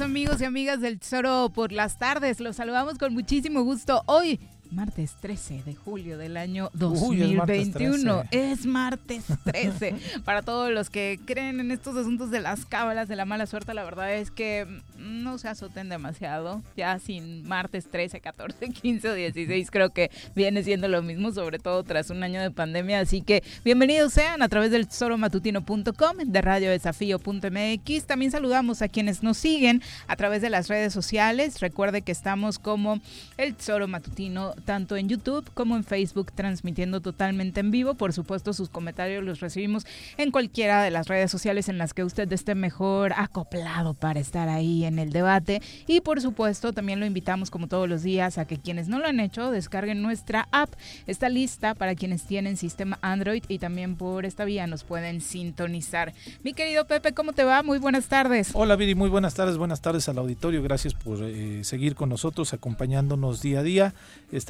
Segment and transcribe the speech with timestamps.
[0.00, 2.40] Amigos y amigas del Tesoro por las tardes.
[2.40, 8.24] Los saludamos con muchísimo gusto hoy martes 13 de julio del año 2021.
[8.30, 9.94] es, martes 13.
[10.24, 13.74] Para todos los que creen en estos asuntos de las cábalas, de la mala suerte,
[13.74, 16.62] la verdad es que no se azoten demasiado.
[16.76, 21.58] Ya sin martes 13, 14, 15 o 16 creo que viene siendo lo mismo, sobre
[21.58, 23.00] todo tras un año de pandemia.
[23.00, 28.04] Así que bienvenidos sean a través del tesoromatutino.com, de radiodesafío.mx.
[28.06, 31.60] También saludamos a quienes nos siguen a través de las redes sociales.
[31.60, 33.00] Recuerde que estamos como
[33.36, 37.94] el Tesoro Matutino tanto en YouTube como en Facebook, transmitiendo totalmente en vivo.
[37.94, 42.04] Por supuesto, sus comentarios los recibimos en cualquiera de las redes sociales en las que
[42.04, 45.62] usted esté mejor acoplado para estar ahí en el debate.
[45.86, 49.06] Y por supuesto, también lo invitamos como todos los días a que quienes no lo
[49.06, 50.70] han hecho descarguen nuestra app.
[51.06, 56.12] Está lista para quienes tienen sistema Android y también por esta vía nos pueden sintonizar.
[56.42, 57.62] Mi querido Pepe, ¿cómo te va?
[57.62, 58.50] Muy buenas tardes.
[58.54, 60.62] Hola Viri, muy buenas tardes, buenas tardes al auditorio.
[60.62, 63.94] Gracias por eh, seguir con nosotros, acompañándonos día a día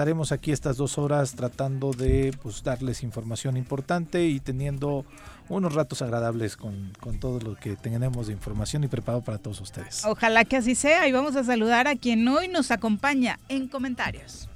[0.01, 5.05] estaremos aquí estas dos horas tratando de pues, darles información importante y teniendo
[5.51, 9.61] unos ratos agradables con, con, todo lo que tenemos de información y preparado para todos
[9.61, 10.07] ustedes.
[10.07, 14.49] Ojalá que así sea y vamos a saludar a quien hoy nos acompaña en comentarios.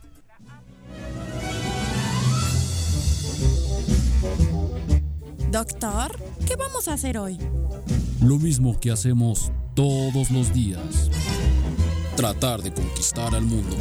[5.51, 7.39] Doctor, ¿qué vamos a hacer hoy?
[8.23, 11.11] Lo mismo que hacemos todos los días
[12.17, 13.77] tratar de conquistar al mundo.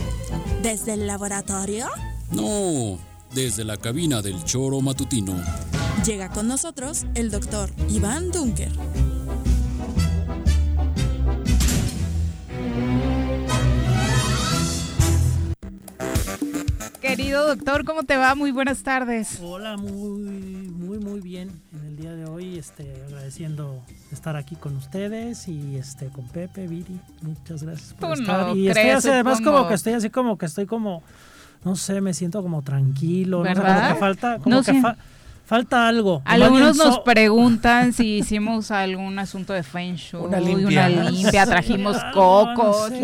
[0.62, 1.88] ¿Desde el laboratorio?
[2.32, 2.98] No,
[3.34, 5.36] desde la cabina del choro matutino.
[6.06, 8.72] Llega con nosotros el doctor Iván Dunker.
[17.02, 18.34] Querido doctor, ¿cómo te va?
[18.34, 19.40] Muy buenas tardes.
[19.42, 20.24] Hola, muy,
[20.72, 23.82] muy, muy bien en día de hoy, este, agradeciendo
[24.12, 28.58] estar aquí con ustedes y este con Pepe, Viri, muchas gracias por estar.
[28.58, 31.02] y estoy además como que estoy así como que estoy como,
[31.64, 33.64] no sé, me siento como tranquilo, ¿verdad?
[33.64, 34.82] como que falta, como que
[35.54, 36.24] falta algo.
[36.26, 42.92] Algunos nos preguntan si hicimos algún asunto de Feng Shui, una limpia, trajimos cocos,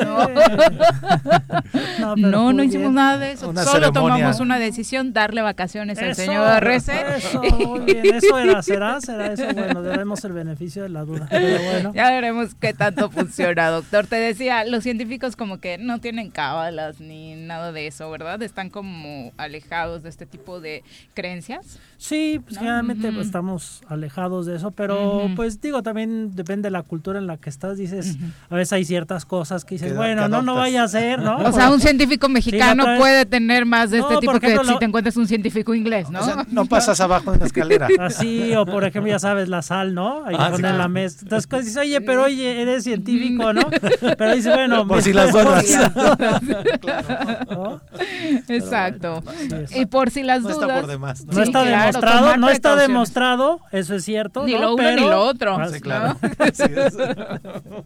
[2.00, 2.16] ¿no?
[2.16, 3.54] No, no, hicimos nada de eso.
[3.54, 7.18] Solo tomamos una decisión, darle vacaciones al señor Rece.
[7.18, 8.16] Eso, muy bien.
[8.16, 9.46] Eso era, será, será eso.
[9.54, 11.28] Bueno, debemos el beneficio de la duda.
[11.30, 11.94] Pero bueno.
[11.94, 14.08] Ya veremos qué tanto funciona, doctor.
[14.08, 18.42] Te decía, los científicos como que no tienen cábalas ni nada de eso, ¿verdad?
[18.42, 21.80] Están como alejados de este tipo de creencias.
[21.98, 26.84] Sí, pues generalmente pues, estamos alejados de eso, pero pues digo, también depende de la
[26.84, 28.18] cultura en la que estás, dices,
[28.50, 31.38] a veces hay ciertas cosas que dices, bueno, no, no vaya a ser, ¿no?
[31.38, 35.18] O sea, un científico mexicano puede tener más de este tipo que si te encuentras
[35.18, 36.20] un científico inglés, ¿no?
[36.20, 37.88] O sea, no pasas abajo en la escalera.
[38.00, 40.26] Así, o por ejemplo, ya sabes, la sal, ¿no?
[40.26, 41.20] Ahí ah, poner la mesa.
[41.22, 43.62] Entonces pues, dices, oye, pero oye, eres científico, ¿no?
[44.18, 45.66] Pero dice, bueno, por si las dudas.
[48.48, 49.24] Exacto.
[49.76, 50.58] Y por si las dudas.
[50.58, 51.26] No está por demás.
[51.26, 54.44] No está demostrado demostrado, no está demostrado, eso es cierto.
[54.44, 55.56] Ni lo uno ni lo otro.
[55.56, 56.18] Ah, claro.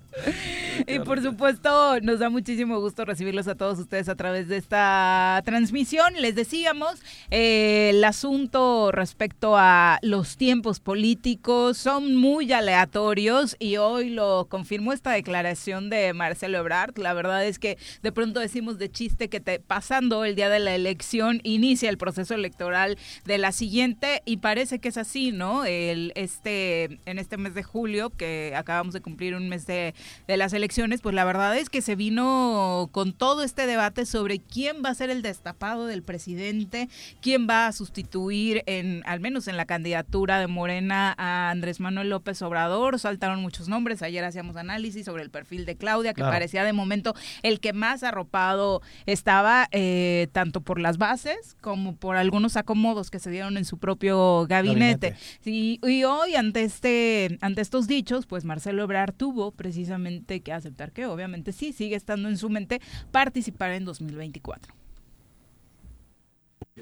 [0.87, 5.41] y por supuesto, nos da muchísimo gusto recibirlos a todos ustedes a través de esta
[5.45, 6.13] transmisión.
[6.19, 7.01] Les decíamos,
[7.31, 14.93] eh, el asunto respecto a los tiempos políticos son muy aleatorios y hoy lo confirmó
[14.93, 16.97] esta declaración de Marcelo Ebrard.
[16.97, 20.59] La verdad es que de pronto decimos de chiste que te, pasando el día de
[20.59, 25.65] la elección inicia el proceso electoral de la siguiente y parece que es así, ¿no?
[25.65, 29.93] El, este, en este mes de julio, que acabamos de cumplir un mes de,
[30.27, 34.39] de las elecciones, pues la verdad es que se vino con todo este debate sobre
[34.39, 36.89] quién va a ser el destapado del presidente,
[37.21, 42.09] quién va a sustituir en, al menos en la candidatura de Morena a Andrés Manuel
[42.09, 42.99] López Obrador.
[42.99, 44.01] Saltaron muchos nombres.
[44.01, 48.03] Ayer hacíamos análisis sobre el perfil de Claudia, que parecía de momento el que más
[48.03, 53.65] arropado estaba, eh, tanto por las bases como por algunos acomodos que se dieron en
[53.65, 54.12] su propio
[54.47, 55.15] gabinete.
[55.45, 61.05] Y, hoy, ante, este, ante estos dichos, pues Marcelo Ebrard tuvo precisamente que aceptar que
[61.05, 62.81] obviamente sí, sigue estando en su mente
[63.11, 64.73] participar en 2024.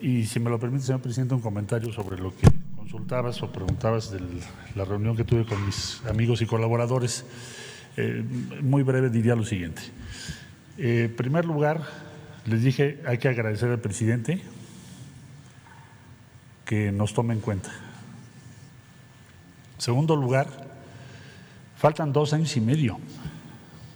[0.02, 4.12] Y si me lo permite, señor presidente, un comentario sobre lo que consultabas o preguntabas
[4.12, 4.20] de
[4.76, 7.26] la reunión que tuve con mis amigos y colaboradores.
[7.98, 8.24] Eh,
[8.62, 9.82] muy breve diría lo siguiente.
[10.78, 11.82] Eh, en primer lugar,
[12.46, 14.42] les dije, hay que agradecer al presidente
[16.72, 17.70] que nos tome en cuenta.
[19.78, 20.48] segundo lugar,
[21.76, 22.98] faltan dos años y medio.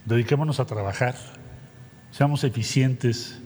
[0.04, 1.16] Dediquémonos a trabajar,
[2.10, 3.38] seamos eficientes,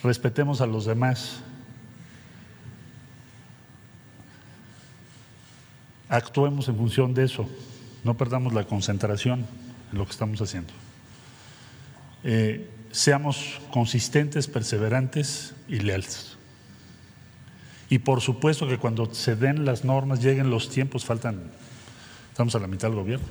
[0.00, 1.40] respetemos a los demás.
[6.08, 7.48] Actuemos en función de eso,
[8.04, 9.44] no perdamos la concentración
[9.90, 10.72] en lo que estamos haciendo.
[12.22, 16.31] Eh, seamos consistentes, perseverantes y leales.
[17.92, 21.42] Y por supuesto que cuando se den las normas, lleguen los tiempos, faltan,
[22.30, 23.26] estamos a la mitad del gobierno.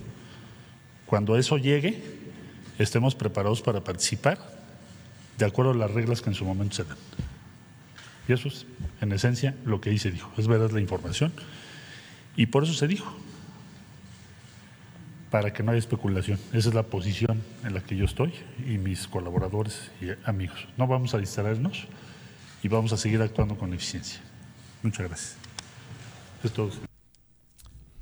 [1.08, 2.00] Cuando eso llegue,
[2.78, 4.38] estemos preparados para participar
[5.40, 6.98] de acuerdo a las reglas que en su momento se dan.
[8.28, 8.68] Y eso es,
[9.02, 10.32] en esencia, lo que ahí se dijo.
[10.38, 11.34] Es verdad la información.
[12.36, 13.12] Y por eso se dijo
[15.32, 16.38] para que no haya especulación.
[16.54, 20.68] Esa es la posición en la que yo estoy y mis colaboradores y amigos.
[20.78, 21.88] No vamos a distraernos
[22.62, 24.22] y vamos a seguir actuando con eficiencia.
[24.84, 25.38] Muchas gracias.
[26.44, 26.72] Es todo.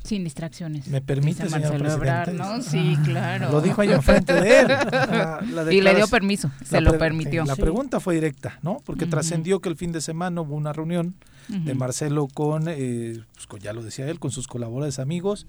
[0.03, 0.87] Sin distracciones.
[0.87, 2.33] ¿Me permite, señor presidente?
[2.33, 2.61] ¿no?
[2.61, 3.51] Sí, claro.
[3.51, 4.67] Lo dijo ahí enfrente de él.
[5.71, 7.43] y le dio permiso, se lo permitió.
[7.45, 8.77] La pregunta fue directa, ¿no?
[8.85, 11.15] Porque trascendió que el fin de semana hubo una reunión
[11.47, 15.47] de Marcelo con, eh, pues, ya lo decía él, con sus colaboradores amigos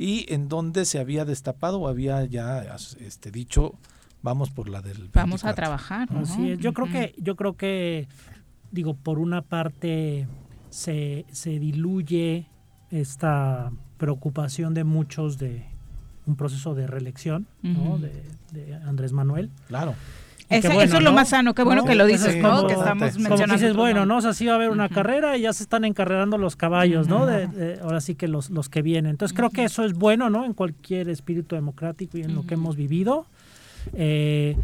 [0.00, 2.64] y en donde se había destapado o había ya
[3.00, 3.74] este dicho
[4.22, 6.08] vamos por la del vamos a trabajar
[6.58, 8.08] yo creo que yo creo que
[8.70, 10.26] digo por una parte
[10.70, 12.46] se, se diluye
[12.90, 15.64] esta preocupación de muchos de
[16.26, 18.22] un proceso de reelección de,
[18.52, 19.94] de, Andrés Manuel claro
[20.50, 22.66] eso es lo más sano, qué bueno que lo dices, ¿no?
[22.66, 23.54] Que estamos mencionando.
[23.54, 24.16] dices, bueno, ¿no?
[24.16, 27.06] O sea, sí va a haber una carrera y ya se están encarrerando los caballos,
[27.06, 27.24] ¿no?
[27.24, 29.10] De, ahora sí que los, los que vienen.
[29.10, 30.44] Entonces creo que eso es bueno, ¿no?
[30.44, 33.26] En cualquier espíritu democrático y en lo que hemos vivido.
[33.94, 34.56] Eh,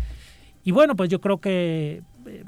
[0.64, 2.44] y bueno, pues yo creo que eh,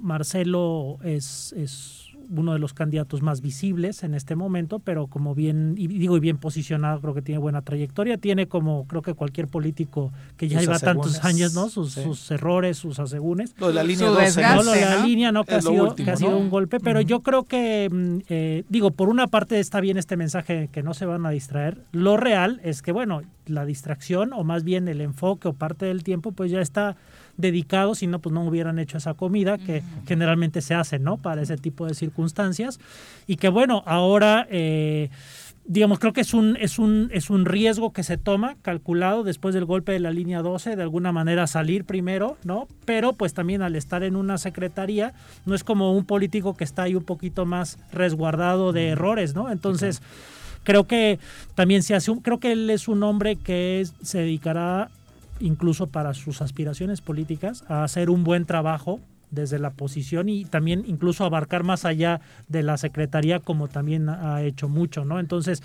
[0.00, 5.74] Marcelo es, es uno de los candidatos más visibles en este momento, pero como bien,
[5.76, 9.48] y digo, y bien posicionado, creo que tiene buena trayectoria, tiene como creo que cualquier
[9.48, 11.68] político que ya lleva tantos años, ¿no?
[11.68, 13.54] Sus, errores, sus asegúnes.
[13.58, 14.62] Lo de la línea 12, ¿no?
[14.62, 15.44] Lo de la línea, ¿no?
[15.44, 18.92] Que, ha sido, que ha sido, un golpe, pero yo creo que, mm, eh, digo,
[18.92, 21.84] por una parte está bien este mensaje que no se van a distraer.
[21.92, 26.02] Lo real es que, bueno, la distracción, o más bien el enfoque o parte del
[26.04, 26.96] tiempo, pues ya está
[27.40, 31.16] dedicados, si no, pues no hubieran hecho esa comida que generalmente se hace, ¿no?
[31.16, 32.78] Para ese tipo de circunstancias.
[33.26, 34.46] Y que bueno, ahora...
[34.50, 35.10] Eh,
[35.70, 39.54] digamos, creo que es un, es, un, es un riesgo que se toma, calculado después
[39.54, 42.66] del golpe de la línea 12, de alguna manera salir primero, ¿no?
[42.84, 45.12] Pero pues también al estar en una secretaría,
[45.46, 49.48] no es como un político que está ahí un poquito más resguardado de errores, ¿no?
[49.48, 50.02] Entonces,
[50.64, 51.20] creo que
[51.54, 54.90] también se hace, un, creo que él es un hombre que se dedicará
[55.40, 60.84] incluso para sus aspiraciones políticas, a hacer un buen trabajo desde la posición y también
[60.86, 65.20] incluso abarcar más allá de la secretaría como también ha hecho mucho, ¿no?
[65.20, 65.62] Entonces,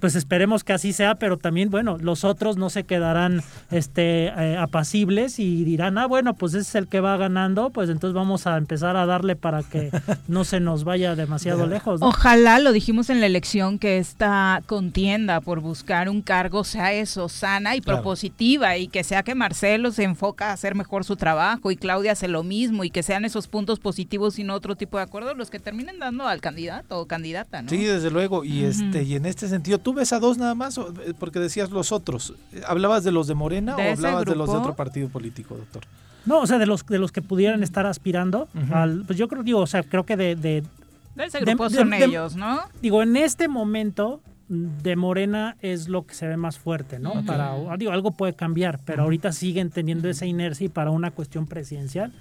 [0.00, 4.56] pues esperemos que así sea, pero también, bueno, los otros no se quedarán este, eh,
[4.58, 8.46] apacibles y dirán, ah, bueno, pues ese es el que va ganando, pues entonces vamos
[8.46, 9.90] a empezar a darle para que
[10.28, 12.00] no se nos vaya demasiado lejos.
[12.02, 17.28] Ojalá, lo dijimos en la elección, que esta contienda por buscar un cargo sea eso,
[17.28, 21.70] sana y propositiva, y que sea que Marcelo se enfoca a hacer mejor su trabajo
[21.70, 24.98] y Claudia hace lo mismo, y que sean esos puntos positivos y no otro tipo
[24.98, 27.70] de acuerdos los que terminen dando al candidato o candidata, ¿no?
[27.70, 30.76] Sí, desde luego, y, este, y en este sentido, tú ves a dos nada más?
[30.78, 32.34] Eh, porque decías los otros.
[32.66, 35.84] ¿Hablabas de los de Morena o hablabas de los de otro partido político, doctor?
[36.26, 39.42] No, o sea, de los de los que pudieran estar aspirando al, pues yo creo,
[39.42, 40.64] digo, o sea, creo que de, de
[41.14, 42.60] de ese grupo son ellos, ¿no?
[42.82, 47.24] Digo, en este momento de Morena es lo que se ve más fuerte, ¿no?
[47.24, 51.46] Para digo, algo puede cambiar, pero ahorita siguen teniendo esa inercia y para una cuestión
[51.46, 52.12] presidencial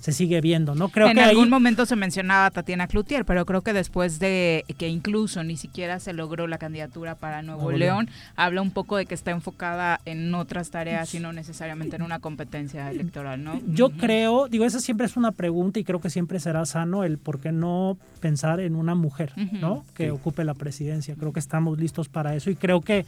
[0.00, 0.88] se sigue viendo, ¿no?
[0.88, 5.42] Creo en algún momento se mencionaba Tatiana Cloutier, pero creo que después de que incluso
[5.42, 9.30] ni siquiera se logró la candidatura para Nuevo, León, habla un poco de que está
[9.30, 13.60] enfocada en otras tareas y no necesariamente en una competencia electoral, ¿no?
[13.66, 17.18] Yo creo, digo, esa siempre es una pregunta y creo que siempre será sano el
[17.18, 19.84] por qué no pensar en una mujer, ¿no?
[19.94, 21.16] Que ocupe la presidencia.
[21.18, 23.04] Creo que estamos listos para eso y creo que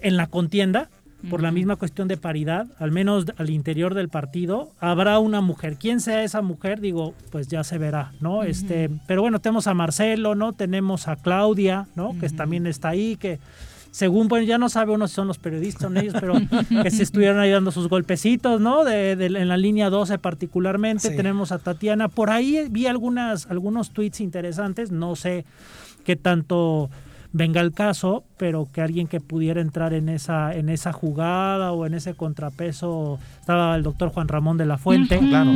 [0.00, 0.88] en la contienda
[1.30, 5.76] por la misma cuestión de paridad, al menos al interior del partido, habrá una mujer.
[5.76, 6.80] ¿Quién sea esa mujer?
[6.80, 8.42] Digo, pues ya se verá, ¿no?
[8.42, 10.52] Este, pero bueno, tenemos a Marcelo, ¿no?
[10.52, 12.16] Tenemos a Claudia, ¿no?
[12.18, 13.38] Que también está ahí, que
[13.90, 16.34] según, bueno, ya no sabe uno si son los periodistas o ellos, pero
[16.82, 18.84] que se estuvieron ahí dando sus golpecitos, ¿no?
[18.84, 22.08] De, en la línea 12 particularmente, tenemos a Tatiana.
[22.08, 25.46] Por ahí vi algunas, algunos tweets interesantes, no sé
[26.04, 26.90] qué tanto
[27.36, 31.84] venga el caso, pero que alguien que pudiera entrar en esa en esa jugada o
[31.84, 35.50] en ese contrapeso estaba el doctor Juan Ramón de la Fuente, claro,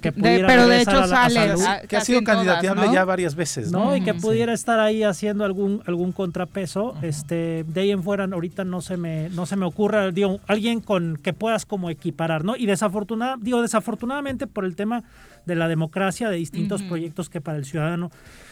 [0.00, 1.54] que, pero de hecho sale
[1.88, 3.96] que ha sido candidateable ya varias veces, ¿no?
[3.96, 8.64] Y que pudiera estar ahí haciendo algún algún contrapeso, este de ahí en fuera ahorita
[8.64, 12.54] no se me no se me ocurre digo, alguien con que puedas como equiparar, ¿no?
[12.54, 15.04] Y desafortunada, digo desafortunadamente por el tema
[15.46, 18.10] de la democracia, de distintos proyectos que para el ciudadano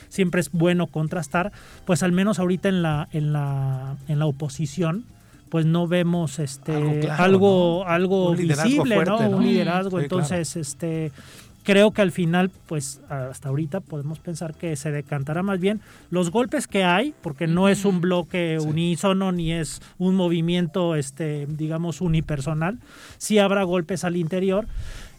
[0.09, 1.53] siempre es bueno contrastar,
[1.85, 5.05] pues al menos ahorita en la, en la, en la oposición,
[5.49, 6.73] pues no vemos este
[7.11, 9.19] algo algo, visible, ¿no?
[9.19, 10.01] Un liderazgo.
[10.01, 11.13] Entonces, este
[11.67, 16.31] creo que al final, pues hasta ahorita podemos pensar que se decantará más bien los
[16.31, 22.01] golpes que hay, porque no es un bloque unísono ni es un movimiento, este, digamos,
[22.01, 22.79] unipersonal.
[23.19, 24.69] Sí habrá golpes al interior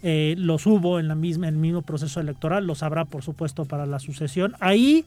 [0.09, 3.65] eh, los hubo en, la misma, en el mismo proceso electoral, los habrá por supuesto
[3.65, 4.55] para la sucesión.
[4.61, 5.03] Ahí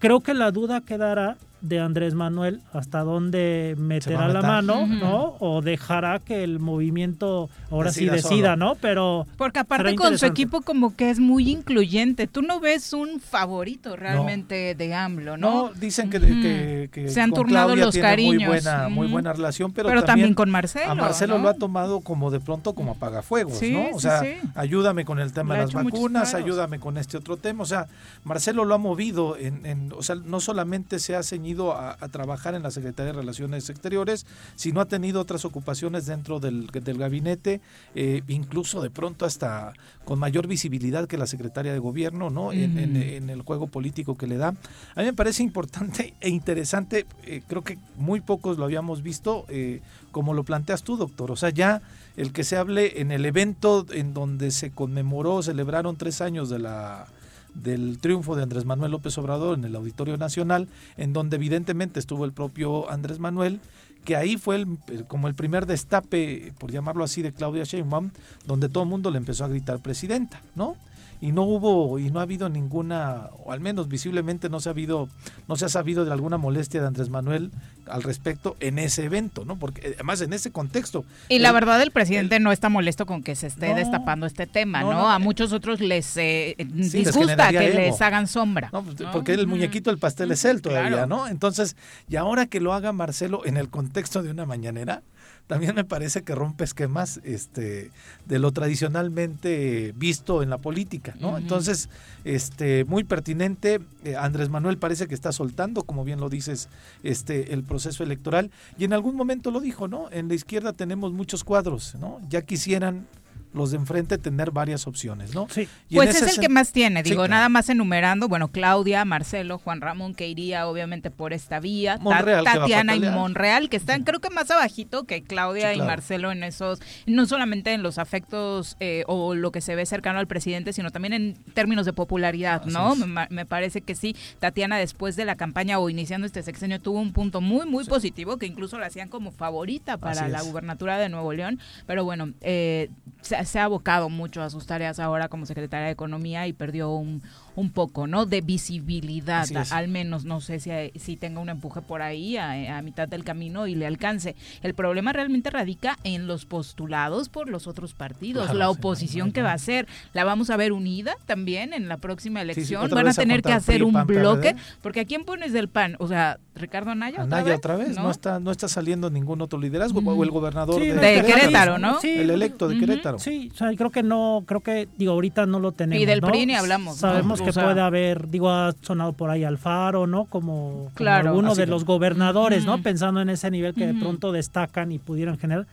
[0.00, 5.36] creo que la duda quedará de Andrés Manuel hasta dónde meterá la mano, ¿no?
[5.40, 8.76] O dejará que el movimiento ahora sí decida, ¿no?
[8.76, 12.26] Pero porque aparte con su equipo como que es muy incluyente.
[12.26, 15.68] Tú no ves un favorito realmente de AMLO, ¿no?
[15.68, 18.40] No, dicen que, se han turnado los cariños.
[18.40, 20.90] Muy buena, muy buena relación, pero, pero también, con Marcelo.
[20.90, 23.90] A Marcelo lo ha tomado como de pronto como apagafuegos, ¿no?
[23.92, 24.22] O sea,
[24.54, 27.62] ayúdame con el tema de las vacunas, ayúdame con este otro tema.
[27.62, 27.86] O sea,
[28.24, 32.54] Marcelo lo ha movido en, en o sea, no solamente se ha ceñido a, trabajar
[32.54, 34.26] en la Secretaría de Relaciones Exteriores,
[34.56, 37.60] sino ha tenido otras ocupaciones dentro del, gabinete,
[37.94, 39.72] eh, incluso de pronto hasta
[40.04, 42.52] con mayor visibilidad que la Secretaria de Gobierno, ¿no?
[42.52, 44.48] en, el juego político que le da.
[44.94, 49.44] A mí me parece importante e interesante, eh, creo que muy pocos lo habíamos visto,
[49.48, 49.80] eh,
[50.12, 51.30] como lo planteas tú, doctor.
[51.30, 51.82] O sea, ya
[52.16, 56.58] el que se hable en el evento en donde se conmemoró, celebraron tres años de
[56.58, 57.06] la
[57.54, 62.24] del triunfo de Andrés Manuel López Obrador en el Auditorio Nacional, en donde evidentemente estuvo
[62.24, 63.60] el propio Andrés Manuel,
[64.04, 64.66] que ahí fue el,
[65.08, 68.10] como el primer destape, por llamarlo así, de Claudia Sheinbaum,
[68.46, 70.76] donde todo el mundo le empezó a gritar presidenta, ¿no?
[71.20, 74.72] Y no hubo y no ha habido ninguna o al menos visiblemente no se ha
[74.72, 75.08] habido
[75.48, 77.50] no se ha sabido de alguna molestia de Andrés Manuel
[77.86, 79.56] al respecto en ese evento, ¿no?
[79.56, 81.04] Porque eh, además en ese contexto.
[81.28, 84.82] Y la verdad el presidente no está molesto con que se esté destapando este tema,
[84.82, 85.10] ¿no?
[85.10, 88.70] a eh, muchos otros les eh, disgusta que les hagan sombra.
[88.70, 91.26] Pues, porque el muñequito del pastel es él todavía, ¿no?
[91.26, 91.76] Entonces,
[92.08, 95.02] y ahora que lo haga Marcelo en el contexto de una mañanera,
[95.46, 97.90] también me parece que rompe esquemas este,
[98.26, 101.38] de lo tradicionalmente visto en la política, ¿no?
[101.38, 101.88] Entonces,
[102.24, 106.68] este, muy pertinente, eh, Andrés Manuel parece que está soltando, como bien lo dices,
[107.02, 110.10] este, el proceso electoral, y en algún momento lo dijo, ¿no?
[110.10, 112.20] En la izquierda tenemos muchos cuadros, ¿no?
[112.28, 113.06] Ya quisieran
[113.52, 115.48] los de enfrente tener varias opciones, ¿no?
[115.50, 115.68] Sí.
[115.92, 120.14] pues es el que más tiene, digo, nada más enumerando, bueno, Claudia, Marcelo, Juan Ramón,
[120.14, 125.04] que iría obviamente por esta vía, Tatiana y Monreal, que están creo que más abajito
[125.04, 129.60] que Claudia y Marcelo en esos, no solamente en los afectos eh, o lo que
[129.60, 132.94] se ve cercano al presidente, sino también en términos de popularidad, ¿no?
[132.96, 137.12] Me, parece que sí, Tatiana después de la campaña o iniciando este sexenio tuvo un
[137.12, 141.32] punto muy, muy positivo, que incluso la hacían como favorita para la gubernatura de Nuevo
[141.32, 142.90] León, pero bueno, eh,
[143.22, 147.22] se, ha abocado mucho a sus tareas ahora como secretaria de Economía y perdió un,
[147.56, 148.26] un poco, ¿no?
[148.26, 153.08] De visibilidad, al menos, no sé si, si tenga un empuje por ahí a, mitad
[153.08, 154.34] del camino y le alcance.
[154.62, 159.50] El problema realmente radica en los postulados por los otros partidos, la oposición que va
[159.50, 159.86] a hacer.
[160.12, 162.88] La vamos a ver unida también en la próxima elección.
[162.90, 165.96] Van a tener que hacer un bloque, porque ¿a quién pones del PAN?
[165.98, 167.22] O sea, Ricardo Anaya.
[167.22, 168.10] Anaya otra vez, ¿no?
[168.10, 171.98] está, no está saliendo ningún otro liderazgo, o el gobernador de, Querétaro, ¿no?
[172.02, 173.18] el electo de Querétaro.
[173.18, 176.02] Sí, o sea, creo que no, creo que, digo, ahorita no lo tenemos.
[176.02, 176.96] Y del PRI ni hablamos.
[176.96, 180.24] Sabemos que puede haber, digo, ha sonado por ahí Alfaro, ¿no?
[180.24, 182.82] Como, claro, uno de los gobernadores, ¿no?
[182.82, 185.66] Pensando en ese nivel que de pronto destacan y pudieran generar.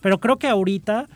[0.00, 1.06] Pero creo que ahorita,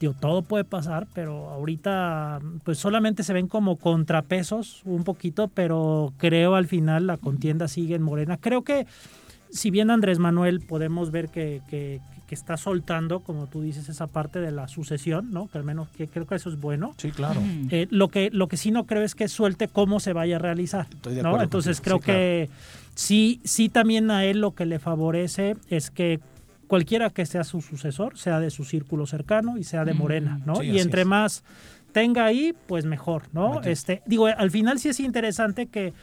[0.00, 6.12] digo, todo puede pasar, pero ahorita pues solamente se ven como contrapesos un poquito, pero
[6.16, 8.36] creo al final la contienda sigue en Morena.
[8.36, 8.86] Creo que
[9.50, 14.06] si bien Andrés Manuel podemos ver que, que, que está soltando, como tú dices, esa
[14.06, 15.48] parte de la sucesión, ¿no?
[15.48, 16.94] Que al menos que creo que eso es bueno.
[16.98, 17.40] Sí, claro.
[17.70, 20.38] Eh, lo que lo que sí no creo es que suelte cómo se vaya a
[20.38, 20.86] realizar,
[21.22, 21.40] ¿no?
[21.40, 22.48] Entonces creo que
[22.94, 26.20] sí sí también a él lo que le favorece es que
[26.66, 30.62] cualquiera que sea su sucesor sea de su círculo cercano y sea de Morena, ¿no?
[30.64, 31.44] y entre más
[31.96, 33.62] tenga ahí, pues mejor, ¿no?
[33.62, 35.94] Este, digo, al final sí es interesante que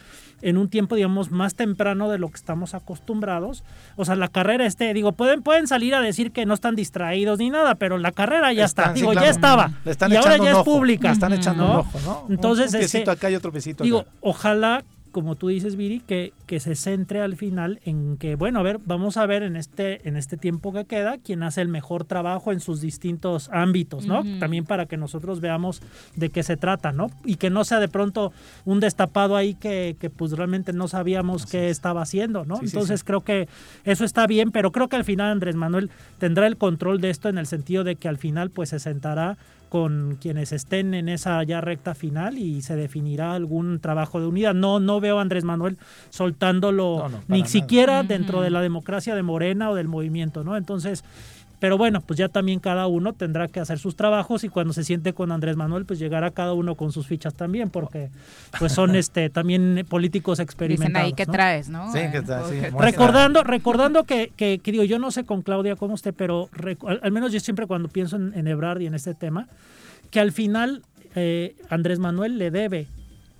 [0.41, 3.63] en un tiempo, digamos, más temprano de lo que estamos acostumbrados.
[3.95, 7.39] O sea, la carrera este, digo, pueden, pueden salir a decir que no están distraídos
[7.39, 9.71] ni nada, pero la carrera ya está, digo, ya estaba.
[9.85, 11.11] y ahora ya es pública.
[11.11, 12.25] están echando un ojo, ¿no?
[12.29, 16.59] Entonces, un, este, acá y otro besito Digo, ojalá como tú dices, Viri, que, que
[16.59, 20.17] se centre al final en que, bueno, a ver, vamos a ver en este, en
[20.17, 24.23] este tiempo que queda quién hace el mejor trabajo en sus distintos ámbitos, ¿no?
[24.39, 25.81] También para que nosotros veamos
[26.15, 27.11] de qué se trata, ¿no?
[27.23, 28.33] Y que no sea de pronto
[28.65, 32.59] un destapado ahí que, que pues realmente no sabíamos qué estaba haciendo, ¿no?
[32.61, 33.47] Entonces creo que
[33.85, 37.29] eso está bien, pero creo que al final Andrés Manuel tendrá el control de esto
[37.29, 39.37] en el sentido de que al final pues se sentará
[39.73, 44.53] con quienes estén en esa ya recta final y se definirá algún trabajo de unidad.
[44.53, 45.79] No, no veo a Andrés Manuel
[46.11, 50.57] soltándolo ni siquiera dentro de la democracia de Morena o del movimiento, ¿no?
[50.57, 51.03] Entonces,
[51.63, 54.83] pero bueno, pues ya también cada uno tendrá que hacer sus trabajos y cuando se
[54.83, 58.09] siente con Andrés Manuel, pues llegará cada uno con sus fichas también, porque
[58.59, 61.05] pues son este también políticos experimentados.
[61.05, 61.89] Dicen ahí que traes, ¿no?
[61.93, 65.95] Sí, que traes, sí, recordando, recordando que, que, digo, yo no sé con Claudia cómo
[65.95, 66.49] esté, pero
[67.01, 69.47] al, menos yo siempre cuando pienso en, en Ebrard y en este tema,
[70.11, 70.81] que al final
[71.15, 72.87] eh, Andrés Manuel le debe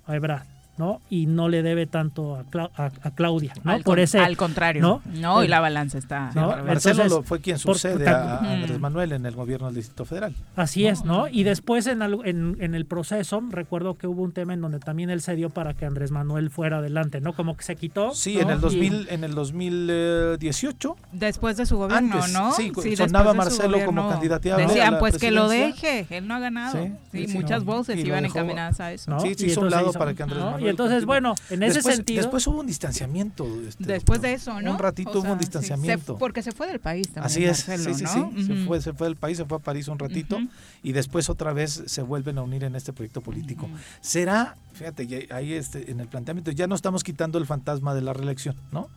[0.06, 0.53] a Ebrard.
[0.76, 1.00] ¿No?
[1.10, 2.44] Y no le debe tanto a,
[2.76, 3.72] a, Claudia, ¿no?
[3.72, 5.42] Al, Por ese, al contrario, ¿no?
[5.42, 6.30] y la balanza está.
[6.34, 10.34] Marcelo fue quien sucede a Andrés Manuel en el gobierno del Distrito Federal.
[10.56, 11.28] Así es, ¿no?
[11.28, 15.10] Y después en, en, en, el proceso, recuerdo que hubo un tema en donde también
[15.10, 17.32] él se dio para que Andrés Manuel fuera adelante, ¿no?
[17.32, 18.14] Como que se quitó.
[18.14, 20.96] Sí, en el 2000, en el 2018.
[21.12, 22.52] Después de su gobierno, ¿no?
[22.52, 26.88] Sí, sonaba Marcelo como candidato Decían, pues que lo deje, él no ha ganado.
[27.12, 29.18] Sí, muchas voces iban encaminadas a eso.
[29.20, 32.22] Sí, sí, hizo un lado para que Andrés Manuel y entonces, bueno, en ese sentido.
[32.22, 33.46] Después hubo un distanciamiento.
[33.66, 34.72] Este, después de eso, ¿no?
[34.72, 36.18] Un ratito hubo un distanciamiento.
[36.18, 37.24] porque se fue del país también.
[37.24, 38.44] Así es, sí, sí, sí.
[38.44, 40.38] se, fue, se fue del país, se fue a París un ratito
[40.82, 43.68] y después otra vez se vuelven a unir en este proyecto político.
[44.00, 48.12] ¿Será, fíjate, ahí este, en el planteamiento, ya no estamos quitando el fantasma de la
[48.12, 48.88] reelección, ¿no?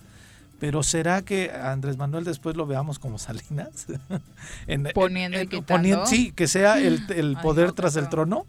[0.59, 3.85] Pero ¿será que Andrés Manuel después lo veamos como Salinas?
[4.93, 6.05] poniendo y quitando.
[6.07, 8.45] sí, que sea el, el poder tras el trono.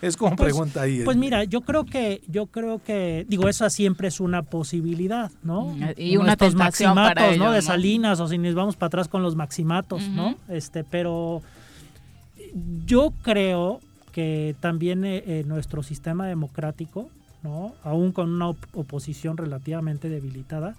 [0.00, 1.02] Es como pues, pregunta ahí.
[1.04, 5.74] Pues mira, yo creo que, yo creo que, digo, eso siempre es una posibilidad, ¿no?
[5.96, 7.52] Y una estos maximatos, ¿no?
[7.52, 10.36] De Salinas, o si nos vamos para atrás con los maximatos, ¿no?
[10.48, 11.42] Este, pero
[12.86, 13.80] yo creo
[14.12, 17.08] que también eh, eh, nuestro sistema democrático,
[17.42, 17.74] ¿no?
[17.82, 20.74] Aún con una oposición relativamente debilitada,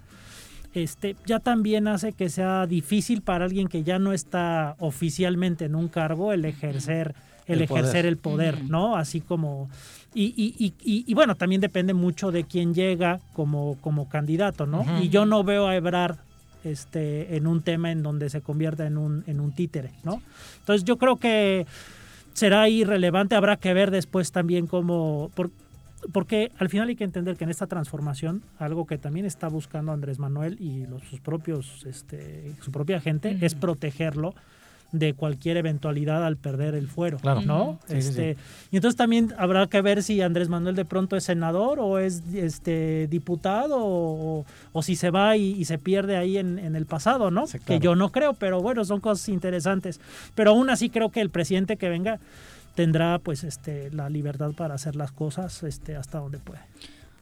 [0.72, 5.74] este, ya también hace que sea difícil para alguien que ya no está oficialmente en
[5.74, 7.14] un cargo el ejercer
[7.46, 8.96] el, ejercer el poder, ¿no?
[8.96, 9.68] Así como...
[10.12, 14.84] Y, y, y, y, bueno, también depende mucho de quién llega como, como candidato, ¿no?
[15.00, 16.16] Y yo no veo a Ebrard
[16.64, 20.20] este, en un tema en donde se convierta en un, en un títere, ¿no?
[20.58, 21.66] Entonces yo creo que
[22.32, 25.30] será irrelevante, habrá que ver después también cómo...
[26.12, 29.92] porque al final hay que entender que en esta transformación, algo que también está buscando
[29.92, 34.34] Andrés Manuel y los, sus propios, este, su propia gente, es protegerlo
[34.92, 37.78] de cualquier eventualidad al perder el fuero, ¿no?
[37.88, 38.36] este,
[38.70, 42.22] Y entonces también habrá que ver si Andrés Manuel de pronto es senador o es
[42.34, 44.44] este diputado o,
[44.82, 47.44] si se va y, se pierde ahí en, el pasado, ¿no?
[47.66, 50.00] Que yo no creo, pero bueno, son cosas interesantes.
[50.34, 52.18] Pero aún así creo que el presidente que venga
[52.74, 56.60] tendrá pues este la libertad para hacer las cosas este hasta donde puede.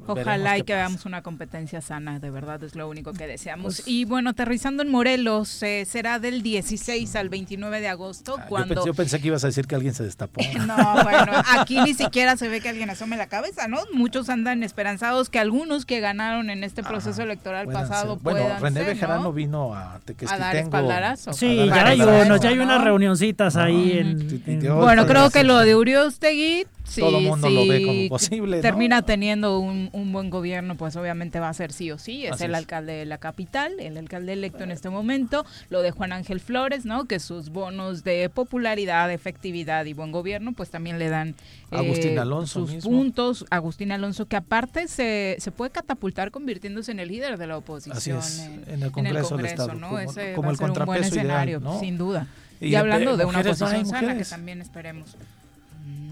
[0.06, 3.64] Ojalá y que veamos una competencia sana, de verdad es lo único que deseamos.
[3.64, 8.37] Pues y bueno, aterrizando en Morelos, eh, será del 16 al 29 de agosto.
[8.38, 8.87] Ah, cuando...
[8.87, 10.40] Yo pensé, que ibas a decir que alguien se destapó.
[10.66, 13.78] no, bueno, aquí ni siquiera se ve que alguien asome la cabeza, ¿no?
[13.92, 19.32] Muchos andan esperanzados que algunos que ganaron en este proceso electoral pasado Bueno, René Bejarano
[19.32, 21.32] vino a A dar espaldarazo.
[21.32, 26.66] Sí, ya hay, ya hay unas reunioncitas ahí en, Bueno, creo que lo de Uriostegui
[26.96, 28.61] todo el mundo lo ve como posible.
[28.61, 32.27] Termina teniendo un, buen gobierno, pues obviamente va a ser sí o sí.
[32.27, 35.44] Es el alcalde de la capital, el alcalde electo en este momento.
[35.70, 37.05] Lo de Juan Ángel Flores, ¿no?
[37.05, 41.35] Que sus bonos de popularidad, efectividad y buen gobierno, pues también le dan
[41.70, 43.44] eh, Alonso sus puntos.
[43.51, 48.20] Agustín Alonso, que aparte se, se puede catapultar convirtiéndose en el líder de la oposición
[48.66, 49.74] en, el Congreso, del Estado.
[49.74, 49.88] ¿no?
[49.88, 52.27] Como, Ese como el un buen escenario, sin duda.
[52.61, 55.16] Y, hablando de una oposición sana que también esperemos.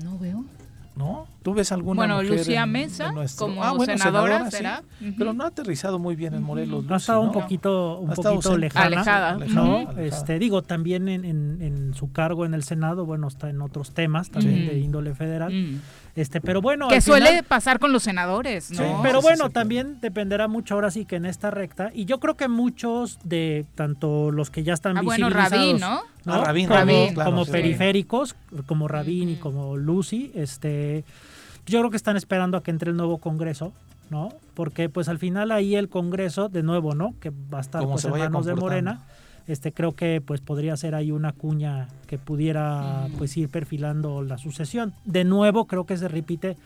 [0.03, 0.36] No veo.
[1.46, 1.52] ¿No?
[1.52, 4.82] ¿Tú ves alguna bueno, Lucía Mesa como ah, senadora, ¿será?
[5.16, 6.85] Pero no ha aterrizado muy bien en Morelos.
[6.90, 9.38] ha estado un poquito, un poquito lejana, alejada.
[9.48, 9.92] ¿no?
[9.98, 14.30] Este, digo, también en, en, su cargo en el Senado, bueno, está en otros temas
[14.30, 15.52] también de índole federal.
[16.16, 19.00] Este, pero bueno, que suele pasar con los senadores, ¿no?
[19.02, 22.48] pero bueno, también dependerá mucho ahora sí que en esta recta y yo creo que
[22.48, 26.00] muchos de tanto los que ya están ah, visibilizados, bueno, Rabín, ¿no?
[26.24, 28.35] Ah, Rabín, como, periféricos,
[28.66, 31.04] como Rabín y como Lucy, este,
[31.66, 33.72] yo creo que están esperando a que entre el nuevo Congreso,
[34.11, 34.31] ¿no?
[34.55, 37.14] Porque pues al final ahí el Congreso, de nuevo, ¿no?
[37.20, 39.05] Que va a estar pues, en manos de Morena
[39.46, 44.38] este creo que pues podría ser ahí una cuña que pudiera pues ir perfilando la
[44.38, 44.92] sucesión.
[45.05, 46.57] De nuevo creo que se repite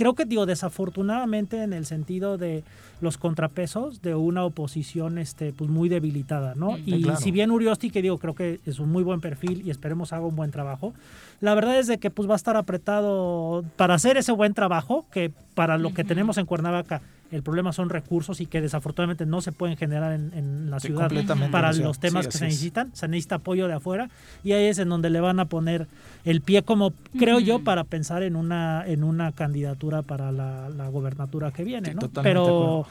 [0.00, 2.64] creo que digo desafortunadamente en el sentido de
[3.02, 6.78] los contrapesos de una oposición este pues muy debilitada, ¿no?
[6.78, 10.14] Y si bien Uriosti que digo creo que es un muy buen perfil y esperemos
[10.14, 10.94] haga un buen trabajo,
[11.42, 15.04] la verdad es de que pues va a estar apretado para hacer ese buen trabajo
[15.12, 19.40] que para lo que tenemos en Cuernavaca el problema son recursos y que desafortunadamente no
[19.40, 21.10] se pueden generar en, la ciudad
[21.50, 22.94] para los temas que se necesitan.
[22.94, 24.08] Se necesita apoyo de afuera
[24.42, 25.86] y ahí es en donde le van a poner
[26.24, 30.88] el pie como creo yo para pensar en una en una candidatura para la, la
[30.88, 32.08] gobernatura que viene, ¿no?
[32.22, 32.86] Pero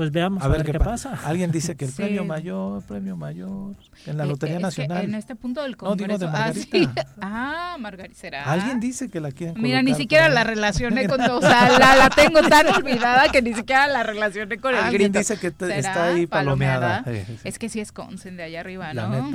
[0.00, 1.18] pues veamos a, ver, qué, pasa.
[1.26, 3.74] Alguien dice que el premio mayor, premio mayor,
[4.06, 5.04] en la Lotería Nacional.
[5.04, 6.12] en este punto del Congreso.
[6.12, 7.06] No, de Margarita.
[7.20, 8.44] Ah, Margarita será.
[8.44, 12.40] Alguien dice que la quieren Mira, ni siquiera la relacioné con, o sea, la, tengo
[12.48, 17.04] tan olvidada que ni siquiera la relacioné con el Alguien dice que está ahí palomeada.
[17.44, 19.30] Es que sí es Consen de allá arriba, ¿no?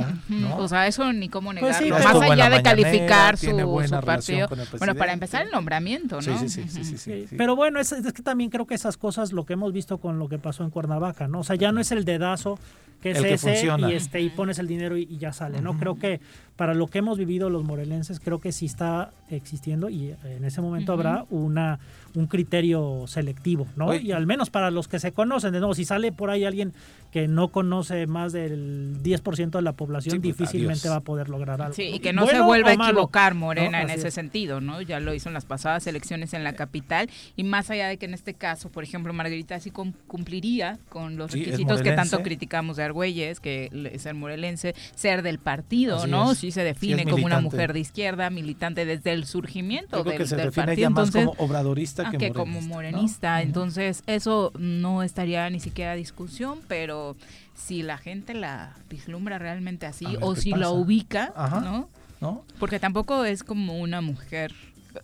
[0.58, 2.20] O sea, eso ni cómo pues negarlo.
[2.20, 4.50] Más allá de calificar su, su partido.
[4.80, 6.40] Bueno, para empezar el nombramiento, ¿no?
[6.40, 9.46] Sí, sí, sí, sí, Pero bueno, es, es que también creo que esas cosas, lo
[9.46, 11.40] que hemos visto con lo que pasó en Cuernavaca, ¿no?
[11.40, 12.58] O sea, ya no es el dedazo
[13.02, 15.78] que es ese y este y pones el dinero y, ya sale, ¿no?
[15.78, 16.20] Creo que
[16.56, 20.60] para lo que hemos vivido los morelenses, creo que sí está existiendo y en ese
[20.62, 21.80] momento habrá una
[22.16, 23.94] un criterio selectivo, ¿no?
[23.94, 26.74] Y al menos para los que se conocen, de nuevo, si sale por ahí alguien
[27.16, 31.62] que no conoce más del 10% de la población, pues, difícilmente va a poder lograr
[31.62, 31.74] algo.
[31.74, 34.82] Sí, y que no se vuelva a equivocar Morena en ese sentido, ¿no?
[34.82, 38.06] Ya lo hizo en las pasadas elecciones en la capital y más allá de que
[38.06, 42.84] en este caso, por ejemplo, Margarita sí cumpliría con los requisitos que tanto criticamos de
[42.84, 46.36] Argüelles, que es el morelense, ser del partido, ¿no?
[46.36, 50.36] Sí se define como una mujer de izquierda, militante desde el surgimiento del, que se
[50.36, 53.42] define Ya más como obradorista que, como morenista.
[53.42, 57.05] Entonces, eso no estaría ni siquiera a discusión, pero
[57.54, 61.90] si la gente la vislumbra realmente así o si la ubica, ¿no?
[62.22, 62.46] ¿no?
[62.60, 64.54] Porque tampoco es como una mujer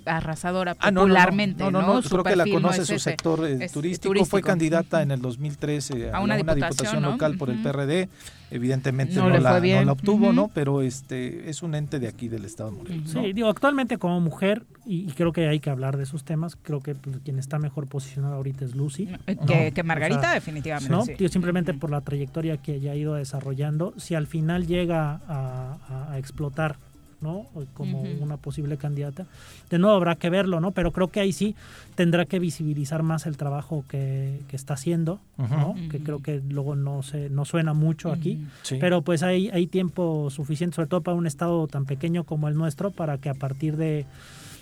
[0.05, 1.63] arrasadora ah, popularmente.
[1.63, 4.25] No, no, no, creo que la conoce su sector eh, turístico.
[4.25, 8.09] Fue candidata en el 2013 a, una, diputación, local por el PRD.
[8.49, 10.49] Evidentemente no, la, obtuvo, ¿no?
[10.53, 13.09] Pero este es un ente de aquí del Estado de Morelos.
[13.09, 16.81] Sí, digo, actualmente como mujer, y, creo que hay que hablar de esos temas, creo
[16.81, 19.07] que pues, quien está mejor posicionada ahorita es Lucy.
[19.27, 21.15] Eh, que, Margarita, definitivamente.
[21.17, 21.29] ¿no?
[21.29, 26.75] simplemente por la trayectoria que ella ha ido desarrollando, si al final llega a explotar
[27.21, 27.45] ¿no?
[27.73, 29.25] Como una posible candidata.
[29.69, 30.71] De nuevo habrá que verlo, ¿no?
[30.71, 31.55] Pero creo que ahí sí
[31.95, 35.75] tendrá que visibilizar más el trabajo que, está haciendo, ¿no?
[35.89, 38.45] Que creo que luego no se no suena mucho aquí,
[38.79, 42.55] pero pues hay, hay tiempo suficiente, sobre todo para un estado tan pequeño como el
[42.55, 44.05] nuestro, para que a partir de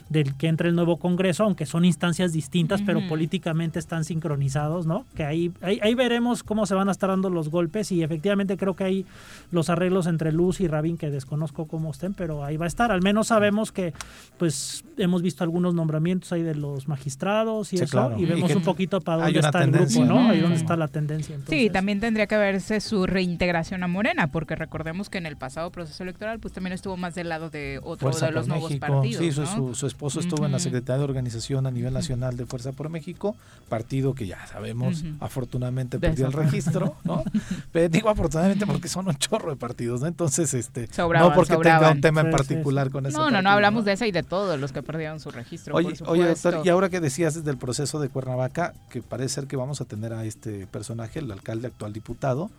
[0.09, 5.05] del que entre el nuevo Congreso, aunque son instancias distintas, pero políticamente están sincronizados, ¿no?
[5.15, 8.75] Que ahí, ahí, veremos cómo se van a estar dando los golpes y efectivamente creo
[8.75, 9.05] que hay
[9.51, 12.91] los arreglos entre Luz y Rabin que desconozco cómo estén, pero ahí va a estar.
[12.91, 13.93] Al menos sabemos que
[14.37, 19.01] pues hemos visto algunos nombramientos ahí de los magistrados y eso, y vemos un poquito
[19.01, 20.29] para dónde está el grupo, ¿no?
[20.29, 21.37] Ahí dónde está la tendencia.
[21.47, 25.71] Sí, también tendría que verse su reintegración a Morena, porque recordemos que en el pasado
[25.71, 29.23] proceso electoral pues también estuvo más del lado de otro de los nuevos partidos.
[29.23, 32.87] Sí, su, esposo estuvo en la Secretaría de Organización a nivel nacional de Fuerza por
[32.87, 33.35] México,
[33.67, 37.21] partido que ya sabemos, afortunadamente perdió el registro, ¿no?
[37.73, 40.07] Pero digo afortunadamente porque son un chorro de partidos, ¿no?
[40.07, 43.17] Entonces, este, no porque tenga un tema en particular con eso.
[43.17, 45.75] No, no, no, hablamos de esa y de todos los que perdieron su registro.
[45.75, 49.47] Oye, oye doctor, y ahora que decías desde el proceso de Cuernavaca, que parece ser
[49.47, 52.49] que vamos a tener a este personaje, el alcalde actual diputado,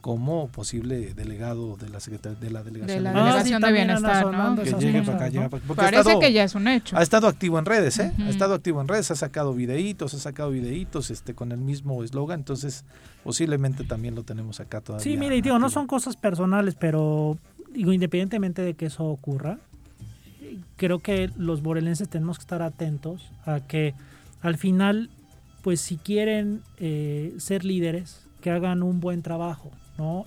[0.00, 4.62] como posible delegado de la Secretaría de la Delegación de, la delegación de Bienestar, ¿no?
[4.62, 6.96] Que llegue para acá, Parece que ya es un hecho.
[6.96, 8.12] Ha estado activo en redes, ¿eh?
[8.18, 12.02] Ha estado activo en redes, ha sacado videitos, ha sacado videitos este, con el mismo
[12.02, 12.84] eslogan, entonces
[13.22, 15.04] posiblemente también lo tenemos acá todavía.
[15.04, 17.36] Sí, mire, digo, no son cosas personales, pero
[17.72, 19.58] digo, independientemente de que eso ocurra,
[20.76, 23.94] creo que los morelenses tenemos que estar atentos a que
[24.40, 25.10] al final,
[25.62, 29.70] pues si quieren eh, ser líderes, que hagan un buen trabajo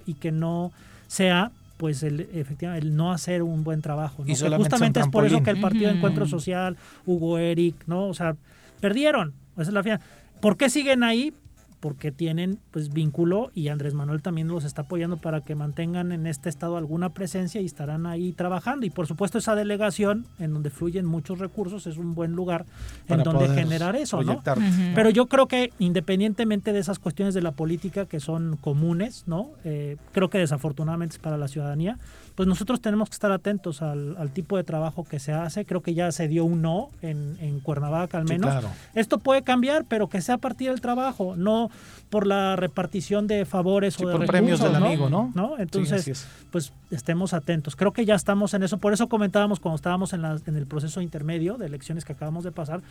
[0.05, 0.71] y que no
[1.07, 4.23] sea pues el, efectivamente el no hacer un buen trabajo.
[4.25, 8.07] Y justamente es por eso que el Partido de Encuentro Social, Hugo Eric, ¿no?
[8.07, 8.35] O sea,
[8.79, 9.33] perdieron.
[9.53, 9.99] Esa es la final.
[10.39, 11.33] ¿Por qué siguen ahí?
[11.83, 16.27] Porque tienen pues vínculo y Andrés Manuel también los está apoyando para que mantengan en
[16.27, 20.69] este estado alguna presencia y estarán ahí trabajando y por supuesto esa delegación en donde
[20.69, 22.65] fluyen muchos recursos es un buen lugar
[23.09, 24.41] en donde generar eso, ¿no?
[24.95, 29.49] Pero yo creo que independientemente de esas cuestiones de la política que son comunes, ¿no?
[29.65, 31.99] Eh, creo que desafortunadamente es para la ciudadanía,
[32.35, 35.65] pues nosotros tenemos que estar atentos al, tipo de trabajo que se hace.
[35.65, 38.65] Creo que ya se dio un no en, en Cuernavaca al menos.
[38.95, 41.69] Esto puede cambiar, pero que sea a partir del trabajo, no
[42.09, 45.31] por la repartición de favores o de por premios del amigo, ¿no?
[45.35, 45.59] ¿no?
[45.59, 47.75] Entonces, pues estemos atentos.
[47.75, 48.77] Creo que ya estamos en eso.
[48.77, 52.51] Por eso comentábamos cuando estábamos en, en el proceso intermedio de elecciones que acabamos de
[52.51, 52.81] pasar,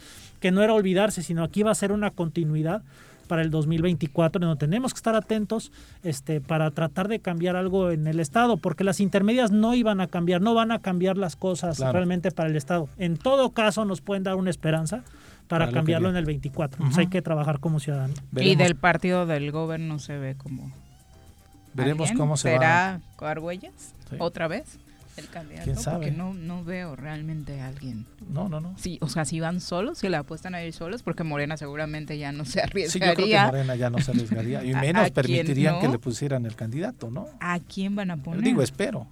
[0.40, 2.82] que no era olvidarse, sino aquí va a ser una continuidad
[3.32, 8.06] para el 2024, donde tenemos que estar atentos este, para tratar de cambiar algo en
[8.06, 11.78] el Estado, porque las intermedias no iban a cambiar, no van a cambiar las cosas
[11.78, 12.90] realmente para el Estado.
[12.98, 15.02] En todo caso, nos pueden dar una esperanza
[15.48, 16.84] para, cambiarlo en el 24.
[16.94, 18.18] hay que trabajar como ciudadanos.
[18.36, 20.70] Y del partido del gobierno se ve como...
[21.72, 23.40] Veremos cómo se ¿Será va.
[23.40, 24.78] huellas otra vez?
[25.16, 28.06] El candidato porque no, no veo realmente a alguien.
[28.30, 28.74] No, no, no.
[28.78, 32.18] Sí, o sea, si van solos, si la apuestan a ir solos, porque Morena seguramente
[32.18, 32.90] ya no se arriesgaría.
[32.90, 36.46] Sí, yo creo que Morena ya no se arriesgaría y menos permitirían que le pusieran
[36.46, 37.28] el candidato, ¿no?
[37.40, 38.42] ¿A quién van a poner?
[38.42, 39.06] Digo, espero.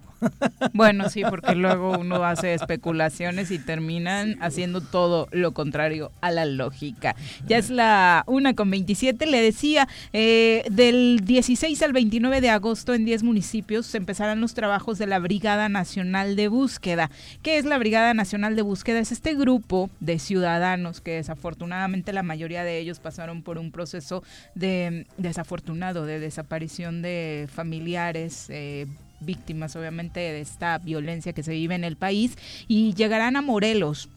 [0.73, 6.45] Bueno, sí, porque luego uno hace especulaciones y terminan haciendo todo lo contrario a la
[6.45, 7.15] lógica.
[7.47, 12.93] Ya es la una con 27, le decía, eh, del 16 al 29 de agosto
[12.93, 17.09] en 10 municipios empezarán los trabajos de la Brigada Nacional de Búsqueda.
[17.41, 18.99] ¿Qué es la Brigada Nacional de Búsqueda?
[18.99, 24.23] Es este grupo de ciudadanos que desafortunadamente la mayoría de ellos pasaron por un proceso
[24.55, 28.47] de desafortunado de desaparición de familiares.
[28.49, 28.87] Eh,
[29.21, 34.09] víctimas obviamente de esta violencia que se vive en el país y llegarán a Morelos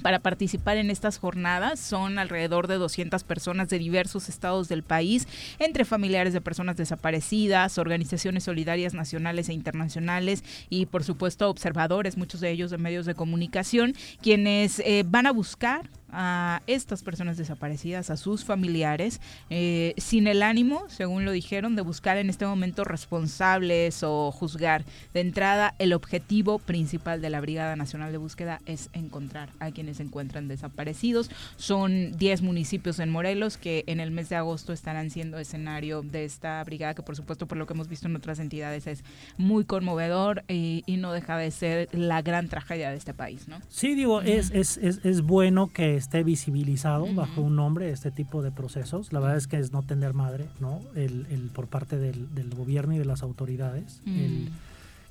[0.00, 1.78] para participar en estas jornadas.
[1.78, 5.28] Son alrededor de 200 personas de diversos estados del país,
[5.58, 12.40] entre familiares de personas desaparecidas, organizaciones solidarias nacionales e internacionales y por supuesto observadores, muchos
[12.40, 18.10] de ellos de medios de comunicación, quienes eh, van a buscar a estas personas desaparecidas,
[18.10, 19.20] a sus familiares,
[19.50, 24.84] eh, sin el ánimo, según lo dijeron, de buscar en este momento responsables o juzgar.
[25.14, 29.96] De entrada, el objetivo principal de la Brigada Nacional de Búsqueda es encontrar a quienes
[29.96, 31.30] se encuentran desaparecidos.
[31.56, 36.24] Son 10 municipios en Morelos que en el mes de agosto estarán siendo escenario de
[36.24, 39.04] esta brigada, que por supuesto, por lo que hemos visto en otras entidades, es
[39.38, 43.46] muy conmovedor y, no deja de ser la gran tragedia de este país.
[43.68, 49.12] Sí, digo, es bueno que esté visibilizado bajo un nombre este tipo de procesos.
[49.12, 50.80] La verdad es que es no tener madre, ¿no?
[50.94, 54.02] El, el por parte del, gobierno y de las autoridades.
[54.06, 54.50] el,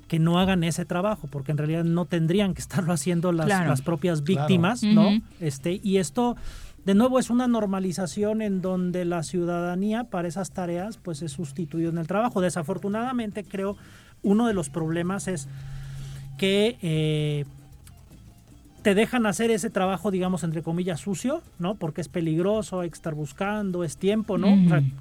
[0.07, 3.81] que no hagan ese trabajo, porque en realidad no tendrían que estarlo haciendo las, las
[3.81, 5.21] propias víctimas, ¿no?
[5.39, 6.35] Este, y esto,
[6.83, 11.91] de nuevo, es una normalización en donde la ciudadanía para esas tareas, pues es sustituido
[11.91, 12.41] en el trabajo.
[12.41, 13.77] Desafortunadamente, creo,
[14.21, 15.47] uno de los problemas es
[16.37, 17.45] que eh,
[18.81, 21.75] te dejan hacer ese trabajo, digamos, entre comillas, sucio, ¿no?
[21.75, 24.47] Porque es peligroso, hay que estar buscando, es tiempo, ¿no?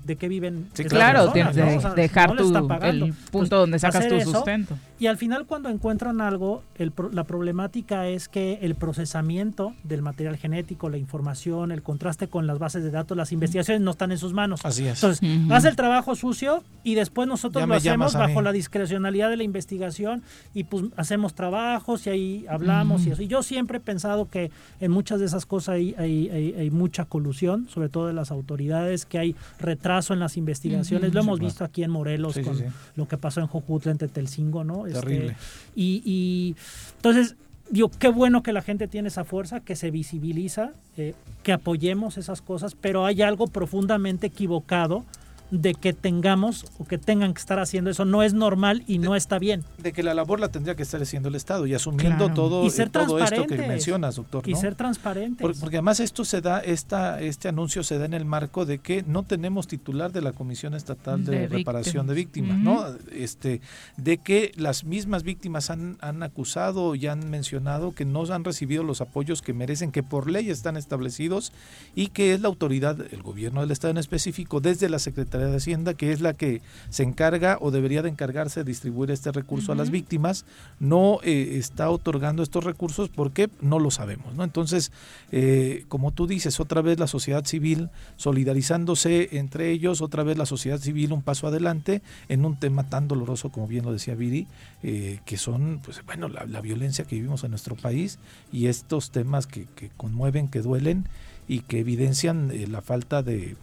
[0.05, 0.69] ¿De qué viven?
[0.75, 1.57] Sí, claro, tienes
[1.95, 4.77] dejar tu, el punto donde sacas tu sustento.
[4.99, 10.37] y al final cuando encuentran algo, el, la problemática es que el procesamiento del material
[10.37, 14.19] genético, la información, el contraste con las bases de datos, las investigaciones no están en
[14.19, 14.61] sus manos.
[14.65, 15.03] Así es.
[15.03, 19.43] Entonces, hace el trabajo sucio y después nosotros lo hacemos bajo la discrecionalidad de la
[19.43, 20.23] investigación
[20.55, 23.23] y pues hacemos trabajos y ahí hablamos y eso.
[23.23, 27.69] Y yo siempre he pensado que en muchas de esas cosas hay, hay, mucha colusión,
[27.69, 31.13] sobre todo de las autoridades, que hay retraso en las investigaciones.
[31.15, 32.59] Lo hemos visto aquí en Morelos con
[32.97, 34.87] lo que pasó en Jojutla, en Tetelcingo, ¿no?
[34.87, 35.37] Este, Terrible.
[35.75, 36.57] y, y
[36.97, 37.37] entonces
[37.71, 42.19] digo, qué bueno que la gente tiene esa fuerza, que se visibiliza, eh, que apoyemos
[42.19, 45.05] esas cosas, pero hay algo profundamente equivocado
[45.51, 48.05] de que tengamos o que tengan que estar haciendo eso.
[48.05, 49.65] No es normal y no está bien.
[49.79, 52.71] De que la labor la tendría que estar haciendo el Estado y asumiendo todo, y
[52.71, 54.49] ser todo esto que mencionas, doctor.
[54.49, 55.45] Y ser transparente.
[55.61, 59.03] porque además esto se da, esta, este anuncio se da en el marco de que
[59.07, 62.85] no tenemos titular de la Comisión Estatal de, Reparación de Víctimas, ¿no?
[63.13, 63.61] Este,
[63.97, 68.83] de que las mismas víctimas han, han acusado y han mencionado que no han recibido
[68.83, 71.53] los apoyos que merecen, que por ley están establecidos
[71.95, 75.57] y que es la autoridad, el gobierno del Estado en específico, desde la Secretaría de
[75.57, 79.73] Hacienda, que es la que se encarga o debería de encargarse de distribuir este recurso
[79.73, 80.45] a las víctimas,
[80.79, 84.35] no eh, está otorgando estos recursos porque no lo sabemos.
[84.35, 84.45] ¿no?
[84.45, 84.93] Entonces,
[85.33, 90.47] eh, como tú dices, otra vez la sociedad civil solidarizándose entre ellos, otra vez la
[90.47, 94.47] sociedad civil un paso adelante en un tema tan doloroso como bien lo decía Viri,
[94.83, 98.19] eh, que son, pues bueno, la, violencia que vivimos en nuestro país
[98.53, 101.09] y estos temas que, que conmueven, que duelen
[101.49, 103.57] y que evidencian la falta de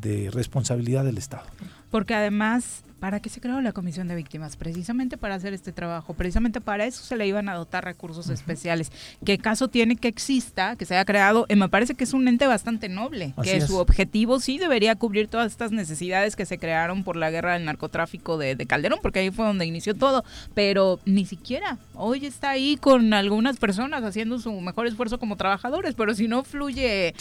[0.00, 1.46] de responsabilidad del Estado.
[1.94, 4.56] Porque además ¿Para qué se creó la Comisión de Víctimas?
[4.56, 8.90] Precisamente para hacer este trabajo, precisamente para eso se le iban a dotar recursos especiales.
[9.26, 11.44] ¿Qué caso tiene que exista, que se haya creado?
[11.50, 15.28] Eh, me parece que es un ente bastante noble, que su objetivo sí debería cubrir
[15.28, 19.30] todas estas necesidades que se crearon por la guerra del narcotráfico de, Calderón, porque ahí
[19.30, 21.76] fue donde inició todo, pero ni siquiera.
[21.92, 26.42] Hoy está ahí con algunas personas haciendo su mejor esfuerzo como trabajadores, pero si no
[26.42, 27.14] fluye, eh,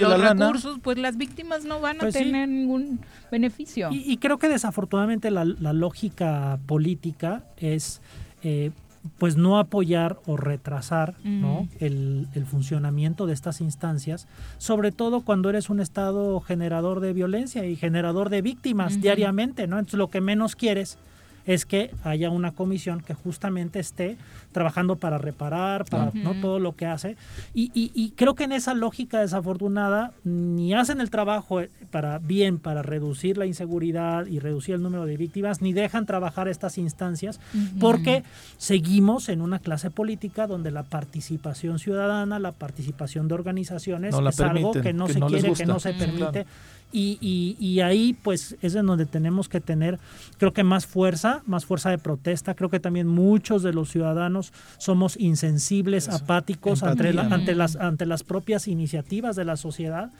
[0.00, 3.00] los recursos, pues las víctimas no van a pues tener ningún
[3.30, 3.88] beneficio.
[3.90, 8.00] y creo que desafortunadamente la, lógica política es
[8.42, 8.70] eh,
[9.18, 11.68] pues no apoyar o retrasar ¿no?
[11.80, 14.26] El, funcionamiento de estas instancias,
[14.58, 19.78] sobre todo cuando eres un Estado generador de violencia y generador de víctimas diariamente, ¿no?
[19.78, 20.98] Entonces lo que menos quieres
[21.46, 24.16] es que haya una comisión que justamente esté
[24.52, 27.16] trabajando para reparar, para no todo lo que hace.
[27.54, 32.58] Y, y, creo que en esa lógica desafortunada ni hacen el trabajo eh, para bien
[32.58, 37.38] para reducir la inseguridad y reducir el número de víctimas, ni dejan trabajar estas instancias,
[37.78, 38.24] porque
[38.56, 44.72] seguimos en una clase política donde la participación ciudadana, la participación de organizaciones es algo
[44.72, 46.46] que no se quiere, que no se permite.
[46.92, 49.98] Y, y, y, ahí pues es en donde tenemos que tener
[50.38, 52.54] creo que más fuerza, más fuerza de protesta.
[52.54, 58.22] Creo que también muchos de los ciudadanos somos insensibles, apáticos ante, ante, las, ante las
[58.22, 60.10] propias iniciativas de la sociedad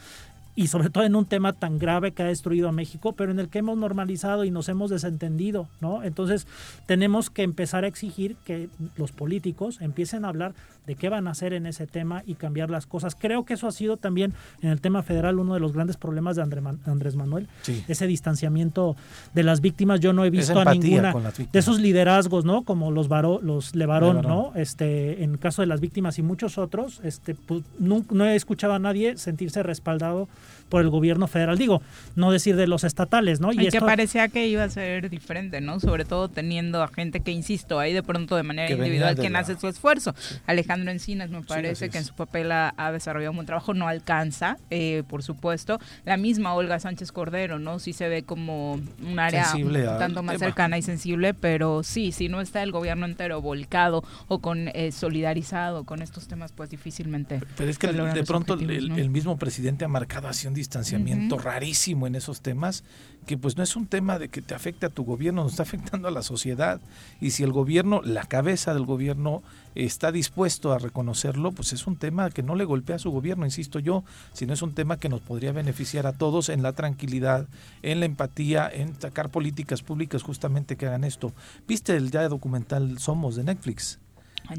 [0.57, 3.39] y sobre todo en un tema tan grave que ha destruido a México, pero en
[3.39, 6.03] el que hemos normalizado y nos hemos desentendido, ¿no?
[6.03, 6.47] Entonces
[6.87, 10.55] tenemos que empezar a exigir que los políticos empiecen a hablar
[10.87, 13.17] de qué van a hacer en ese tema y cambiar las cosas.
[13.19, 16.37] Creo que eso ha sido también en el tema federal uno de los grandes problemas
[16.37, 17.49] de Andrés Manuel,
[17.89, 18.97] ese distanciamiento
[19.35, 20.01] de las víctimas.
[20.01, 21.13] Yo no he visto a ninguna
[21.53, 22.63] de esos liderazgos, ¿no?
[22.63, 24.53] Como los Baró, los Levarón, ¿no?
[24.55, 28.75] Este, en caso de las víctimas y muchos otros, este, pues, no, no he escuchado
[28.75, 30.29] a nadie sentirse respaldado
[30.69, 31.59] por el gobierno federal.
[31.59, 31.83] Digo,
[32.15, 33.53] no decir de los estatales, ¿no?
[33.53, 35.81] Y, que parecía que iba a ser diferente, ¿no?
[35.81, 39.59] Sobre todo teniendo a gente que, insisto, ahí de pronto de manera individual quien hace
[39.59, 40.15] su esfuerzo.
[40.47, 44.57] Alejandro Encinas me parece que en su papel ha, desarrollado un buen trabajo, no alcanza,
[44.71, 45.79] eh, por supuesto.
[46.05, 47.79] La misma Olga Sánchez Cordero, ¿no?
[47.79, 49.53] Sí se ve como un área
[49.99, 54.41] tanto más cercana y sensible, pero sí, si no está el gobierno entero volcado o
[54.41, 57.41] con eh, solidarizado con estos temas, pues difícilmente.
[57.57, 62.15] Pero es que de pronto el, mismo presidente ha marcado así un distanciamiento rarísimo en
[62.15, 62.85] esos temas,
[63.27, 65.63] que pues no es un tema de que te afecte a tu gobierno, nos está
[65.65, 66.81] afectando a la sociedad.
[67.21, 69.43] Y si el gobierno, la cabeza del gobierno
[69.75, 73.45] está dispuesto a reconocerlo, pues es un tema que no le golpea a su gobierno,
[73.45, 77.47] insisto yo, sino es un tema que nos podría beneficiar a todos en la tranquilidad,
[77.83, 81.33] en la empatía, en sacar políticas públicas justamente que hagan esto.
[81.67, 83.99] ¿Viste el ya documental Somos de Netflix?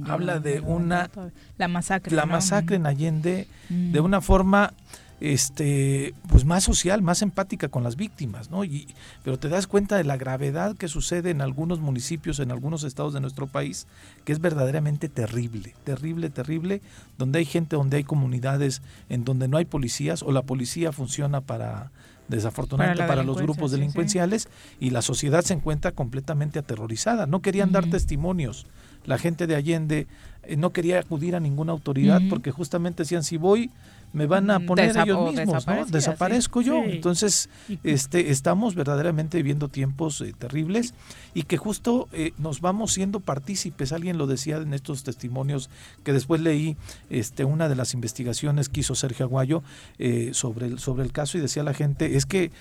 [0.08, 1.10] Habla de una...
[1.58, 2.16] La masacre.
[2.16, 4.74] La masacre en Allende de una forma
[5.20, 8.64] este pues más social, más empática con las víctimas, ¿no?
[8.64, 8.88] Y,
[9.24, 13.14] pero te das cuenta de la gravedad que sucede en algunos municipios, en algunos estados
[13.14, 13.88] de nuestro país,
[14.26, 16.82] que es verdaderamente terrible, terrible, terrible,
[17.18, 21.42] donde hay gente, donde hay comunidades en donde no hay policías o la policía funciona
[21.42, 21.92] para
[22.28, 24.50] desafortunadamente para, los grupos delincuenciales
[24.80, 27.26] y la sociedad se encuentra completamente aterrorizada.
[27.26, 28.68] No querían dar testimonios.
[29.06, 30.08] La gente de Allende
[30.44, 33.72] eh, no quería acudir a ninguna autoridad porque justamente decían si voy
[34.14, 36.84] me van a poner ellos mismos, Desaparezco yo.
[36.84, 37.50] Entonces,
[37.84, 40.94] este, estamos verdaderamente viviendo tiempos eh, terribles
[41.34, 43.92] y que justo eh, nos vamos siendo partícipes.
[43.92, 45.70] Alguien lo decía en estos testimonios
[46.04, 46.78] que después leí,
[47.10, 49.62] este, una de las investigaciones que hizo Sergio Aguayo
[50.00, 52.52] eh, sobre, el, sobre el caso y decía la gente, es que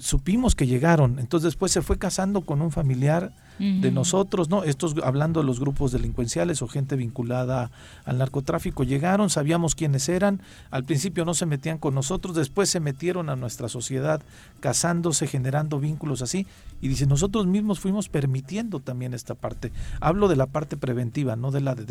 [0.00, 4.64] supimos que llegaron, entonces después se fue casando con un familiar de nosotros, ¿no?
[4.64, 7.70] Estos hablando de los grupos delincuenciales o gente vinculada
[8.04, 10.40] al narcotráfico, llegaron, sabíamos quiénes eran,
[10.70, 14.22] al principio no se metían con nosotros, después se metieron a nuestra sociedad
[14.58, 16.46] casándose, generando vínculos así,
[16.80, 19.72] y dice, nosotros mismos fuimos permitiendo también esta parte.
[20.00, 21.84] Hablo de la parte preventiva, no de la de,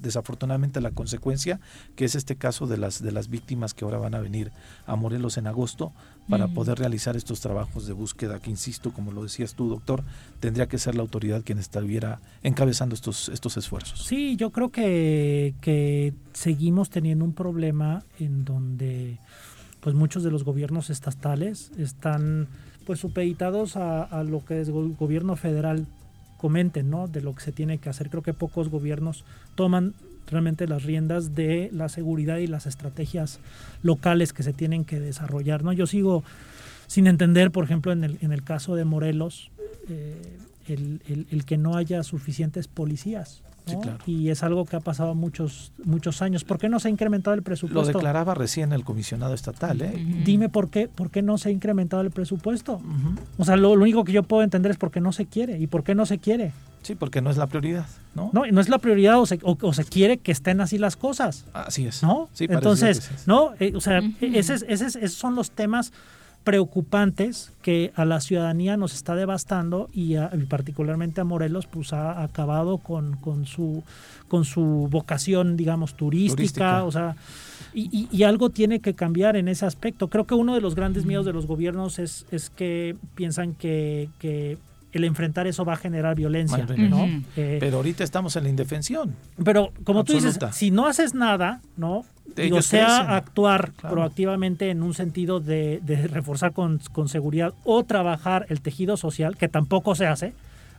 [0.00, 1.60] desafortunadamente la consecuencia,
[1.96, 4.52] que es este caso de las de las víctimas que ahora van a venir
[4.86, 5.92] a Morelos en agosto
[6.30, 10.04] para poder realizar estos trabajos de búsqueda que insisto, como lo decías tú, doctor,
[10.38, 14.04] tendría que ser la autoridad quien estuviera encabezando estos, estos esfuerzos.
[14.04, 19.18] Sí, yo creo que, que seguimos teniendo un problema en donde
[19.80, 22.48] pues muchos de los gobiernos estatales están
[22.86, 25.86] pues supeditados a, lo que el gobierno federal
[26.36, 27.08] comente, ¿no?
[27.08, 28.10] De lo que se tiene que hacer.
[28.10, 29.24] Creo que pocos gobiernos
[29.54, 29.94] toman
[30.30, 33.40] realmente las riendas de la seguridad y las estrategias
[33.82, 35.72] locales que se tienen que desarrollar, ¿no?
[35.72, 36.24] Yo sigo
[36.86, 39.50] sin entender, por ejemplo, en el, en el caso de Morelos,
[39.88, 43.42] eh, el, que no haya suficientes policías.
[44.04, 46.42] Y es algo que ha pasado muchos muchos años.
[46.42, 47.92] ¿Por qué no se ha incrementado el presupuesto?
[47.92, 49.80] Lo declaraba recién el comisionado estatal.
[49.82, 50.22] ¿eh?
[50.24, 52.80] Dime por qué, por qué no se ha incrementado el presupuesto.
[53.38, 55.58] O sea, lo, único que yo puedo entender es por qué no se quiere.
[55.58, 56.52] ¿Y por qué no se quiere?
[56.82, 58.30] Sí, porque no es la prioridad, ¿no?
[58.32, 61.44] No, no es la prioridad o se, o, se quiere que estén así las cosas.
[61.52, 62.02] Así es.
[62.02, 62.28] ¿No?
[62.38, 63.52] Entonces, ¿no?
[63.60, 65.92] Eh, o sea, esos son los temas
[66.44, 70.16] preocupantes que a la ciudadanía nos está devastando y,
[70.48, 73.82] particularmente a Morelos pues ha acabado con, con, su
[74.28, 77.14] con su vocación digamos turística, o sea
[77.74, 81.04] y, y, algo tiene que cambiar en ese aspecto creo que uno de los grandes
[81.04, 84.56] miedos de los gobiernos es, es que piensan que, que
[84.92, 86.66] el enfrentar eso va a generar violencia.
[86.76, 87.08] ¿no?
[87.36, 89.14] Eh, pero ahorita estamos en la indefensión.
[89.42, 92.04] Pero como tú dices, si no haces nada, ¿no?
[92.52, 95.80] o sea, actuar proactivamente en un sentido de,
[96.10, 100.32] reforzar con, con, seguridad o trabajar el tejido social, que tampoco se hace,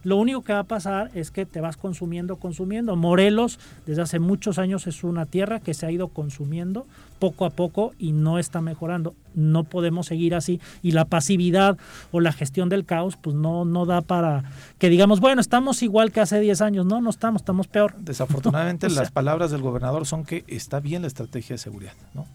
[0.04, 2.96] lo único que va a pasar es que te vas consumiendo, consumiendo.
[2.96, 6.86] Morelos desde hace muchos años es una tierra que se ha ido consumiendo
[7.20, 9.14] poco a poco y no está mejorando.
[9.36, 11.78] No podemos seguir así y la pasividad
[12.12, 14.44] o la gestión del caos pues no, no da para
[14.80, 16.86] que digamos, bueno, estamos igual que hace 10 años.
[16.86, 17.96] No, no estamos, estamos peor.
[18.00, 22.26] Desafortunadamente las palabras del gobernador son que está bien la estrategia de seguridad, ¿no?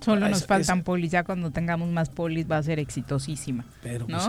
[0.00, 3.64] Solo nos faltan polis, ya cuando tengamos más polis va a ser exitosísima.
[3.82, 4.22] Pero, pues,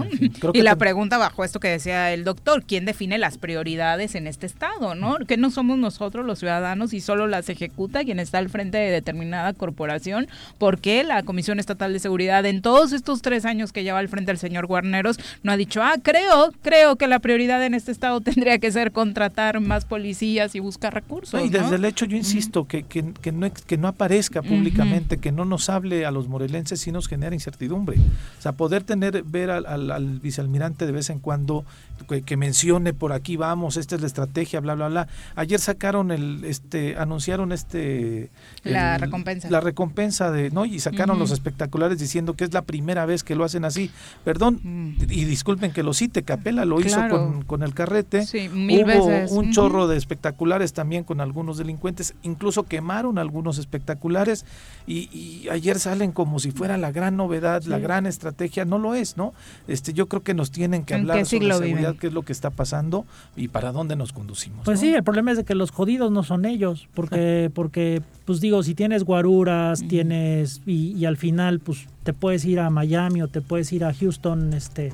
[0.53, 4.45] y la pregunta bajo esto que decía el doctor, ¿quién define las prioridades en este
[4.45, 4.95] estado?
[4.95, 5.17] ¿no?
[5.27, 8.91] Que no somos nosotros los ciudadanos y solo las ejecuta quien está al frente de
[8.91, 10.27] determinada corporación.
[10.57, 14.09] ¿Por qué la Comisión Estatal de Seguridad en todos estos tres años que lleva al
[14.09, 17.91] frente el señor Guarneros no ha dicho, ah, creo, creo que la prioridad en este
[17.91, 21.41] estado tendría que ser contratar más policías y buscar recursos?
[21.43, 25.31] y desde el hecho, yo insisto, que, que, que, no, que no aparezca públicamente, que
[25.31, 27.97] no nos a los morelenses sí nos genera incertidumbre.
[28.39, 31.65] O sea, poder tener, ver al, vicealmirante de vez en cuando
[32.05, 35.07] que, mencione por aquí vamos, esta es la estrategia, bla, bla, bla.
[35.35, 38.29] Ayer sacaron el, este, anunciaron este...
[38.63, 39.49] La recompensa.
[39.49, 40.65] La recompensa de, ¿no?
[40.65, 43.91] Y sacaron los espectaculares diciendo que es la primera vez que lo hacen así.
[44.23, 45.03] Perdón, mm.
[45.09, 46.99] y disculpen que lo cite, Capela lo hizo
[47.45, 48.25] con, el carrete.
[48.25, 54.45] Sí, mil Hubo un chorro de espectaculares también con algunos delincuentes, incluso quemaron algunos espectaculares
[54.87, 58.95] y, y ayer salen como si fuera la gran novedad, la gran estrategia, no lo
[58.95, 59.33] es, ¿no?
[59.67, 62.49] Este, yo creo que nos tienen que hablar sobre seguridad, qué es lo que está
[62.49, 64.65] pasando y para dónde nos conducimos.
[64.65, 68.41] Pues sí, el problema es de que los jodidos no son ellos, porque, porque pues
[68.41, 73.27] digo, si tienes guaruras, tienes, y, al final, pues te puedes ir a Miami o
[73.27, 74.93] te puedes ir a Houston, este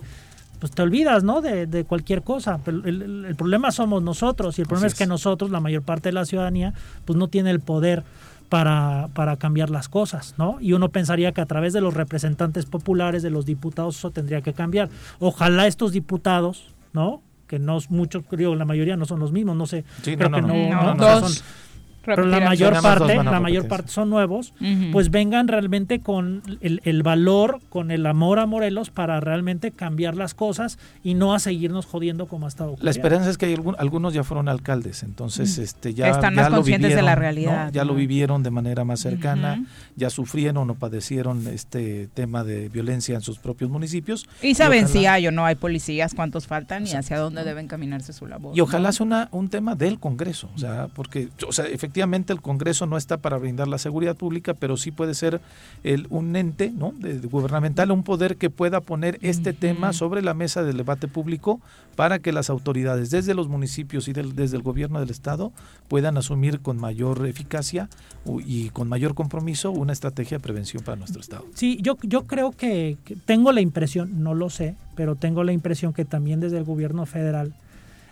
[0.59, 1.41] pues te olvidas, ¿no?
[1.41, 2.59] De, cualquier cosa.
[2.65, 4.95] Pero el, problema somos nosotros y el problema es.
[4.95, 6.73] que nosotros, la mayor parte de la ciudadanía,
[7.05, 8.03] pues no tiene el poder
[8.49, 10.57] para, para cambiar las cosas, ¿no?
[10.59, 14.41] Y uno pensaría que a través de los representantes populares, de los diputados, eso tendría
[14.41, 14.89] que cambiar.
[15.19, 16.63] Ojalá estos diputados,
[16.97, 17.21] ¿no?
[17.45, 21.29] Que no muchos, creo la mayoría no son los mismos, no sé, creo que no,
[21.29, 21.45] son
[22.07, 24.53] pero la mayor parte, la mayor parte son nuevos,
[24.93, 30.33] pues vengan realmente con el, valor, con el amor a Morelos para realmente cambiar las
[30.33, 34.13] cosas y no a seguirnos jodiendo como ha estado La esperanza es que hay algunos
[34.13, 37.71] ya fueron alcaldes, entonces este ya, están más conscientes de la realidad.
[37.73, 39.65] Ya lo vivieron de manera más cercana,
[39.97, 44.29] ya sufrieron o padecieron este tema de violencia en sus propios municipios.
[44.41, 48.13] Y saben si hay o no hay policías, cuántos faltan y hacia dónde deben caminarse
[48.13, 48.57] su labor.
[48.57, 52.41] Y ojalá sea una, un tema del Congreso, o sea, porque o sea, efectivamente el
[52.41, 55.41] Congreso no está para brindar la seguridad pública, pero sí puede ser
[55.83, 56.93] el, un ente ¿no?
[56.97, 61.59] de, gubernamental, un poder que pueda poner este tema sobre la mesa del debate público
[61.95, 65.51] para que las autoridades desde los municipios y desde el gobierno del Estado
[65.87, 67.89] puedan asumir con mayor eficacia
[68.45, 71.45] y con mayor compromiso una estrategia de prevención para nuestro Estado.
[71.55, 75.93] Sí, yo, yo creo que tengo la impresión, no lo sé, pero tengo la impresión
[75.93, 77.53] que también desde el gobierno federal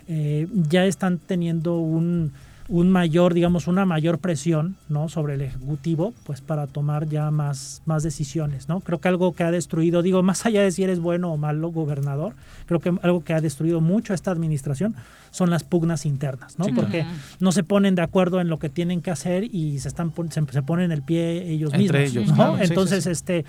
[0.08, 2.32] eh, ya están teniendo un,
[2.68, 5.08] un, mayor, digamos, una mayor presión ¿no?
[5.08, 8.80] sobre el Ejecutivo, pues para tomar ya más, más decisiones, ¿no?
[8.80, 11.68] Creo que algo que ha destruido, digo, más allá de si eres bueno o malo
[11.68, 12.34] gobernador,
[12.66, 14.94] creo que algo que ha destruido mucho esta administración
[15.30, 16.66] son las pugnas internas, ¿no?
[16.74, 17.04] Porque
[17.40, 20.62] no se ponen de acuerdo en lo que tienen que hacer y se están se,
[20.62, 22.58] ponen el pie ellos Entre mismos, ellos, ¿no?
[22.58, 23.44] Entonces, este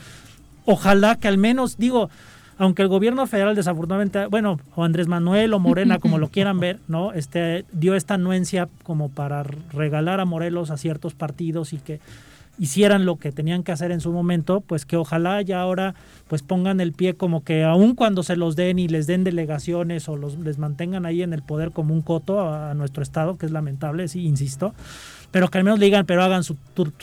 [0.68, 2.09] ojalá que al menos, digo,
[2.58, 6.80] aunque el gobierno federal desafortunadamente, bueno, o Andrés Manuel o Morena, como lo quieran ver,
[6.88, 7.14] ¿no?
[7.14, 11.99] Este dio esta anuencia como para regalar a Morelos a ciertos partidos y que
[12.60, 15.93] hicieran lo que tenían que hacer en su momento, pues que ojalá ya ahora
[16.28, 20.10] pues pongan el pie como que aun cuando se los den y les den delegaciones
[20.10, 23.45] o los les mantengan ahí en el poder como un coto a, nuestro estado, que
[23.45, 24.74] es lamentable, sí, insisto,
[25.32, 26.55] pero que al menos digan, pero hagan su,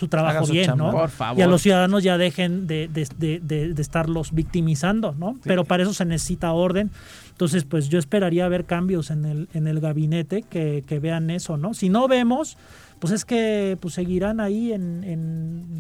[0.09, 0.91] trabajo bien, ¿no?
[0.91, 1.39] Por favor.
[1.39, 5.37] Y a los ciudadanos ya dejen de, de, de, estarlos victimizando, ¿no?
[5.45, 6.91] Pero para eso se necesita orden.
[7.31, 11.57] Entonces, pues yo esperaría ver cambios en el, en el gabinete que, que vean eso,
[11.57, 11.75] ¿no?
[11.75, 12.57] Si no vemos,
[13.05, 15.79] pues es que pues seguirán ahí en, en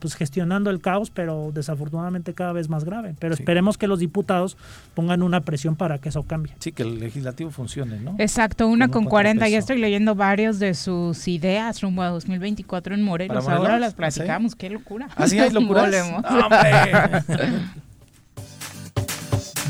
[0.00, 3.14] pues gestionando el caos, pero desafortunadamente cada vez más grave.
[3.20, 4.56] Pero esperemos que los diputados
[4.94, 6.56] pongan una presión para que eso cambie.
[6.58, 8.16] Sí, que el legislativo funcione, ¿no?
[8.18, 9.48] Exacto, una con, 40.
[9.48, 13.46] Ya estoy leyendo varios de sus ideas rumbo a 2024 en Morelos.
[13.46, 15.08] Ahora las platicamos, qué locura.
[15.14, 15.94] Así hay locuras.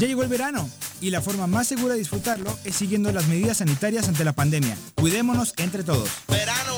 [0.01, 0.67] ya llegó el verano
[1.03, 4.75] y la forma más segura de disfrutarlo es siguiendo las medidas sanitarias ante la pandemia.
[4.95, 6.09] Cuidémonos entre todos.
[6.29, 6.78] Verano.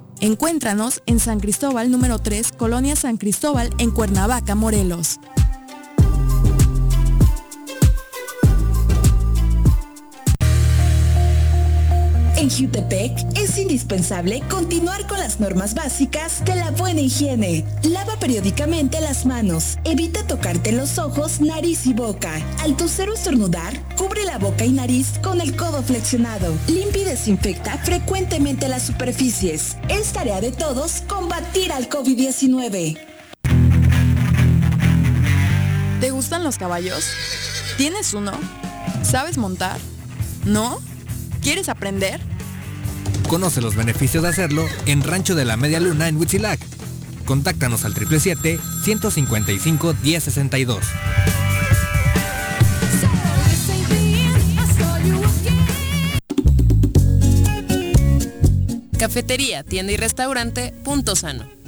[0.21, 5.19] Encuéntranos en San Cristóbal número 3, Colonia San Cristóbal, en Cuernavaca, Morelos.
[12.41, 17.63] En Jutepec es indispensable continuar con las normas básicas de la buena higiene.
[17.83, 19.77] Lava periódicamente las manos.
[19.83, 22.41] Evita tocarte los ojos, nariz y boca.
[22.61, 26.51] Al toser o estornudar, cubre la boca y nariz con el codo flexionado.
[26.67, 29.77] Limpia y desinfecta frecuentemente las superficies.
[29.87, 32.97] Es tarea de todos combatir al COVID-19.
[35.99, 37.05] ¿Te gustan los caballos?
[37.77, 38.31] ¿Tienes uno?
[39.03, 39.79] ¿Sabes montar?
[40.43, 40.79] ¿No?
[41.41, 42.19] ¿Quieres aprender?
[43.27, 46.59] Conoce los beneficios de hacerlo en Rancho de la Media Luna en Huitzilac.
[47.25, 50.79] Contáctanos al 777-155-1062.
[58.99, 61.60] Cafetería, tienda y restaurante Punto Sano.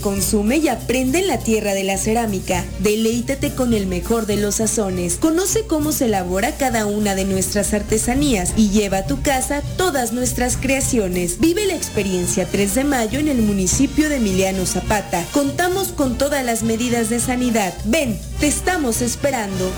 [0.00, 2.64] consume y aprende en la tierra de la cerámica.
[2.80, 5.16] Deleítate con el mejor de los sazones.
[5.16, 10.12] Conoce cómo se elabora cada una de nuestras artesanías y lleva a tu casa todas
[10.12, 11.40] nuestras creaciones.
[11.40, 15.24] Vive la experiencia 3 de mayo en el municipio de Emiliano Zapata.
[15.32, 17.72] Contamos con todas las medidas de sanidad.
[17.84, 19.70] Ven, te estamos esperando.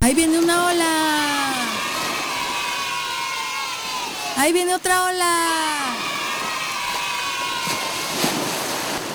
[0.00, 1.54] Ahí viene una ola.
[4.36, 6.17] Ahí viene otra ola.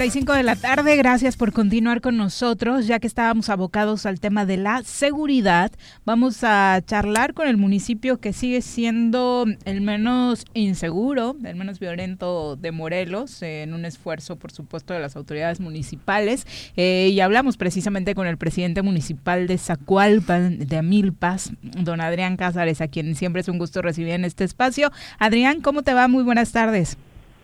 [0.00, 0.96] 45 de la tarde.
[0.96, 2.86] Gracias por continuar con nosotros.
[2.86, 5.72] Ya que estábamos abocados al tema de la seguridad,
[6.06, 12.56] vamos a charlar con el municipio que sigue siendo el menos inseguro, el menos violento
[12.56, 16.46] de Morelos, en un esfuerzo, por supuesto, de las autoridades municipales.
[16.78, 22.80] Eh, y hablamos precisamente con el presidente municipal de Zacualpan, de Amilpas, don Adrián Cázares,
[22.80, 24.90] a quien siempre es un gusto recibir en este espacio.
[25.18, 26.08] Adrián, ¿cómo te va?
[26.08, 26.96] Muy buenas tardes.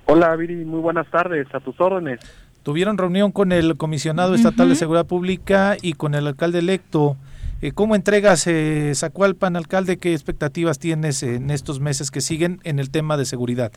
[0.08, 2.20] Hola, Viri, muy buenas tardes, a tus órdenes.
[2.66, 7.16] Tuvieron reunión con el comisionado estatal de seguridad pública y con el alcalde electo.
[7.62, 9.98] Eh, ¿Cómo entregas eh, Zacualpan, alcalde?
[9.98, 13.70] ¿Qué expectativas tienes en estos meses que siguen en el tema de seguridad?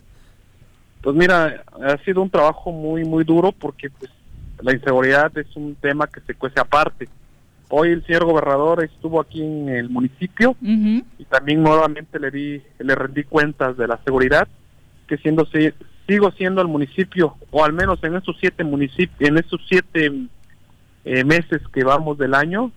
[1.02, 4.10] Pues mira, ha sido un trabajo muy, muy duro porque pues,
[4.60, 7.08] la inseguridad es un tema que se cuece aparte.
[7.68, 12.94] Hoy el señor gobernador estuvo aquí en el municipio y también nuevamente le di, le
[12.96, 14.48] rendí cuentas de la seguridad,
[15.06, 15.46] que siendo
[16.10, 20.12] sigo siendo el municipio, o al menos en estos siete municipios, en estos siete
[21.04, 22.72] eh, meses que vamos del año,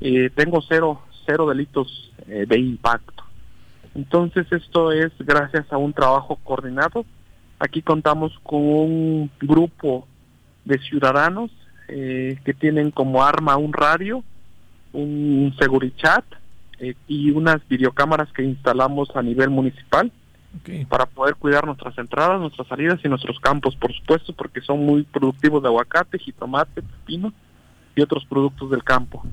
[0.00, 3.24] eh, tengo cero, cero delitos eh, de impacto.
[3.96, 7.04] Entonces esto es gracias a un trabajo coordinado.
[7.58, 10.06] Aquí contamos con un grupo
[10.64, 11.50] de ciudadanos
[11.88, 14.24] que tienen como arma un radio,
[14.92, 16.24] un Segurichat
[17.06, 20.10] y unas videocámaras que instalamos a nivel municipal
[20.88, 25.02] para poder cuidar nuestras entradas, nuestras salidas y nuestros campos, por supuesto, porque son muy
[25.04, 27.32] productivos de aguacate, jitomate, pepino
[27.94, 29.24] y otros productos del campo.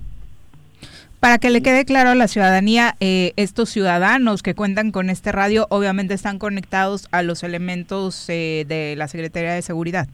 [1.19, 5.31] Para que le quede claro a la ciudadanía, eh, estos ciudadanos que cuentan con este
[5.31, 10.07] radio obviamente están conectados a los elementos eh, de la Secretaría de Seguridad.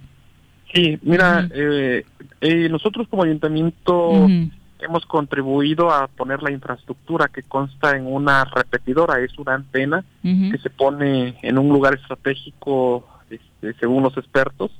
[0.72, 2.04] Sí, mira, eh,
[2.70, 4.28] nosotros como ayuntamiento
[4.80, 10.58] hemos contribuido a poner la infraestructura que consta en una repetidora, es una antena que
[10.58, 14.72] se pone en un lugar estratégico, este, según los expertos,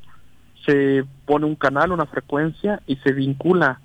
[0.66, 3.80] se pone un canal, una frecuencia y se vincula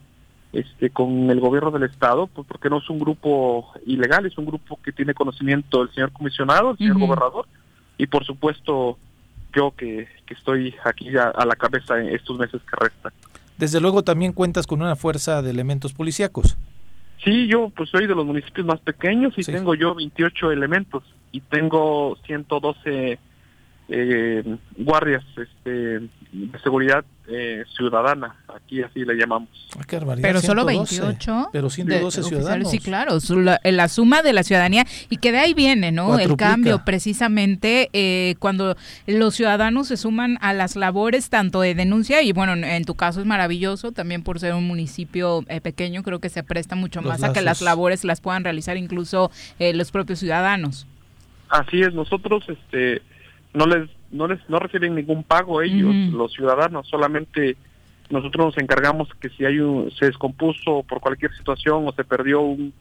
[0.52, 4.46] este con el gobierno del estado, pues porque no es un grupo ilegal, es un
[4.46, 7.46] grupo que tiene conocimiento del señor comisionado, el señor gobernador
[7.98, 8.98] y por supuesto
[9.52, 13.12] yo que, que estoy aquí a, a la cabeza en estos meses que restan.
[13.58, 16.56] Desde luego también cuentas con una fuerza de elementos policíacos.
[17.22, 21.02] Sí, yo pues soy de los municipios más pequeños y tengo yo 28 elementos
[21.32, 23.18] y tengo 112
[23.88, 25.70] eh, guardias este,
[26.32, 29.48] de seguridad eh, ciudadana, aquí así le llamamos.
[29.78, 29.82] Ah,
[30.20, 31.48] pero solo 28.
[31.52, 32.70] Pero 112 ciudadanos.
[32.70, 33.18] Sí, claro,
[33.62, 36.18] la, suma de la ciudadanía y que de ahí viene, ¿no?
[36.18, 38.76] El cambio precisamente eh, cuando
[39.06, 43.20] los ciudadanos se suman a las labores tanto de denuncia y bueno, en tu caso
[43.20, 47.22] es maravilloso también por ser un municipio eh, pequeño, creo que se presta mucho más
[47.22, 50.86] a que las labores las puedan realizar incluso los propios ciudadanos.
[51.48, 53.00] Así es, nosotros este
[53.54, 57.56] no les no les no reciben ningún pago ellos, los ciudadanos, solamente
[58.10, 62.42] nosotros nos encargamos que si hay un, se descompuso por cualquier situación o se perdió
[62.42, 62.72] un,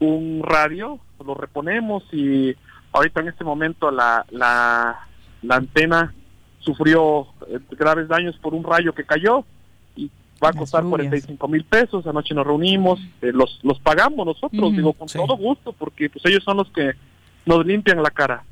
[0.00, 2.54] un radio, lo reponemos y
[2.92, 5.06] ahorita en este momento la, la,
[5.42, 6.12] la antena
[6.58, 9.44] sufrió eh, graves daños por un rayo que cayó
[9.96, 10.10] y
[10.42, 14.92] va a costar 45 mil pesos, anoche nos reunimos, eh, los, los pagamos nosotros, digo,
[14.92, 16.92] con todo gusto, porque pues ellos son los que
[17.46, 18.44] nos limpian la cara.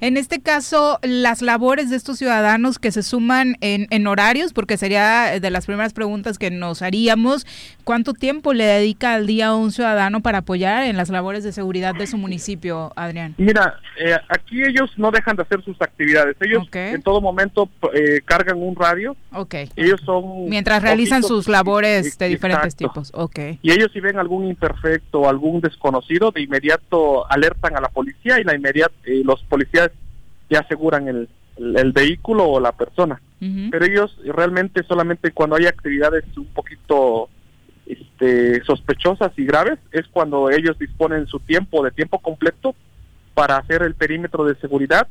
[0.00, 5.40] En este caso, las labores de estos ciudadanos que se suman en, horarios, porque sería
[5.40, 7.46] de las primeras preguntas que nos haríamos,
[7.84, 11.52] ¿cuánto tiempo le dedica al día a un ciudadano para apoyar en las labores de
[11.52, 13.34] seguridad de su municipio, Adrián?
[13.38, 16.36] Mira, eh, aquí ellos no dejan de hacer sus actividades.
[16.40, 19.16] Ellos en todo momento eh, cargan un radio.
[19.32, 19.54] Ok.
[19.76, 20.48] Ellos son...
[20.48, 23.10] Mientras realizan sus labores de diferentes tipos.
[23.14, 23.38] Ok.
[23.62, 28.44] Y ellos si ven algún imperfecto algún desconocido, de inmediato alertan a la policía y
[28.44, 29.90] la inmediata, eh, los policías
[30.50, 33.20] ya aseguran el, el, vehículo o la persona.
[33.70, 37.28] Pero ellos realmente solamente cuando hay actividades un poquito
[37.86, 42.74] este, sospechosas y graves es cuando ellos disponen su tiempo de tiempo completo
[43.34, 45.06] para hacer el perímetro de seguridad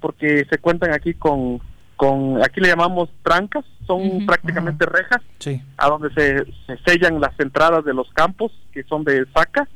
[0.00, 1.60] porque se cuentan aquí con
[1.96, 5.20] con aquí le llamamos trancas son prácticamente rejas
[5.76, 6.44] a donde se,
[6.84, 9.68] sellan las entradas de los campos que son de saca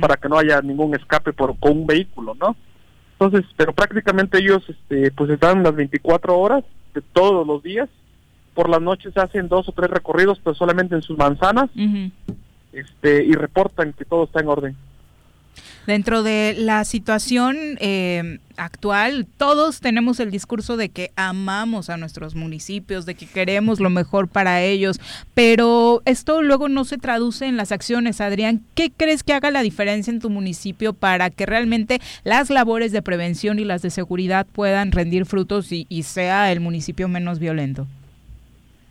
[0.00, 2.56] para que no haya ningún escape por con un vehículo no
[3.24, 6.64] entonces, pero prácticamente ellos este, pues están las 24 horas
[6.94, 7.88] de todos los días.
[8.54, 11.70] Por las noches hacen dos o tres recorridos, pero solamente en sus manzanas.
[12.72, 14.76] este, y reportan que todo está en orden.
[15.86, 22.36] Dentro de la situación eh, actual, todos tenemos el discurso de que amamos a nuestros
[22.36, 25.00] municipios, de que queremos lo mejor para ellos,
[25.34, 28.20] pero esto luego no se traduce en las acciones.
[28.20, 32.92] Adrián, ¿qué crees que haga la diferencia en tu municipio para que realmente las labores
[32.92, 37.40] de prevención y las de seguridad puedan rendir frutos y, y sea el municipio menos
[37.40, 37.88] violento?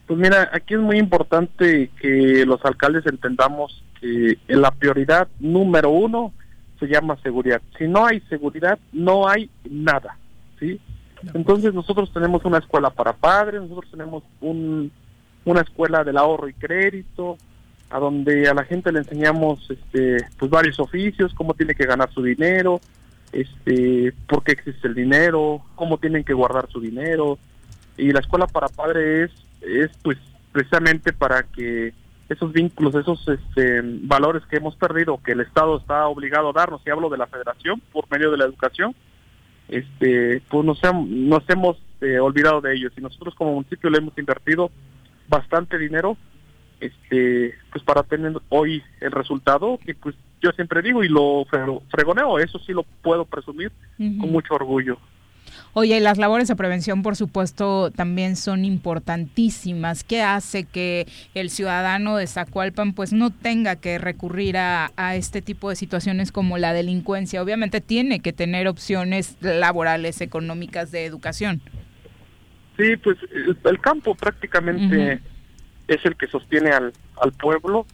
[0.08, 6.34] Pues mira, aquí es muy importante que los alcaldes entendamos que la prioridad número uno
[6.82, 7.62] se llama seguridad.
[7.78, 10.18] Si no hay seguridad, no hay nada,
[10.60, 10.80] ¿sí?
[11.36, 14.92] Entonces nosotros tenemos una escuela para padres, nosotros tenemos un,
[15.46, 17.38] una escuela del ahorro y crédito,
[17.92, 22.12] a donde a la gente le enseñamos este, pues varios oficios, cómo tiene que ganar
[22.12, 22.82] su dinero,
[23.32, 27.38] este, por qué existe el dinero, cómo tienen que guardar su dinero.
[27.96, 29.30] Y la escuela para padres
[29.62, 30.18] es, es pues
[30.52, 31.94] precisamente para que
[32.32, 36.82] esos vínculos, esos este, valores que hemos perdido, que el Estado está obligado a darnos,
[36.86, 38.96] y hablo de la Federación por medio de la educación,
[39.68, 42.94] este, pues nos, nos hemos eh, olvidado de ellos.
[42.98, 44.72] Y nosotros como municipio le hemos invertido
[45.28, 46.18] bastante dinero
[46.80, 51.46] este pues para tener hoy el resultado que pues yo siempre digo y lo
[51.90, 54.98] fregoneo eso sí lo puedo presumir con mucho orgullo
[55.74, 60.04] Oye, las labores de prevención, por supuesto, también son importantísimas.
[60.04, 65.70] ¿Qué hace que el ciudadano de Zacualpan pues no tenga que recurrir a, este tipo
[65.70, 67.42] de situaciones como la delincuencia?
[67.42, 71.62] Obviamente tiene que tener opciones laborales, económicas, de educación.
[72.76, 73.18] Sí, pues
[73.64, 75.22] el, campo prácticamente
[75.88, 76.92] es el que sostiene al,
[77.22, 77.86] al pueblo.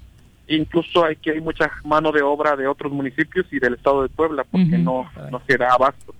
[0.48, 4.10] Incluso hay que hay mucha mano de obra de otros municipios y del estado de
[4.10, 6.16] Puebla porque no, no se da abasto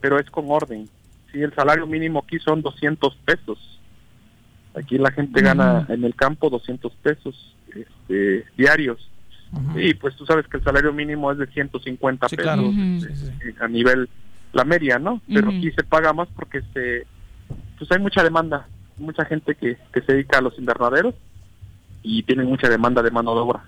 [0.00, 0.88] pero es con orden.
[1.32, 3.58] Si el salario mínimo aquí son 200 pesos.
[4.74, 9.10] Aquí la gente gana en el campo 200 pesos este, diarios.
[9.74, 12.74] Y pues tú sabes que el salario mínimo es de 150 pesos
[13.08, 14.08] este, a nivel
[14.52, 15.22] la media, ¿no?
[15.26, 17.06] Pero aquí se paga más porque se
[17.78, 18.66] pues hay mucha demanda,
[18.98, 21.14] mucha gente que, que se dedica a los invernaderos
[22.02, 23.64] y tienen mucha demanda de mano de obra.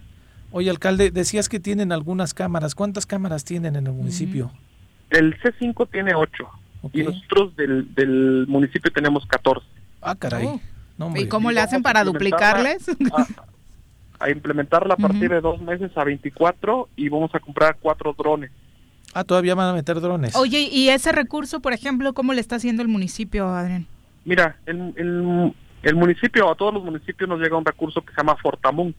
[0.52, 2.74] Oye, alcalde, decías que tienen algunas cámaras.
[2.74, 4.50] ¿Cuántas cámaras tienen en el municipio?
[5.10, 6.48] El C5 tiene 8
[6.92, 9.66] y nosotros del, del municipio tenemos 14.
[10.00, 10.46] Ah, caray.
[10.46, 10.60] Oh.
[11.16, 12.86] ¿Y cómo le hacen para duplicarles?
[14.18, 18.50] A, implementarla a partir de dos meses a 24 y vamos a comprar cuatro drones.
[19.14, 20.36] Ah, todavía van a meter drones.
[20.36, 23.86] Oye, ¿y ese recurso, por ejemplo, cómo le está haciendo el municipio, Adrián?
[24.26, 24.92] Mira, el,
[25.82, 28.94] el, municipio, a todos los municipios nos llega un recurso que se llama Fortamun.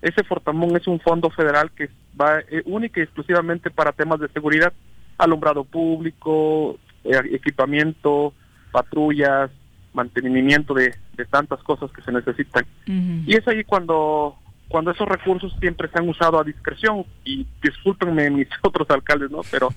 [0.00, 4.28] Ese Fortamun es un fondo federal que va eh, única y exclusivamente para temas de
[4.28, 4.72] seguridad
[5.18, 8.32] alumbrado público, eh, equipamiento,
[8.70, 9.50] patrullas,
[9.92, 10.94] mantenimiento de,
[11.30, 12.64] tantas cosas que se necesitan.
[12.86, 14.36] Y es ahí cuando
[14.72, 19.42] cuando esos recursos siempre se han usado a discreción y discúlpenme mis otros alcaldes, ¿no?
[19.50, 19.68] Pero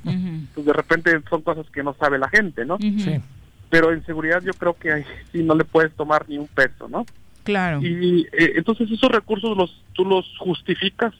[0.53, 2.77] pues de repente son cosas que no sabe la gente, ¿no?
[2.79, 3.21] Sí.
[3.69, 7.05] Pero en seguridad yo creo que sí no le puedes tomar ni un peso, ¿no?
[7.43, 7.81] Claro.
[7.81, 11.13] Y eh, entonces esos recursos los tú los justificas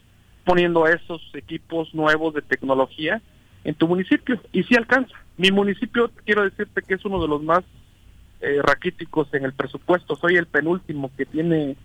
[0.44, 3.20] poniendo a esos equipos nuevos de tecnología
[3.66, 5.14] en tu municipio y si alcanza.
[5.36, 7.64] Mi municipio, quiero decirte que es uno de los más
[8.40, 10.14] eh, raquíticos en el presupuesto.
[10.14, 11.76] Soy el penúltimo que tiene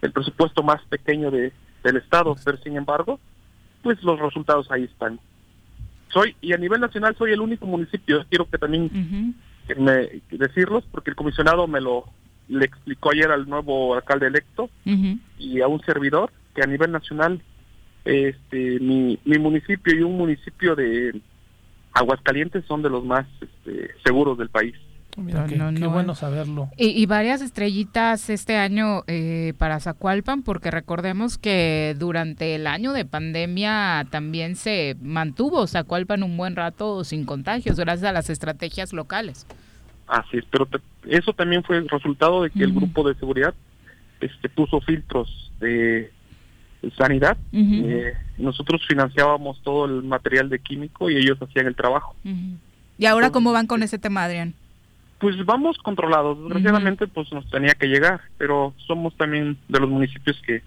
[0.00, 1.52] el presupuesto más pequeño de,
[1.84, 3.20] del estado, pero sin embargo,
[3.82, 5.20] pues los resultados ahí están.
[6.08, 8.24] Soy y a nivel nacional soy el único municipio.
[8.30, 9.34] Quiero que también
[9.76, 12.06] me decirlos porque el comisionado me lo
[12.48, 14.70] le explicó ayer al nuevo alcalde electo
[15.38, 17.42] y a un servidor que a nivel nacional
[18.06, 21.20] este mi, mi municipio y un municipio de
[21.92, 24.74] Aguascalientes son de los más este, seguros del país.
[25.14, 26.68] qué, bueno saberlo.
[26.76, 33.06] Y, varias estrellitas este año eh, para Zacualpan, porque recordemos que durante el año de
[33.06, 39.46] pandemia también se mantuvo Zacualpan un buen rato sin contagios, gracias a las estrategias locales.
[40.06, 40.68] Así es, pero
[41.08, 43.54] eso también fue el resultado de que el grupo de seguridad
[44.20, 46.12] este, puso filtros de
[46.96, 47.36] sanidad.
[47.52, 52.14] Eh, nosotros financiábamos todo el material de químico y ellos hacían el trabajo.
[52.98, 54.54] ¿Y ahora cómo van con ese tema, Adrián?
[55.18, 56.38] Pues vamos controlados.
[56.38, 60.62] Desgraciadamente, pues nos tenía que llegar, pero somos también de los municipios que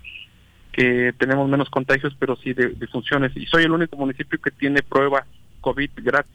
[0.71, 3.35] que tenemos menos contagios, pero sí de, funciones.
[3.35, 5.25] Y soy el único municipio que tiene prueba
[5.61, 6.31] COVID gratis.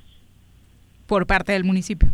[1.06, 2.10] Por parte del municipio.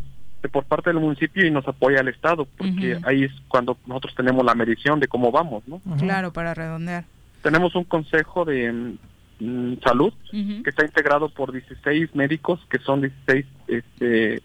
[0.52, 4.44] por parte del municipio y nos apoya el Estado, porque ahí es cuando nosotros tenemos
[4.44, 5.80] la medición de cómo vamos, ¿no?
[5.98, 7.04] Claro, para redondear
[7.42, 8.96] tenemos un consejo de
[9.40, 14.42] mm, salud que está integrado por 16 médicos, que son 16 este,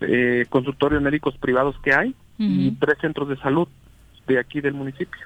[0.00, 3.66] eh, consultorios médicos privados que hay, y tres centros de salud
[4.26, 5.20] de aquí del municipio.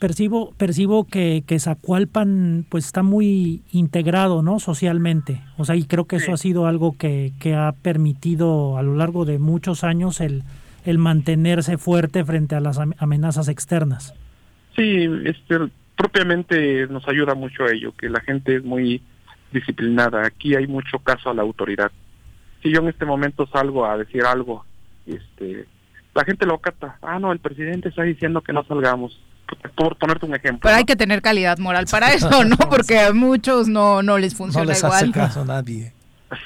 [0.00, 4.58] Percibo, percibo que, que Zacualpan pues está muy integrado ¿no?
[4.58, 5.40] socialmente.
[5.56, 8.96] O sea, y creo que eso ha sido algo que, que ha permitido a lo
[8.96, 10.42] largo de muchos años el,
[10.84, 14.12] el mantenerse fuerte frente a las amenazas externas.
[14.74, 15.58] Sí, este,
[15.96, 19.02] propiamente nos ayuda mucho a ello, que la gente es muy
[19.52, 20.26] disciplinada.
[20.26, 21.90] Aquí hay mucho caso a la autoridad.
[22.62, 24.64] Si yo en este momento salgo a decir algo,
[25.06, 25.66] este,
[26.14, 26.98] la gente lo cata.
[27.02, 29.18] Ah, no, el presidente está diciendo que no salgamos.
[29.74, 30.60] Por ponerte un ejemplo.
[30.62, 32.56] Pero hay que tener calidad moral para eso, ¿no?
[32.70, 34.94] Porque a muchos no, no les funciona no les igual.
[34.94, 35.92] Hace caso nadie.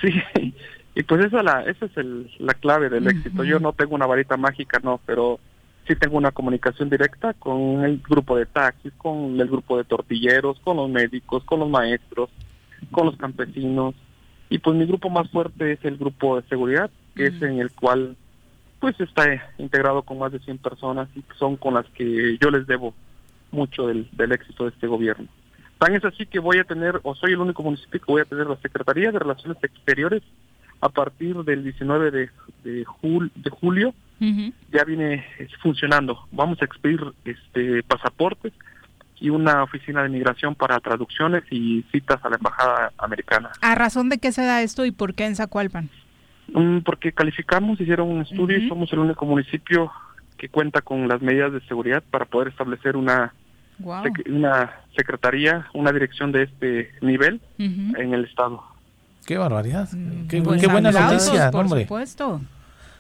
[0.01, 0.11] Sí,
[0.97, 3.44] y pues esa, la, esa es el, la clave del éxito.
[3.44, 5.38] Yo no tengo una varita mágica, no, pero
[5.87, 10.59] sí tengo una comunicación directa con el grupo de taxis, con el grupo de tortilleros,
[10.61, 12.30] con los médicos, con los maestros,
[12.91, 13.95] con los campesinos.
[14.49, 17.70] Y pues mi grupo más fuerte es el grupo de seguridad, que es en el
[17.72, 18.16] cual
[18.80, 19.26] pues está
[19.59, 22.95] integrado con más de 100 personas y son con las que yo les debo
[23.51, 25.26] mucho del, del éxito de este gobierno.
[25.78, 28.26] Tan es así que voy a tener, o soy el único municipio que voy a
[28.26, 30.22] tener la Secretaría de Relaciones Exteriores
[30.80, 32.30] a partir del 19 de,
[32.64, 32.84] de,
[33.34, 35.24] de julio ya viene
[35.62, 36.26] funcionando.
[36.32, 38.52] Vamos a expedir este pasaportes
[39.18, 43.50] y una oficina de migración para traducciones y citas a la embajada americana.
[43.60, 45.88] ¿A razón de qué se da esto y por qué en Zacualpan?
[46.52, 49.90] Mm, porque calificamos, hicieron un estudio y somos el único municipio
[50.36, 53.32] que cuenta con las medidas de seguridad para poder establecer una
[54.30, 58.62] una secretaría, una dirección de este nivel en el estado.
[59.26, 59.88] Qué barbaridad.
[59.92, 61.82] Mm, qué, pues buena noticia, por hombre.
[61.82, 62.40] supuesto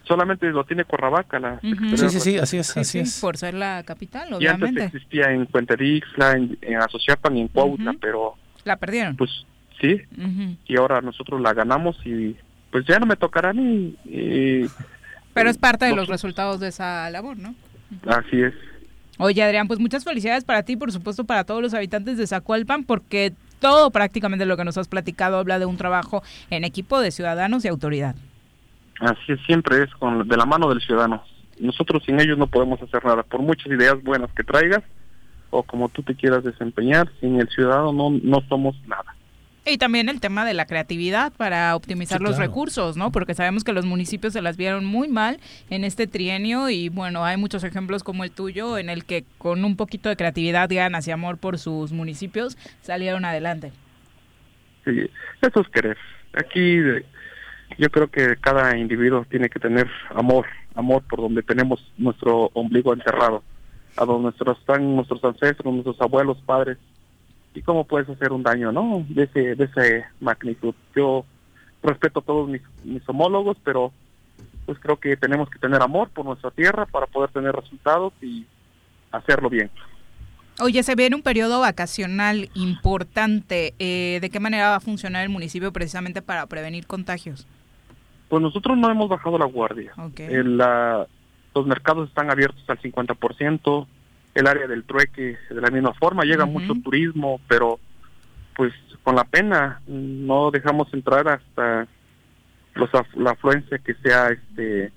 [0.06, 1.38] solamente lo tiene Cuernavaca.
[1.38, 3.20] La Sí, sí, sí, así es, así es.
[3.20, 4.80] Por ser la capital, obviamente.
[4.80, 8.34] Y antes existía en Puenterixla, en, en Asociapan y en Cuautla, pero...
[8.64, 9.16] La perdieron.
[9.16, 9.30] Pues
[9.80, 10.00] sí,
[10.66, 12.36] y ahora nosotros la ganamos y
[12.70, 13.96] pues ya no me tocará ni...
[15.32, 17.54] pero es parte de los resultados de esa labor, ¿no?
[18.06, 18.54] Así es.
[19.18, 22.84] Oye, Adrián, pues muchas felicidades para ti, por supuesto, para todos los habitantes de Zacualpan,
[22.84, 27.10] porque todo prácticamente lo que nos has platicado habla de un trabajo en equipo de
[27.10, 28.14] ciudadanos y autoridad.
[29.00, 31.22] Así es, siempre es con, de la mano del ciudadano.
[31.58, 33.22] Nosotros sin ellos no podemos hacer nada.
[33.22, 34.82] Por muchas ideas buenas que traigas
[35.50, 39.14] o como tú te quieras desempeñar, sin el ciudadano no, no somos nada.
[39.68, 43.10] Y también el tema de la creatividad para optimizar los recursos, ¿no?
[43.10, 45.40] Porque sabemos que los municipios se las vieron muy mal
[45.70, 49.64] en este trienio y bueno, hay muchos ejemplos como el tuyo en el que con
[49.64, 53.72] un poquito de creatividad, ganas y amor por sus municipios salieron adelante.
[54.84, 55.10] Sí,
[55.42, 55.96] eso es querer.
[56.34, 56.78] Aquí
[57.78, 62.92] yo creo que cada individuo tiene que tener amor, amor por donde tenemos nuestro ombligo
[62.92, 63.42] enterrado,
[63.96, 66.78] a donde nuestros, están nuestros ancestros, nuestros abuelos, padres,
[67.54, 69.04] y cómo puedes hacer un daño, ¿no?
[69.08, 70.74] De ese, de esa magnitud.
[70.94, 71.24] Yo
[71.82, 73.92] respeto a todos mis, mis homólogos, pero
[74.66, 78.44] pues creo que tenemos que tener amor por nuestra tierra para poder tener resultados y
[79.12, 79.70] hacerlo bien.
[80.58, 83.74] Oye, se viene un periodo vacacional importante.
[83.78, 87.46] Eh, ¿De qué manera va a funcionar el municipio precisamente para prevenir contagios?
[88.28, 89.92] Pues nosotros no hemos bajado la guardia.
[91.54, 93.86] los mercados están abiertos al 50%,
[94.34, 97.78] el área del trueque de la misma forma, llega mucho turismo, pero
[98.54, 98.72] pues
[99.02, 101.86] con la pena no dejamos entrar hasta
[102.74, 104.92] los, la afluencia que sea este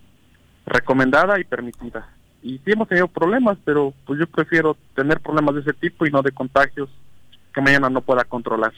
[0.65, 2.09] recomendada y permitida.
[2.41, 6.11] Y sí hemos tenido problemas, pero pues yo prefiero tener problemas de ese tipo y
[6.11, 6.89] no de contagios
[7.53, 8.73] que mañana no pueda controlar.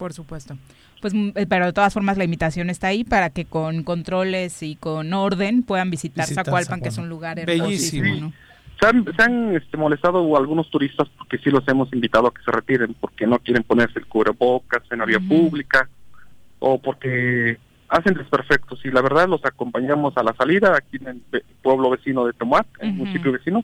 [0.00, 0.56] Por supuesto.
[1.02, 4.62] Pues, mm, eh, pero de todas formas la invitación está ahí para que con controles
[4.62, 8.32] y con orden puedan visitar, Zacualpan, que es un lugar hermosísimo.
[8.80, 12.42] Se han, se han este, molestado algunos turistas porque sí los hemos invitado a que
[12.42, 15.86] se retiren, porque no quieren ponerse el cubrebocas en la vía pública
[16.60, 17.58] o porque
[17.90, 18.82] hacen desperfectos.
[18.86, 22.66] Y la verdad los acompañamos a la salida aquí en el pueblo vecino de Tomac,
[22.78, 23.62] en el municipio vecino,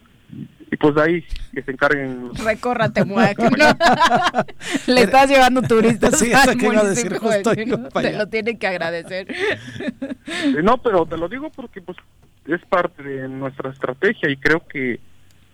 [0.70, 1.24] y pues de ahí
[1.55, 2.35] que se encarguen.
[2.35, 3.39] Recorra Temuac.
[4.87, 7.20] Le estás llevando turistas sí, al municipio
[7.93, 9.29] Te lo tienen que agradecer.
[10.62, 11.97] No, pero te lo digo porque pues
[12.47, 15.01] es parte de nuestra estrategia y creo que,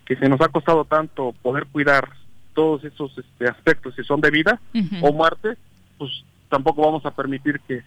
[0.05, 2.09] que se nos ha costado tanto poder cuidar
[2.55, 4.61] todos esos este, aspectos si son de vida
[5.01, 5.57] o muerte,
[5.99, 6.11] pues
[6.51, 7.83] tampoco vamos a permitir que,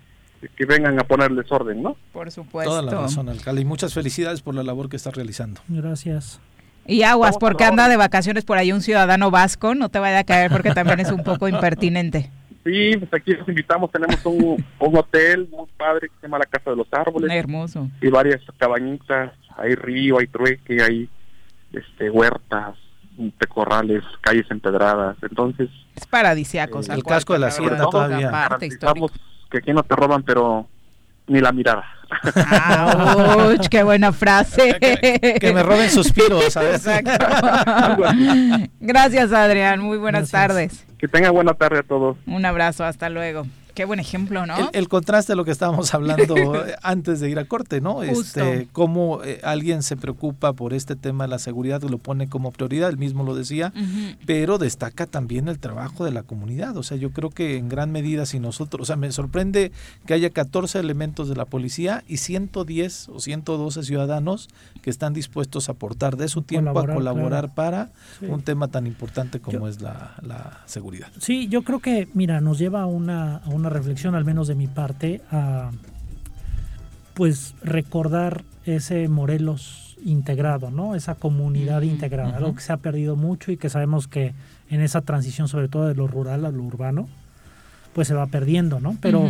[0.56, 1.96] que vengan a ponerles orden, ¿no?
[2.12, 2.72] Por supuesto.
[2.72, 3.62] Toda la razón, alcalde.
[3.62, 5.62] Y muchas felicidades por la labor que está realizando.
[5.68, 6.40] Gracias.
[6.88, 10.24] Y aguas, porque anda de vacaciones por ahí un ciudadano vasco, no te vaya a
[10.24, 12.30] caer porque también es un poco impertinente.
[12.64, 16.72] Sí, pues aquí los invitamos, tenemos un, hotel muy padre que se llama la Casa
[16.72, 17.32] de los Árboles.
[17.32, 17.90] Hermoso.
[18.02, 21.10] Y varias cabañitas, hay río, hay trueque, hay
[21.72, 22.76] este huertas,
[23.50, 25.70] corrales, calles empedradas, entonces...
[25.96, 26.82] Es paradisiaco.
[26.82, 28.32] el casco de la sierra todavía.
[28.32, 28.70] Parte
[29.50, 30.68] que aquí no te roban, pero
[31.28, 31.86] ni la mirada.
[33.70, 34.78] ¡Qué buena frase!
[35.40, 36.86] que, me roben suspiros, ¿sabes?
[38.80, 39.80] Gracias, Adrián.
[39.80, 40.86] Muy buenas tardes.
[40.98, 42.18] Que tenga buena tarde a todos.
[42.26, 43.46] Un abrazo, hasta luego.
[43.76, 44.56] Qué buen ejemplo, ¿no?
[44.72, 46.36] El, contraste de lo que estábamos hablando
[46.82, 48.04] antes de ir a corte, ¿no?
[48.04, 52.54] Este, cómo eh, alguien se preocupa por este tema de la seguridad, lo pone como
[52.54, 53.74] prioridad, él mismo lo decía,
[54.26, 56.78] pero destaca también el trabajo de la comunidad.
[56.78, 59.74] O sea, yo creo que en gran medida si nosotros, o sea, me sorprende
[60.06, 64.48] que haya 14 elementos de la policía y 110 o 112 ciudadanos
[64.82, 69.42] que están dispuestos a aportar de su tiempo a colaborar para un tema tan importante
[69.42, 71.10] como es la, seguridad.
[71.20, 75.22] Sí, yo creo que, mira, nos lleva a una reflexión, al menos de mi parte,
[75.32, 75.72] a
[77.14, 80.96] pues recordar ese Morelos integrado, ¿no?
[80.96, 84.34] Esa comunidad integrada, algo que se ha perdido mucho y que sabemos que
[84.70, 87.08] en esa transición, sobre todo de lo rural a lo urbano,
[87.94, 88.98] pues se va perdiendo, ¿no?
[89.02, 89.30] Pero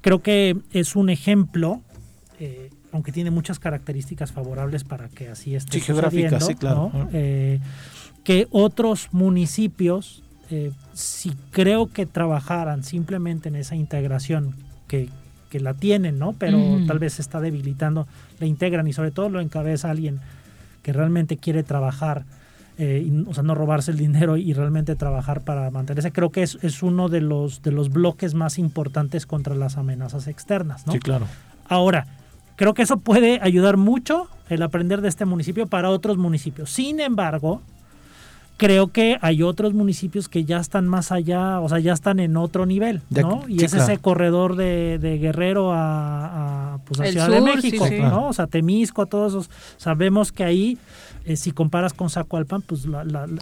[0.00, 1.82] creo que es un ejemplo,
[2.38, 6.90] eh, aunque tiene muchas características favorables para que así esté sucediendo, sí, claro.
[7.12, 7.60] Eh,
[8.22, 10.23] que otros municipios
[10.56, 14.54] eh, si creo que trabajaran simplemente en esa integración
[14.86, 15.08] que,
[15.52, 16.32] la tienen, ¿no?
[16.32, 18.08] Pero tal vez se está debilitando,
[18.40, 20.18] la integran y sobre todo lo encabeza alguien
[20.82, 22.24] que realmente quiere trabajar,
[22.76, 26.10] eh, o sea, no robarse el dinero y realmente trabajar para mantenerse.
[26.10, 30.26] Creo que es, es uno de los, de los bloques más importantes contra las amenazas
[30.26, 30.92] externas, ¿no?
[30.92, 31.28] Sí, claro.
[31.68, 32.06] Ahora,
[32.56, 36.70] creo que eso puede ayudar mucho el aprender de este municipio para otros municipios.
[36.70, 37.62] Sin embargo,
[38.64, 42.38] creo que hay otros municipios que ya están más allá, o sea, ya están en
[42.38, 43.42] otro nivel, ¿no?
[43.46, 48.28] y es ese corredor de, Guerrero a, pues, Ciudad de México, ¿no?
[48.28, 49.50] O sea, Temisco, todos esos.
[49.76, 50.78] Sabemos que ahí,
[51.26, 52.86] eh, si comparas con Zacualpan, pues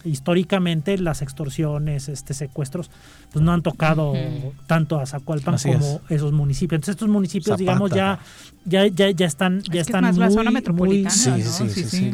[0.04, 2.90] históricamente las extorsiones, este secuestros,
[3.32, 4.14] pues no han tocado
[4.66, 6.78] tanto a Zacualpan como esos municipios.
[6.78, 8.18] Entonces estos municipios, digamos, ya,
[8.64, 11.36] ya, ya, ya están, ya están muy, la zona metropolitana,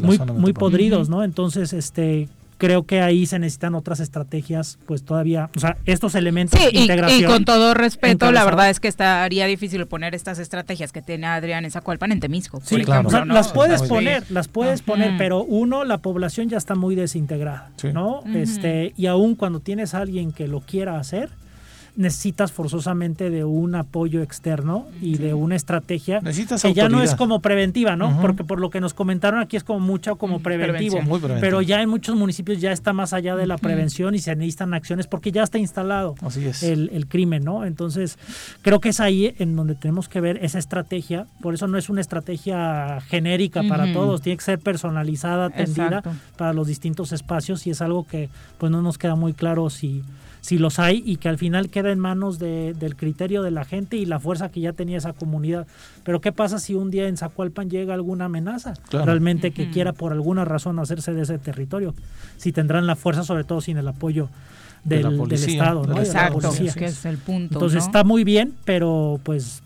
[0.01, 1.23] muy, muy podridos, ¿no?
[1.23, 2.29] Entonces, este
[2.59, 7.21] creo que ahí se necesitan otras estrategias, pues todavía, o sea, estos elementos de integración.
[7.21, 11.25] Y, con todo respeto, la verdad es que estaría difícil poner estas estrategias que tiene
[11.25, 12.61] Adrián en Zacualpan en Temisco.
[12.63, 13.09] Sí, claro.
[13.25, 18.21] las puedes poner, las puedes poner, pero uno, la población ya está muy desintegrada, ¿no?
[18.35, 21.29] Este, y aún cuando tienes a alguien que lo quiera hacer,
[21.95, 27.41] necesitas forzosamente de un apoyo externo y de una estrategia que ya no es como
[27.41, 28.21] preventiva, ¿no?
[28.21, 30.99] Porque por lo que nos comentaron aquí es como mucho como preventivo,
[31.39, 34.73] pero ya en muchos municipios ya está más allá de la prevención y se necesitan
[34.73, 36.15] acciones porque ya está instalado
[36.61, 37.65] El, crimen, ¿no?
[37.65, 38.17] Entonces
[38.61, 41.89] creo que es ahí en donde tenemos que ver esa estrategia, por eso no es
[41.89, 46.03] una estrategia genérica para todos, tiene que ser personalizada, atendida
[46.37, 50.03] para los distintos espacios y es algo que pues no nos queda muy claro si
[50.41, 53.65] si los hay y que al final queda en manos de, del criterio de la
[53.65, 55.67] gente y la fuerza que ya tenía esa comunidad.
[56.03, 60.13] Pero ¿qué pasa si un día en Zacualpan llega alguna amenaza realmente que quiera por
[60.13, 61.93] alguna razón hacerse de ese territorio?
[62.37, 64.29] Si tendrán la fuerza, sobre todo sin el apoyo
[64.83, 65.99] del, Estado, ¿no?
[65.99, 67.55] Exacto, que es el punto.
[67.55, 69.61] Entonces está muy bien, pero pues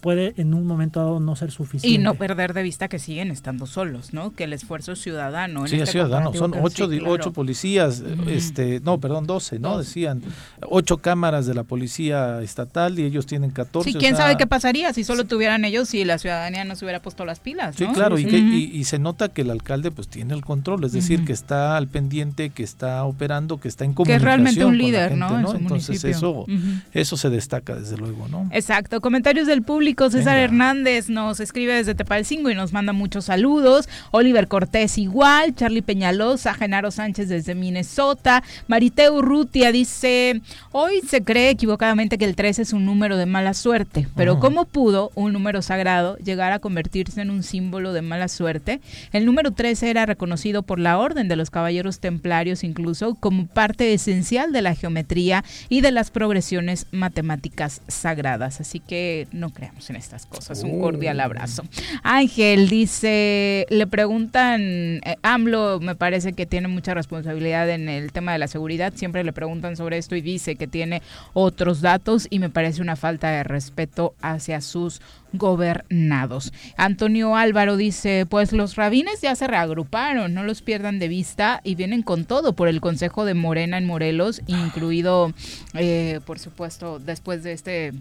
[0.00, 1.88] puede en un momento dado no ser suficiente.
[1.88, 4.32] Y no perder de vista que siguen estando solos, ¿no?
[4.32, 5.66] Que el esfuerzo ciudadano.
[5.66, 6.32] sí, este ciudadano.
[6.34, 9.78] Son ocho, ocho policías, este, no, perdón, doce, ¿no?
[9.78, 10.22] Decían
[10.62, 13.92] ocho cámaras de la policía estatal y ellos tienen catorce.
[13.92, 17.00] Sí, quién sabe qué pasaría si solo tuvieran ellos y la ciudadanía no se hubiera
[17.00, 17.76] puesto las pilas.
[17.76, 21.24] Sí, claro, y, y, se nota que el alcalde pues tiene el control, es decir,
[21.24, 24.18] que está al pendiente, que está operando, que está en comunicación.
[24.18, 25.54] Que es realmente un líder, ¿no?
[25.54, 26.46] Entonces eso,
[26.92, 28.48] eso se destaca desde luego, ¿no?
[28.52, 29.00] Exacto.
[29.00, 30.08] Comentarios del público.
[30.08, 33.86] César Hernández nos escribe desde Tepalcingo y nos manda muchos saludos.
[34.12, 35.54] Oliver Cortés igual.
[35.54, 36.54] Charlie Peñalosa.
[36.54, 38.42] Genaro Sánchez desde Minnesota.
[38.66, 40.40] Mariteo Urrutia dice,
[40.72, 44.64] hoy se cree equivocadamente que el 13 es un número de mala suerte, pero ¿cómo
[44.64, 48.80] pudo un número sagrado llegar a convertirse en un símbolo de mala suerte?
[49.12, 53.92] El número 13 era reconocido por la Orden de los Caballeros Templarios incluso como parte
[53.92, 58.62] esencial de la geometría y de las progresiones matemáticas sagradas.
[58.62, 60.62] Así que no creamos en estas cosas.
[60.62, 61.64] Un cordial abrazo.
[62.04, 68.32] Ángel dice, le preguntan, eh, AMLO me parece que tiene mucha responsabilidad en el tema
[68.32, 68.92] de la seguridad.
[68.94, 71.02] Siempre le preguntan sobre esto y dice que tiene
[71.32, 75.00] otros datos y me parece una falta de respeto hacia sus
[75.32, 76.52] gobernados.
[76.76, 81.74] Antonio Álvaro dice, pues los rabines ya se reagruparon, no los pierdan de vista y
[81.74, 85.32] vienen con todo por el Consejo de Morena en Morelos, incluido,
[85.74, 87.92] eh, por supuesto, después de este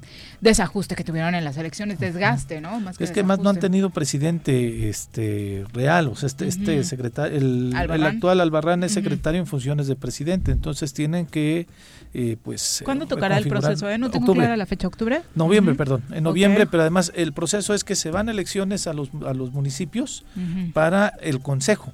[0.41, 2.81] desajuste que tuvieron en las elecciones, desgaste, ¿no?
[2.99, 7.73] es que más no han tenido presidente este real, o sea, este, este secretario, el,
[7.75, 11.67] el, actual Albarrán es secretario en funciones de presidente, entonces tienen que
[12.13, 12.81] eh, pues...
[12.83, 13.89] ¿Cuándo tocará el proceso?
[13.89, 13.97] Eh?
[13.97, 14.87] ¿No tengo clara la fecha?
[14.87, 15.21] ¿Octubre?
[15.35, 16.03] Noviembre, perdón.
[16.11, 19.51] En noviembre, pero además el proceso es que se van elecciones a los, a los
[19.51, 20.25] municipios
[20.73, 21.91] para el consejo.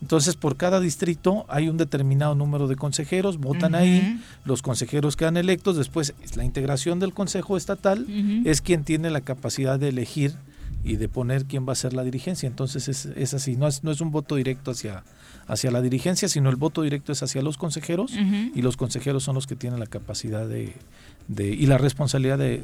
[0.00, 5.38] Entonces, por cada distrito hay un determinado número de consejeros, votan ahí, los consejeros quedan
[5.38, 8.06] electos, después la integración del consejo estatal
[8.44, 10.34] es quien tiene la capacidad de elegir
[10.84, 12.46] y de poner quién va a ser la dirigencia.
[12.46, 15.04] Entonces es, es así, no es, no es un voto directo hacia,
[15.46, 19.34] hacia la dirigencia, sino el voto directo es hacia los consejeros y los consejeros son
[19.34, 20.74] los que tienen la capacidad de,
[21.28, 22.58] de y la responsabilidad de,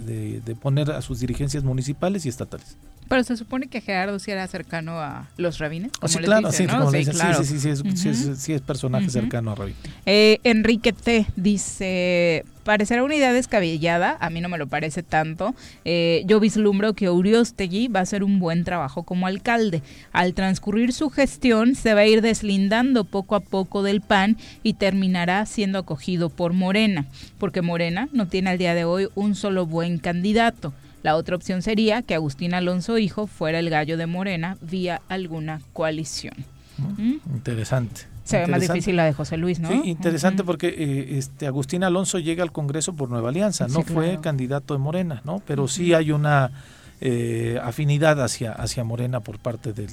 [0.45, 2.77] de, poner a sus dirigencias municipales y estatales.
[3.09, 5.91] Pero se supone que Gerardo sí era cercano a los rabines.
[6.07, 6.67] sí, claro, sí,
[7.59, 9.75] sí, sí, sí, es, personaje cercano a Rabín.
[10.07, 11.27] Eh, Enrique T.
[11.35, 15.57] dice, parecerá una idea descabellada, a mí no me lo parece tanto.
[15.85, 19.83] Eh, yo vislumbro que Uriostegui va a hacer un buen trabajo como alcalde.
[20.13, 24.75] Al transcurrir su gestión, se va a ir deslindando poco a poco del PAN y
[24.75, 27.07] terminará siendo acogido por Morena,
[27.39, 30.73] porque Morena no tiene al día de hoy un solo buen candidato.
[31.03, 35.61] La otra opción sería que Agustín Alonso Hijo fuera el gallo de Morena vía alguna
[35.73, 36.35] coalición.
[36.79, 37.15] ¿Mm?
[37.35, 38.03] Interesante.
[38.25, 39.69] Se ve más difícil la de José Luis, ¿no?
[39.69, 44.21] Sí, interesante porque eh, este Agustín Alonso llega al Congreso por Nueva Alianza, no fue
[44.21, 45.43] candidato de Morena, ¿no?
[45.47, 46.53] Pero sí hay una
[47.03, 49.89] eh, afinidad hacia, hacia Morena por parte de,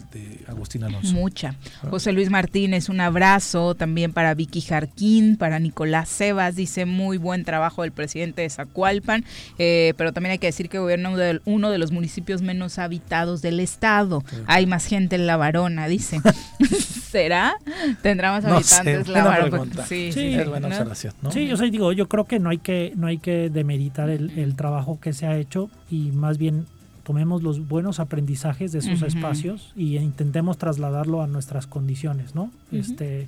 [0.47, 1.14] Agustín Alonso.
[1.14, 1.55] Mucha.
[1.82, 1.88] Ah.
[1.89, 7.45] José Luis Martínez, un abrazo también para Vicky Jarquín, para Nicolás Sebas, dice muy buen
[7.45, 9.24] trabajo del presidente de Zacualpan,
[9.58, 11.12] eh, pero también hay que decir que gobierna
[11.45, 14.24] uno de los municipios menos habitados del estado.
[14.45, 16.20] Hay más gente en La Varona, dice.
[17.10, 17.55] ¿Será?
[18.01, 19.86] ¿Tendrá más habitantes La Varona?
[19.86, 21.14] Sí, sí, es buena observación.
[21.32, 24.58] Sí, yo digo, yo creo que no hay que, no hay que demeritar el, el
[24.58, 26.66] trabajo que se ha hecho y más bien
[27.08, 32.51] tomemos los buenos aprendizajes de esos espacios y intentemos trasladarlo a nuestras condiciones, ¿no?
[32.74, 33.28] Este,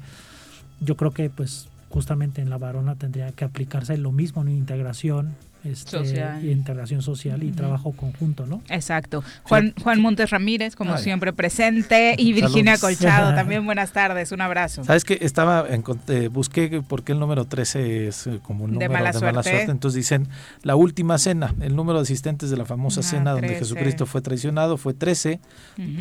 [0.82, 5.34] yo creo que pues justamente en la varona tendría que aplicarse lo mismo en integración,
[5.64, 5.98] este,
[6.44, 8.62] integración social y trabajo conjunto, ¿no?
[8.70, 9.24] Exacto.
[9.44, 14.84] Juan, Juan Montes Ramírez, como siempre, presente, y Virginia Colchado, también buenas tardes, un abrazo.
[14.84, 18.74] Sabes que estaba, en, eh, busqué por qué el número 13 es eh, como un
[18.74, 19.64] número de mala, suerte.
[19.64, 20.28] entonces dicen,
[20.64, 24.22] la última cena, el número de asistentes de la famosa ah, cena donde Jesucristo fue
[24.22, 25.40] traicionado fue 13,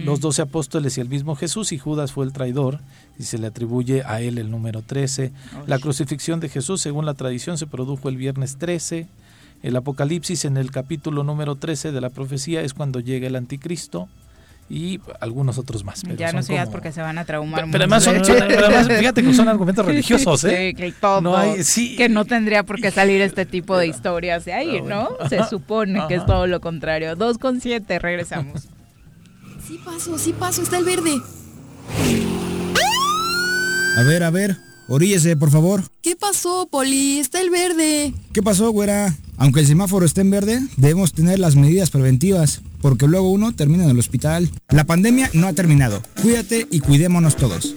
[0.04, 2.80] los 12 apóstoles y el mismo Jesús, y Judas fue el traidor,
[3.18, 5.32] y se le atribuye a él el número 13.
[5.66, 9.06] La crucifixión de Jesús, según la tradición, se produjo el viernes 13.
[9.62, 14.08] El Apocalipsis en el capítulo número 13 de la profecía es cuando llega el anticristo
[14.70, 16.02] y algunos otros más.
[16.16, 17.64] ya no sigas porque se van a traumar.
[17.70, 20.74] Pero, además, son, fíjate que son argumentos religiosos, ¿eh?
[20.74, 20.92] Sí, que
[21.22, 21.56] no
[21.96, 25.08] que no tendría por qué salir este tipo de historias de ahí, ¿no?
[25.28, 27.16] Se supone que es todo lo contrario.
[27.16, 28.68] Dos con siete, regresamos.
[29.66, 31.20] Sí paso, sí paso, está el verde.
[33.98, 34.56] A ver, a ver,
[34.88, 35.82] oríllese, por favor.
[36.00, 37.18] ¿Qué pasó, Poli?
[37.18, 38.14] Está el verde.
[38.32, 39.14] ¿Qué pasó, güera?
[39.38, 43.84] Aunque el semáforo esté en verde, debemos tener las medidas preventivas, porque luego uno termina
[43.84, 44.50] en el hospital.
[44.68, 46.02] La pandemia no ha terminado.
[46.20, 47.74] Cuídate y cuidémonos todos.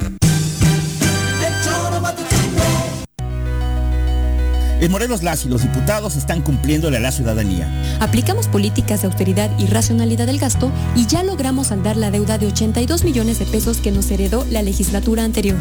[4.81, 7.69] En Morelos las y los diputados están cumpliéndole a la ciudadanía.
[7.99, 12.47] Aplicamos políticas de austeridad y racionalidad del gasto y ya logramos saldar la deuda de
[12.47, 15.57] 82 millones de pesos que nos heredó la legislatura anterior.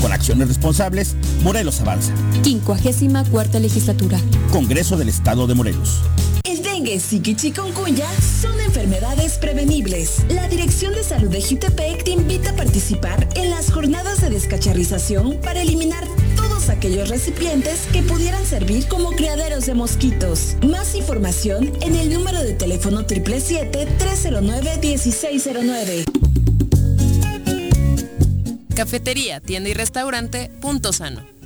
[0.00, 2.12] Con acciones responsables, Morelos avanza.
[2.44, 4.20] 54 legislatura.
[4.52, 6.02] Congreso del Estado de Morelos.
[6.44, 8.06] El dengue, y chikungunya
[8.40, 10.24] son enfermedades prevenibles.
[10.28, 15.38] La Dirección de Salud de Jutepec te invita a participar en las jornadas de descacharrización
[15.42, 16.04] para eliminar
[16.68, 20.56] aquellos recipientes que pudieran servir como criaderos de mosquitos.
[20.66, 26.04] Más información en el número de teléfono 777-309-1609.
[28.74, 31.39] Cafetería, tienda y restaurante Punto Sano.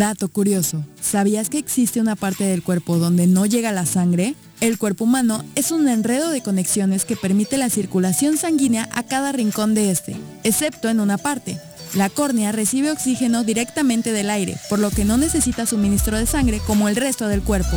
[0.00, 4.34] Dato curioso, ¿sabías que existe una parte del cuerpo donde no llega la sangre?
[4.62, 9.30] El cuerpo humano es un enredo de conexiones que permite la circulación sanguínea a cada
[9.30, 11.60] rincón de este, excepto en una parte.
[11.92, 16.62] La córnea recibe oxígeno directamente del aire, por lo que no necesita suministro de sangre
[16.66, 17.76] como el resto del cuerpo.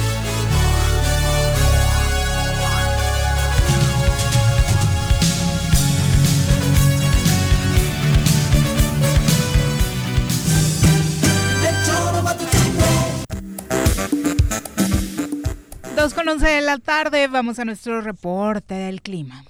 [16.71, 19.43] La tarde, vamos a nuestro reporte del clima.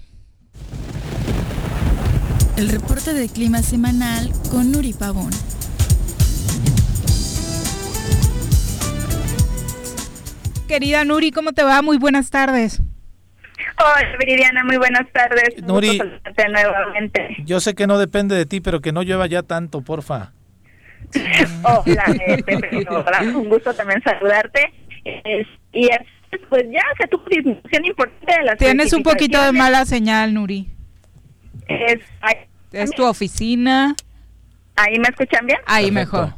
[2.58, 5.30] El reporte del clima semanal con Nuri Pavón.
[10.68, 11.84] Querida Nuri, ¿cómo te va?
[11.84, 12.82] Muy buenas tardes.
[13.78, 15.62] Hola, Viridiana, muy buenas tardes.
[15.62, 16.02] Nuri,
[16.50, 17.36] nuevamente.
[17.46, 20.32] Yo sé que no depende de ti, pero que no llueva ya tanto, porfa.
[21.64, 24.74] Hola, eh, Pepe, hola, un gusto también saludarte.
[25.74, 26.02] Y es,
[26.50, 30.68] pues ya se tuvo disminución importante de las Tienes un poquito de mala señal, Nuri.
[31.68, 32.00] Es,
[32.72, 33.96] Es tu oficina.
[34.76, 35.60] ¿Ahí me escuchan bien?
[35.66, 36.34] Ahí mejor.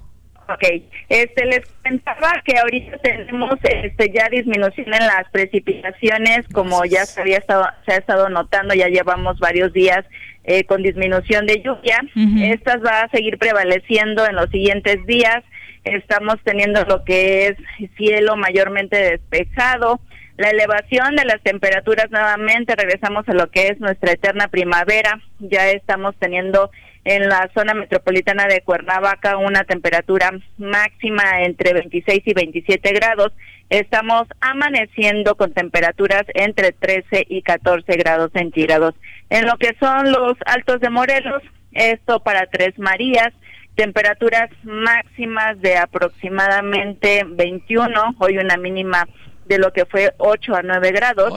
[0.50, 0.64] Ok,
[1.08, 7.22] este les comentaba que ahorita tenemos este ya disminución en las precipitaciones, como ya se
[7.22, 10.04] había estado se ha estado notando, ya llevamos varios días
[10.44, 12.02] eh, con disminución de lluvia.
[12.52, 15.44] Estas va a seguir prevaleciendo en los siguientes días.
[15.84, 17.58] Estamos teniendo lo que es
[17.98, 20.00] cielo mayormente despejado.
[20.38, 25.22] La elevación de las temperaturas nuevamente, regresamos a lo que es nuestra eterna primavera.
[25.40, 26.72] Ya estamos teniendo
[27.06, 33.32] en la zona metropolitana de Cuernavaca una temperatura máxima entre 26 y 27 grados.
[33.70, 38.96] Estamos amaneciendo con temperaturas entre 13 y 14 grados centígrados.
[39.30, 41.44] En lo que son los altos de Morelos,
[41.74, 43.34] esto para Tres Marías,
[43.76, 49.08] temperaturas máximas de aproximadamente 21, hoy una mínima
[49.46, 51.34] de lo que fue 8 a 9 grados.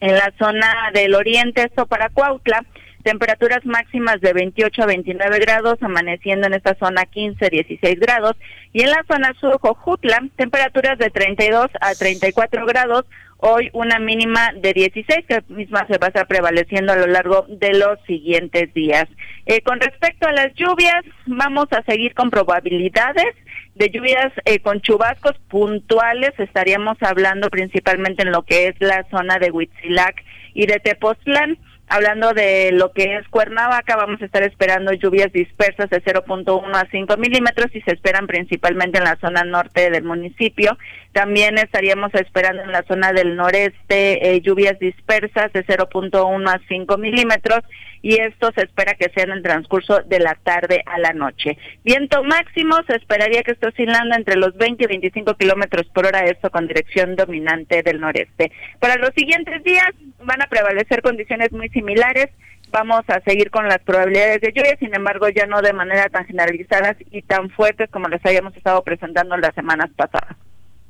[0.00, 2.64] En la zona del oriente, esto para Cuautla,
[3.02, 8.36] temperaturas máximas de 28 a 29 grados, amaneciendo en esta zona 15, 16 grados,
[8.72, 13.06] y en la zona sur Jojutla, temperaturas de 32 a 34 grados,
[13.38, 17.46] hoy una mínima de 16, que misma se va a estar prevaleciendo a lo largo
[17.48, 19.06] de los siguientes días.
[19.46, 23.34] Eh, con respecto a las lluvias, vamos a seguir con probabilidades
[23.78, 29.38] de lluvias eh, con chubascos puntuales, estaríamos hablando principalmente en lo que es la zona
[29.38, 30.22] de Huitzilac
[30.54, 31.58] y de Tepoztlán.
[31.90, 36.86] Hablando de lo que es Cuernavaca, vamos a estar esperando lluvias dispersas de 0.1 a
[36.90, 40.76] 5 milímetros y se esperan principalmente en la zona norte del municipio.
[41.12, 46.98] También estaríamos esperando en la zona del noreste eh, lluvias dispersas de 0.1 a 5
[46.98, 47.60] milímetros
[48.02, 51.58] y esto se espera que sea en el transcurso de la tarde a la noche.
[51.84, 56.20] Viento máximo se esperaría que esté oscilando entre los 20 y 25 kilómetros por hora,
[56.20, 58.52] esto con dirección dominante del noreste.
[58.78, 59.90] Para los siguientes días
[60.22, 62.28] van a prevalecer condiciones muy similares.
[62.70, 66.26] Vamos a seguir con las probabilidades de lluvia, sin embargo, ya no de manera tan
[66.26, 70.36] generalizadas y tan fuertes como les habíamos estado presentando las semanas pasadas.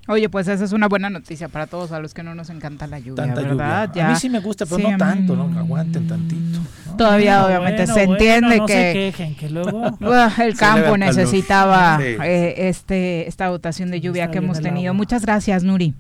[0.08, 2.86] Oye, pues esa es una buena noticia para todos a los que no nos encanta
[2.86, 3.98] la lluvia, ¿verdad?
[3.98, 5.58] A mí sí me gusta, pero no tanto, ¿no?
[5.58, 6.60] Aguanten tantito.
[6.96, 9.12] Todavía obviamente se entiende que,
[10.38, 14.94] el campo necesitaba eh, este esta dotación de lluvia que hemos tenido.
[14.94, 15.94] Muchas gracias, Nuri.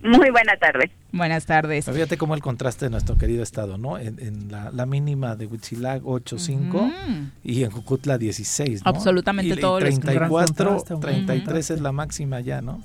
[0.00, 0.92] Muy buena tarde.
[1.10, 1.86] Buenas tardes.
[1.86, 3.98] Fíjate cómo el contraste de nuestro querido estado, ¿no?
[3.98, 8.88] En, la, mínima de Huitzilac 8.5 y en Jucutla 16, ¿no?
[8.88, 9.78] Absolutamente todo.
[9.78, 12.80] 34, 33 es la máxima ya, ¿no?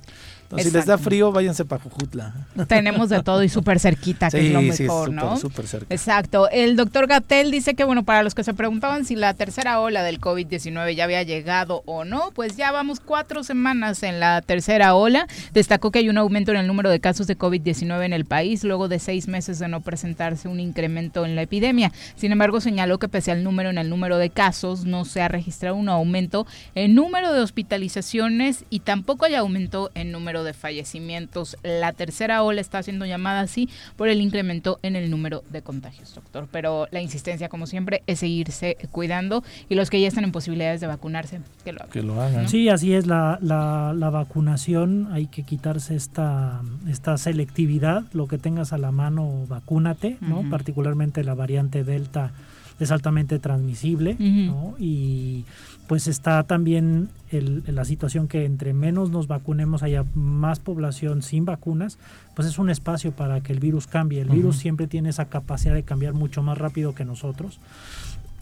[0.58, 2.34] Si les da frío, váyanse para Jujutla.
[2.68, 5.38] Tenemos de todo y súper cerquita, que es lo mejor, ¿no?
[5.38, 5.94] Súper cerca.
[5.94, 6.50] Exacto.
[6.50, 10.04] El doctor Gatel dice que, bueno, para los que se preguntaban si la tercera ola
[10.04, 14.96] del COVID-19 ya había llegado o no, pues ya vamos cuatro semanas en la tercera
[14.96, 15.28] ola.
[15.54, 18.64] Destacó que hay un aumento en el número de casos de COVID-19 en el país,
[18.64, 21.92] luego de seis meses de no presentarse un incremento en la epidemia.
[22.16, 25.28] Sin embargo, señaló que pese al número en el número de casos, no se ha
[25.28, 26.46] registrado un aumento
[26.76, 31.58] en número de hospitalizaciones y tampoco hay aumento en número de fallecimientos.
[31.62, 36.16] La tercera ola está siendo llamada así por el incremento en el número de contagios,
[36.16, 36.48] doctor.
[36.52, 40.82] Pero la insistencia, como siempre, es seguirse cuidando y los que ya están en posibilidades
[40.82, 42.48] de vacunarse, que lo hagan.
[42.48, 43.06] Sí, así es.
[43.06, 48.04] La, la, vacunación, hay que quitarse esta, esta selectividad.
[48.14, 50.50] Lo que tengas a la mano, vacúnate, ¿no?
[50.50, 52.32] Particularmente la variante Delta
[52.80, 54.76] es altamente transmisible, ¿no?
[54.80, 55.46] Y
[55.88, 61.98] pues está también la situación que entre menos nos vacunemos haya más población sin vacunas,
[62.36, 64.22] pues es un espacio para que el virus cambie.
[64.22, 67.60] El virus siempre tiene esa capacidad de cambiar mucho más rápido que nosotros.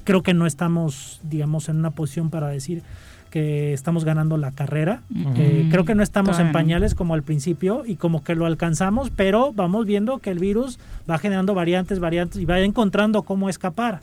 [0.03, 2.83] Creo que no estamos, digamos, en una posición para decir
[3.31, 5.01] que estamos ganando la carrera.
[5.69, 9.53] creo que no estamos en pañales como al principio y como que lo alcanzamos, pero
[9.53, 10.77] vamos viendo que el virus
[11.09, 14.01] va generando variantes, variantes y va encontrando cómo escapar,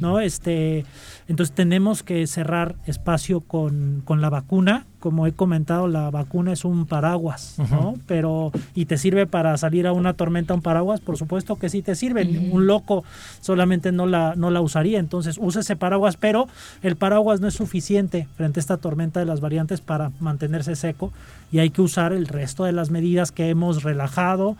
[0.00, 0.20] ¿no?
[0.20, 0.86] Este,
[1.28, 6.64] entonces tenemos que cerrar espacio con, con la vacuna como he comentado, la vacuna es
[6.64, 7.94] un paraguas, ¿no?
[8.06, 11.82] Pero, y te sirve para salir a una tormenta un paraguas, por supuesto que sí
[11.82, 12.26] te sirve.
[12.50, 13.04] Un loco
[13.40, 14.98] solamente no la, no la usaría.
[14.98, 16.48] Entonces, usa ese paraguas, pero
[16.82, 21.12] el paraguas no es suficiente frente a esta tormenta de las variantes para mantenerse seco
[21.52, 24.56] y hay que usar el resto de las medidas que hemos relajado,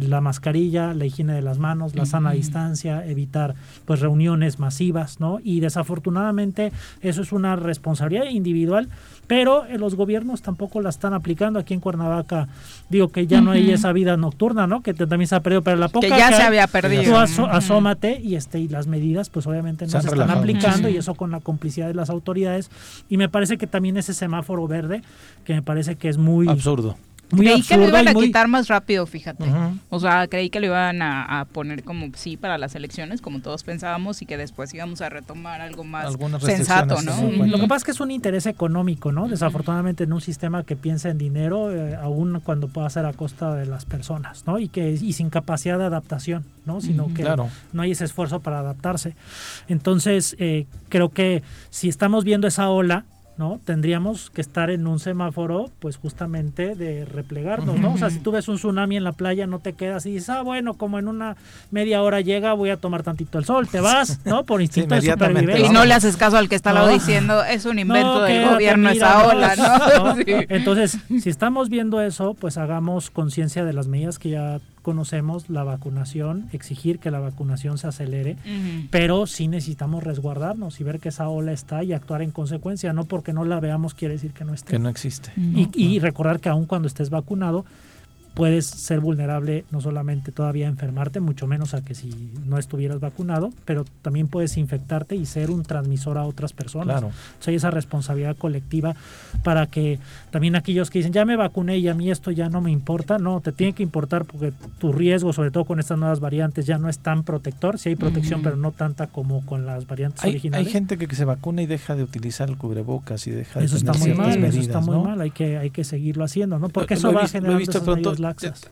[0.00, 3.54] la mascarilla, la higiene de las manos, la sana distancia, evitar
[3.84, 5.38] pues reuniones masivas, ¿no?
[5.42, 8.88] Y desafortunadamente eso es una responsabilidad individual,
[9.26, 12.48] pero los gobiernos tampoco la están aplicando aquí en Cuernavaca.
[12.88, 14.82] Digo que ya no hay esa vida nocturna, ¿no?
[14.82, 17.04] Que también se ha perdido, pero la poca que ya se había perdido.
[17.04, 21.14] Tú asómate y este y las medidas pues obviamente no se, están aplicando y eso
[21.14, 22.70] con la complicidad de las autoridades
[23.08, 25.02] y me parece que también ese semáforo verde
[25.44, 26.96] que me parece que es muy absurdo
[27.28, 29.44] creí que lo iban a quitar más rápido, fíjate.
[29.88, 33.62] O sea, creí que lo iban a, poner como sí para las elecciones, como todos
[33.62, 37.46] pensábamos, y que después íbamos a retomar algo más sensato, ¿no?
[37.46, 39.28] Lo que pasa es que es un interés económico, ¿no?
[39.28, 43.54] Desafortunadamente en un sistema que piensa en dinero, eh, aún cuando pueda ser a costa
[43.54, 44.58] de las personas, ¿no?
[44.58, 46.80] Y que y sin capacidad de adaptación, ¿no?
[46.80, 47.24] Sino que
[47.72, 49.14] no hay ese esfuerzo para adaptarse.
[49.68, 53.04] Entonces, eh, creo que si estamos viendo esa ola,
[53.38, 53.60] ¿no?
[53.64, 57.92] Tendríamos que estar en un semáforo, pues justamente de replegarnos, ¿no?
[57.92, 60.30] O sea, si tú ves un tsunami en la playa, no te quedas y dices,
[60.30, 61.36] ah, bueno, como en una
[61.70, 64.44] media hora llega, voy a tomar tantito el sol, te vas, ¿no?
[64.44, 65.66] Por instinto de supervivencia.
[65.66, 68.88] Y no le haces caso al que está al diciendo, es un invento del gobierno
[68.90, 70.16] esa ola, ¿no?
[70.26, 75.64] Entonces, si estamos viendo eso, pues hagamos conciencia de las medidas que ya conocemos la
[75.64, 78.36] vacunación, exigir que la vacunación se acelere,
[78.88, 83.04] pero sí necesitamos resguardarnos y ver que esa ola está y actuar en consecuencia, no
[83.04, 84.70] porque no la veamos quiere decir que no esté.
[84.70, 85.32] Que no existe.
[85.36, 87.64] Y, y recordar que aun cuando estés vacunado,
[88.36, 93.00] puedes ser vulnerable no solamente todavía a enfermarte, mucho menos a que si no estuvieras
[93.00, 97.00] vacunado, pero también puedes infectarte y ser un transmisor a otras personas.
[97.00, 97.12] Claro.
[97.46, 98.94] hay esa responsabilidad colectiva
[99.42, 99.98] para que
[100.30, 103.16] también aquellos que dicen, ya me vacuné y a mí esto ya no me importa,
[103.16, 106.76] no, te tiene que importar porque tu riesgo, sobre todo con estas nuevas variantes, ya
[106.76, 110.66] no es tan protector, sí hay protección, pero no tanta como con las variantes originales.
[110.66, 113.78] Hay gente que, se vacuna y deja de utilizar el cubrebocas y deja eso de
[113.78, 116.68] está muy mal, Eso está muy mal, hay que, hay que seguirlo haciendo, ¿no?
[116.68, 117.28] Porque eso va a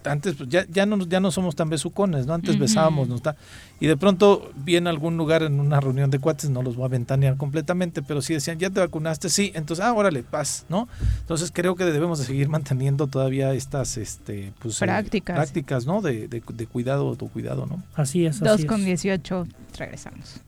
[0.04, 2.34] antes pues, ya, ya, no, ya no somos tan besucones, ¿no?
[2.34, 3.16] Antes besábamos, ¿no?
[3.16, 3.36] está
[3.80, 6.86] Y de pronto vi en algún lugar en una reunión de cuates, no los voy
[6.86, 10.88] a ventanear completamente, pero sí decían, ya te vacunaste, sí, entonces, ah, órale, paz, ¿no?
[11.20, 15.36] Entonces creo que debemos de seguir manteniendo todavía estas este, pues, eh, prácticas.
[15.36, 16.02] prácticas, ¿no?
[16.02, 17.82] De, de, de cuidado, tu cuidado, ¿no?
[17.94, 18.42] Así es.
[18.42, 19.46] Así 2 con 18,
[19.78, 20.40] regresamos.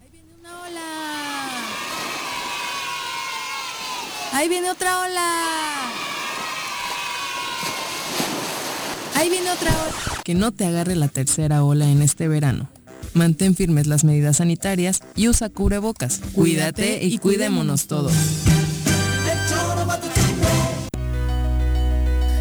[0.00, 0.80] Ahí viene una ola.
[4.32, 6.17] Ahí viene otra ola.
[9.18, 10.22] Ahí viene otra ola.
[10.22, 12.68] Que no te agarre la tercera ola en este verano.
[13.14, 16.20] Mantén firmes las medidas sanitarias y usa cubrebocas.
[16.34, 18.12] Cuídate y cuidémonos todos.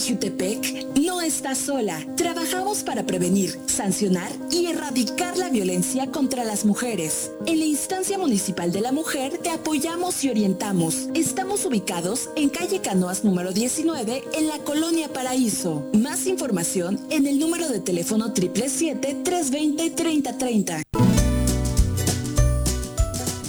[0.00, 2.02] Jutepec no estás sola.
[2.16, 7.30] Trabajamos para prevenir, sancionar y erradicar la violencia contra las mujeres.
[7.46, 11.08] En la instancia municipal de la mujer te apoyamos y orientamos.
[11.14, 15.84] Estamos ubicados en calle Canoas número 19 en la colonia Paraíso.
[15.92, 20.82] Más información en el número de teléfono 777-320-3030.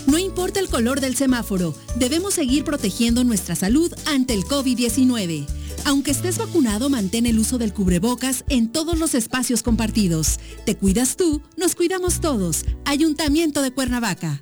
[0.07, 5.47] No importa el color del semáforo, debemos seguir protegiendo nuestra salud ante el COVID-19.
[5.85, 10.39] Aunque estés vacunado, mantén el uso del cubrebocas en todos los espacios compartidos.
[10.65, 12.65] Te cuidas tú, nos cuidamos todos.
[12.85, 14.41] Ayuntamiento de Cuernavaca.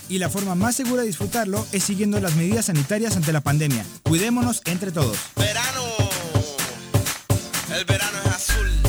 [0.09, 3.85] y la forma más segura de disfrutarlo es siguiendo las medidas sanitarias ante la pandemia.
[4.03, 5.17] Cuidémonos entre todos.
[5.35, 5.83] Verano.
[7.77, 8.80] El verano es azul.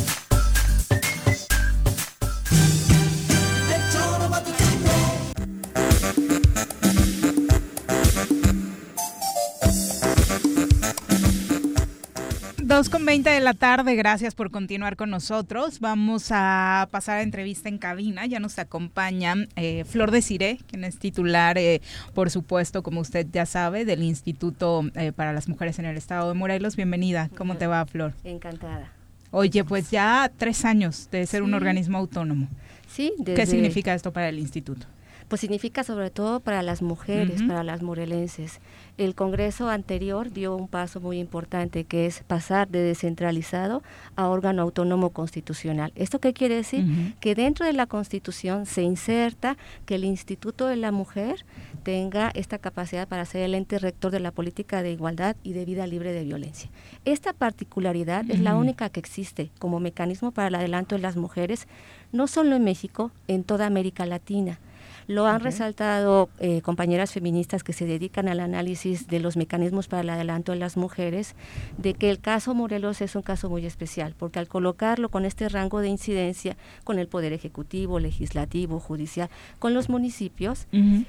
[12.72, 15.78] 2 con 20 de la tarde, gracias por continuar con nosotros.
[15.78, 18.24] Vamos a pasar a entrevista en cabina.
[18.24, 21.82] Ya nos acompaña eh, Flor de Cire, quien es titular, eh,
[22.14, 26.30] por supuesto, como usted ya sabe, del Instituto eh, para las Mujeres en el Estado
[26.30, 26.74] de Morelos.
[26.74, 27.28] Bienvenida.
[27.36, 28.14] ¿Cómo te va, Flor?
[28.24, 28.90] Encantada.
[29.32, 32.48] Oye, pues ya tres años de ser un organismo autónomo.
[32.88, 33.12] Sí.
[33.22, 34.86] ¿Qué significa esto para el instituto?
[35.28, 38.60] Pues significa sobre todo para las mujeres, para las morelenses
[38.98, 43.82] el Congreso anterior dio un paso muy importante, que es pasar de descentralizado
[44.16, 45.92] a órgano autónomo constitucional.
[45.94, 47.14] ¿Esto qué quiere decir?
[47.20, 49.56] Que dentro de la Constitución se inserta
[49.86, 51.44] que el Instituto de la Mujer
[51.82, 55.64] tenga esta capacidad para ser el ente rector de la política de igualdad y de
[55.64, 56.70] vida libre de violencia.
[57.04, 61.66] Esta particularidad es la única que existe como mecanismo para el adelanto de las mujeres,
[62.12, 64.58] no solo en México, en toda América Latina.
[65.06, 70.02] Lo han resaltado eh, compañeras feministas que se dedican al análisis de los mecanismos para
[70.02, 71.34] el adelanto de las mujeres,
[71.78, 75.48] de que el caso Morelos es un caso muy especial, porque al colocarlo con este
[75.48, 80.66] rango de incidencia, con el Poder Ejecutivo, Legislativo, Judicial, con los municipios,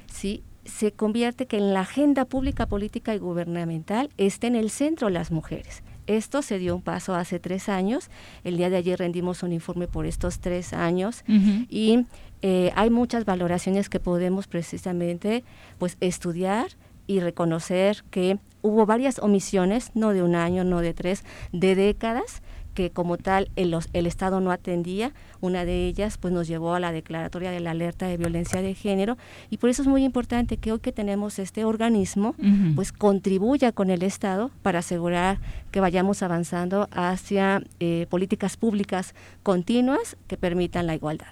[0.07, 5.09] sí, se convierte que en la agenda pública, política y gubernamental esté en el centro
[5.09, 5.83] las mujeres.
[6.07, 8.09] Esto se dio un paso hace tres años.
[8.43, 11.23] El día de ayer rendimos un informe por estos tres años
[11.69, 12.05] y
[12.41, 15.43] eh, hay muchas valoraciones que podemos precisamente
[15.77, 16.67] pues estudiar
[17.07, 22.41] y reconocer que hubo varias omisiones, no de un año, no de tres, de décadas,
[22.73, 25.13] que como tal el, el, Estado no atendía.
[25.41, 28.73] Una de ellas pues nos llevó a la declaratoria de la alerta de violencia de
[28.73, 29.17] género
[29.49, 32.35] y por eso es muy importante que hoy que tenemos este organismo
[32.75, 35.39] pues contribuya con el Estado para asegurar
[35.71, 41.27] que vayamos avanzando hacia eh, políticas públicas continuas que permitan la igualdad.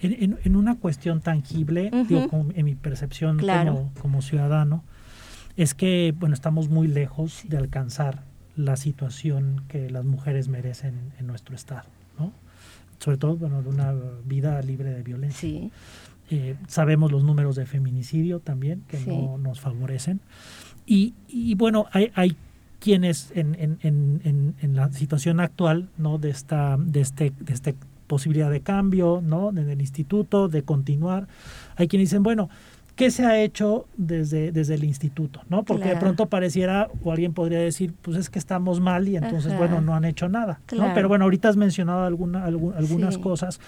[0.00, 4.84] En, una cuestión tangible, en mi percepción como, como, ciudadano,
[5.56, 8.22] es que bueno estamos muy lejos de alcanzar
[8.56, 12.32] la situación que las mujeres merecen en nuestro estado, ¿no?
[12.98, 13.92] Sobre todo, bueno, de una
[14.24, 15.70] vida libre de violencia.
[16.30, 20.20] Eh, sabemos los números de feminicidio también que no nos favorecen.
[20.86, 22.36] Y, y bueno, hay, hay
[22.80, 26.18] quienes en, en, en, en, la situación actual ¿no?
[26.18, 27.74] de, esta, de, este, de este
[28.06, 29.50] posibilidad de cambio ¿no?
[29.50, 31.26] en el instituto, de continuar,
[31.76, 32.50] hay quienes dicen, bueno,
[32.96, 35.42] ¿qué se ha hecho desde, desde el instituto?
[35.48, 35.64] ¿no?
[35.64, 39.56] Porque de pronto pareciera, o alguien podría decir, pues es que estamos mal y entonces,
[39.56, 40.60] bueno, no han hecho nada.
[40.76, 40.92] ¿no?
[40.94, 43.60] Pero bueno, ahorita has mencionado alguna, algunas cosas.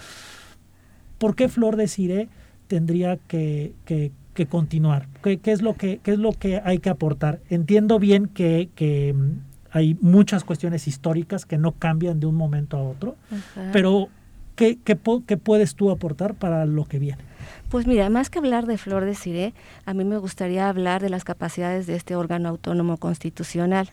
[1.17, 2.29] ¿Por qué Flor de Cire
[2.67, 5.07] tendría que, que que continuar?
[5.23, 7.39] ¿Qué, es lo que, qué es lo que hay que aportar?
[7.49, 9.31] Entiendo bien que, que mm,
[9.71, 13.15] hay muchas cuestiones históricas que no cambian de un momento a otro,
[13.73, 14.09] pero
[14.55, 14.95] ¿qué, qué,
[15.25, 17.23] qué puedes tú aportar para lo que viene?
[17.69, 19.53] Pues mira, más que hablar de Flor de Ciré,
[19.85, 23.89] a mí me gustaría hablar de las capacidades de este órgano autónomo constitucional.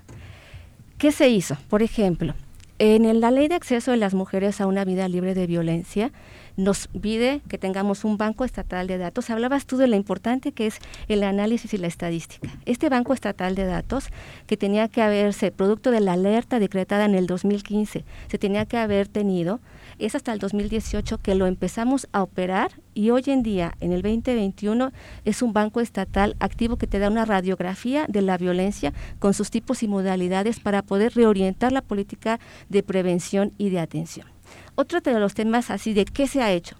[0.96, 1.56] ¿Qué se hizo?
[1.68, 2.34] Por ejemplo,
[2.78, 6.12] en la ley de acceso de las mujeres a una vida libre de violencia,
[6.56, 9.28] nos pide que tengamos un banco estatal de datos.
[9.30, 10.78] Hablabas tú de lo importante que es
[11.08, 12.48] el análisis y la estadística.
[12.66, 14.08] Este banco estatal de datos,
[14.46, 18.78] que tenía que haberse, producto de la alerta decretada en el 2015, se tenía que
[18.78, 19.58] haber tenido,
[19.98, 24.02] es hasta el 2018 que lo empezamos a operar y hoy en día, en el
[24.02, 24.92] 2021,
[25.24, 29.50] es un banco estatal activo que te da una radiografía de la violencia con sus
[29.50, 34.26] tipos y modalidades para poder reorientar la política de prevención y de atención.
[34.74, 36.76] Otro de los temas así de qué se ha hecho.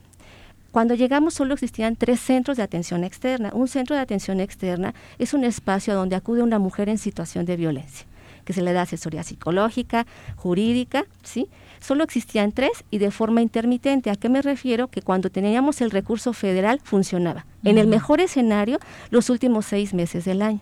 [0.75, 3.51] Cuando llegamos solo existían tres centros de atención externa.
[3.55, 7.57] Un centro de atención externa es un espacio donde acude una mujer en situación de
[7.57, 8.07] violencia,
[8.45, 10.05] que se le da asesoría psicológica,
[10.35, 11.49] jurídica, ¿sí?
[11.85, 14.09] Solo existían tres y de forma intermitente.
[14.09, 14.89] ¿A qué me refiero?
[14.89, 17.45] Que cuando teníamos el recurso federal funcionaba.
[17.63, 18.79] En el mejor escenario,
[19.11, 20.61] los últimos seis meses del año.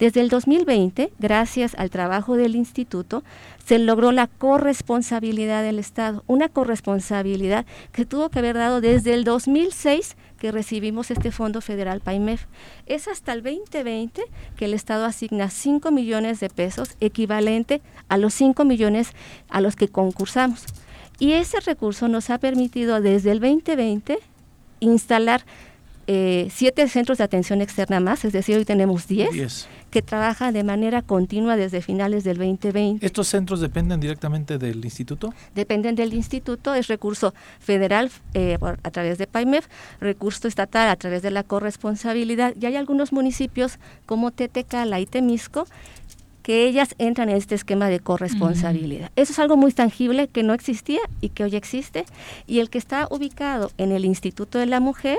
[0.00, 3.22] Desde el 2020, gracias al trabajo del instituto,
[3.64, 9.22] se logró la corresponsabilidad del Estado, una corresponsabilidad que tuvo que haber dado desde el
[9.22, 12.44] 2006 que recibimos este fondo federal PAIMEF.
[12.84, 14.24] Es hasta el 2020
[14.58, 17.80] que el Estado asigna 5 millones de pesos, equivalente
[18.10, 19.12] a los 5 millones
[19.48, 20.66] a los que concursamos.
[21.18, 24.18] Y ese recurso nos ha permitido desde el 2020
[24.80, 25.46] instalar
[26.06, 30.64] eh, siete centros de atención externa más, es decir, hoy tenemos 10 que trabajan de
[30.64, 33.06] manera continua desde finales del 2020.
[33.06, 35.32] ¿Estos centros dependen directamente del instituto?
[35.54, 39.68] Dependen del instituto, es recurso federal eh, a través de PAIMEF,
[40.00, 45.66] recurso estatal a través de la corresponsabilidad y hay algunos municipios como Tetecala y Temisco
[46.42, 49.10] que ellas entran en este esquema de corresponsabilidad.
[49.16, 52.04] Eso es algo muy tangible que no existía y que hoy existe.
[52.46, 55.16] Y el que está ubicado en el Instituto de la Mujer,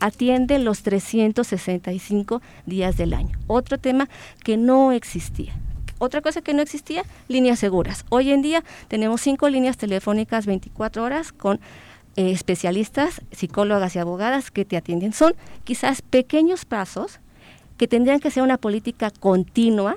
[0.00, 3.38] atiende los 365 días del año.
[3.46, 4.08] Otro tema
[4.42, 5.54] que no existía.
[5.98, 8.04] Otra cosa que no existía, líneas seguras.
[8.10, 11.60] Hoy en día tenemos cinco líneas telefónicas 24 horas con
[12.16, 15.12] eh, especialistas, psicólogas y abogadas que te atienden.
[15.12, 15.34] Son
[15.64, 17.20] quizás pequeños pasos
[17.76, 19.96] que tendrían que ser una política continua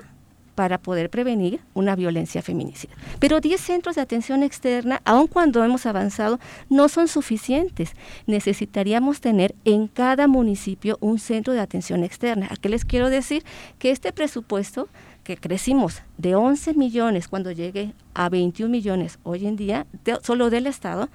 [0.58, 2.92] para poder prevenir una violencia feminicida.
[3.20, 7.92] Pero 10 centros de atención externa, aun cuando hemos avanzado, no son suficientes.
[8.26, 12.48] Necesitaríamos tener en cada municipio un centro de atención externa.
[12.50, 13.44] ¿A qué les quiero decir?
[13.78, 14.88] Que este presupuesto
[15.22, 19.86] que crecimos de 11 millones cuando llegue a 21 millones hoy en día,
[20.24, 21.08] solo del Estado,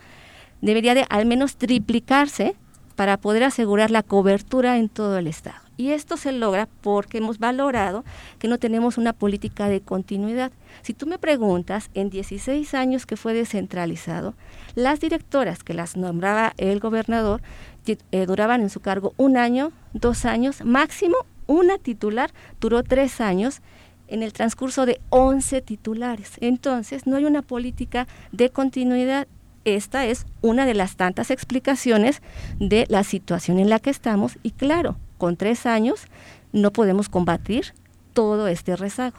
[0.61, 2.55] debería de al menos triplicarse
[2.95, 5.62] para poder asegurar la cobertura en todo el Estado.
[5.77, 8.03] Y esto se logra porque hemos valorado
[8.39, 10.51] que no tenemos una política de continuidad.
[10.81, 14.35] Si tú me preguntas, en 16 años que fue descentralizado,
[14.75, 17.41] las directoras que las nombraba el gobernador
[17.85, 21.17] eh, duraban en su cargo un año, dos años, máximo
[21.47, 22.31] una titular
[22.61, 23.61] duró tres años
[24.07, 26.33] en el transcurso de 11 titulares.
[26.39, 29.27] Entonces, no hay una política de continuidad
[29.65, 32.21] esta es una de las tantas explicaciones
[32.59, 36.07] de la situación en la que estamos y claro, con tres años
[36.51, 37.73] no podemos combatir
[38.11, 39.15] todo este rezago.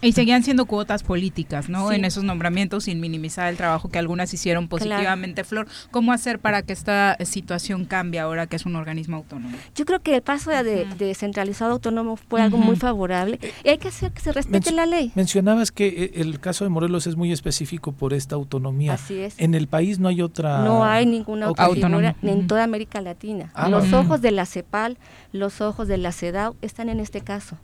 [0.00, 1.90] Y seguían siendo cuotas políticas, ¿no?
[1.90, 5.42] En esos nombramientos, sin minimizar el trabajo que algunas hicieron positivamente.
[5.42, 9.56] Flor, ¿cómo hacer para que esta situación cambie ahora que es un organismo autónomo?
[9.74, 13.88] Yo creo que el paso de, descentralizado autónomo fue algo muy favorable y hay que
[13.88, 15.10] hacer que se respete la ley.
[15.14, 18.94] Mencionabas que eh, el caso de Morelos es muy específico por esta autonomía.
[18.94, 19.34] Así es.
[19.38, 20.62] En el país no hay otra.
[20.62, 23.50] No hay ninguna autonomía en toda América Latina.
[23.54, 24.96] Ah, los ojos de la CEPAL,
[25.32, 27.58] los ojos de la CEDAW están en este caso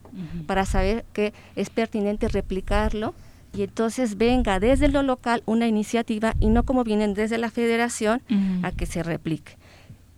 [0.46, 3.14] para saber que es pertinente replicarlo
[3.56, 8.22] y entonces venga desde lo local una iniciativa y no como vienen desde la federación
[8.62, 9.56] a que se replique.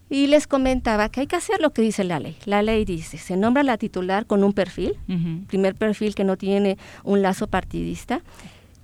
[0.08, 2.36] Y les comentaba que hay que hacer lo que dice la ley.
[2.44, 4.94] La ley dice, se nombra la titular con un perfil,
[5.48, 8.22] primer perfil que no tiene un lazo partidista,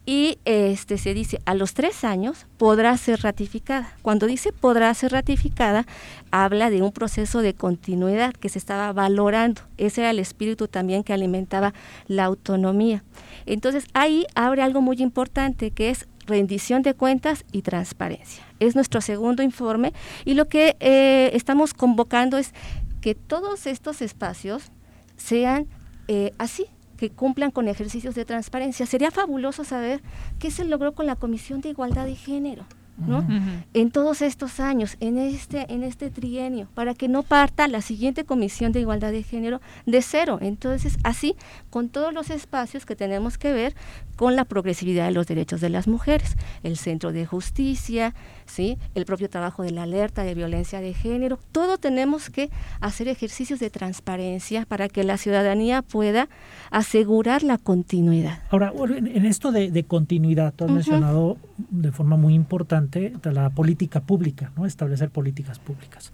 [0.04, 3.96] y este se dice a los tres años podrá ser ratificada.
[4.02, 5.86] Cuando dice podrá ser ratificada,
[6.30, 9.62] habla de un proceso de continuidad que se estaba valorando.
[9.76, 11.72] Ese era el espíritu también que alimentaba
[12.08, 13.04] la autonomía.
[13.46, 18.44] Entonces ahí abre algo muy importante que es rendición de cuentas y transparencia.
[18.58, 19.92] Es nuestro segundo informe
[20.24, 22.52] y lo que eh, estamos convocando es
[23.00, 24.70] que todos estos espacios
[25.16, 25.66] sean
[26.08, 26.66] eh, así,
[27.02, 28.86] que cumplan con ejercicios de transparencia.
[28.86, 30.00] Sería fabuloso saber
[30.38, 32.64] qué se logró con la Comisión de Igualdad de Género.
[32.98, 33.26] ¿No?
[33.74, 38.24] En todos estos años, en este, en este trienio, para que no parta la siguiente
[38.24, 40.38] Comisión de Igualdad de Género de cero.
[40.40, 41.34] Entonces, así,
[41.70, 43.74] con todos los espacios que tenemos que ver
[44.16, 48.14] con la progresividad de los derechos de las mujeres, el Centro de Justicia,
[48.46, 48.78] ¿sí?
[48.94, 52.50] el propio trabajo de la alerta de violencia de género, todo tenemos que
[52.80, 56.28] hacer ejercicios de transparencia para que la ciudadanía pueda
[56.70, 58.42] asegurar la continuidad.
[58.50, 61.36] Ahora, en esto de, continuidad, tú has mencionado
[61.70, 64.66] de forma muy importante la política pública, ¿no?
[64.66, 66.12] establecer políticas públicas.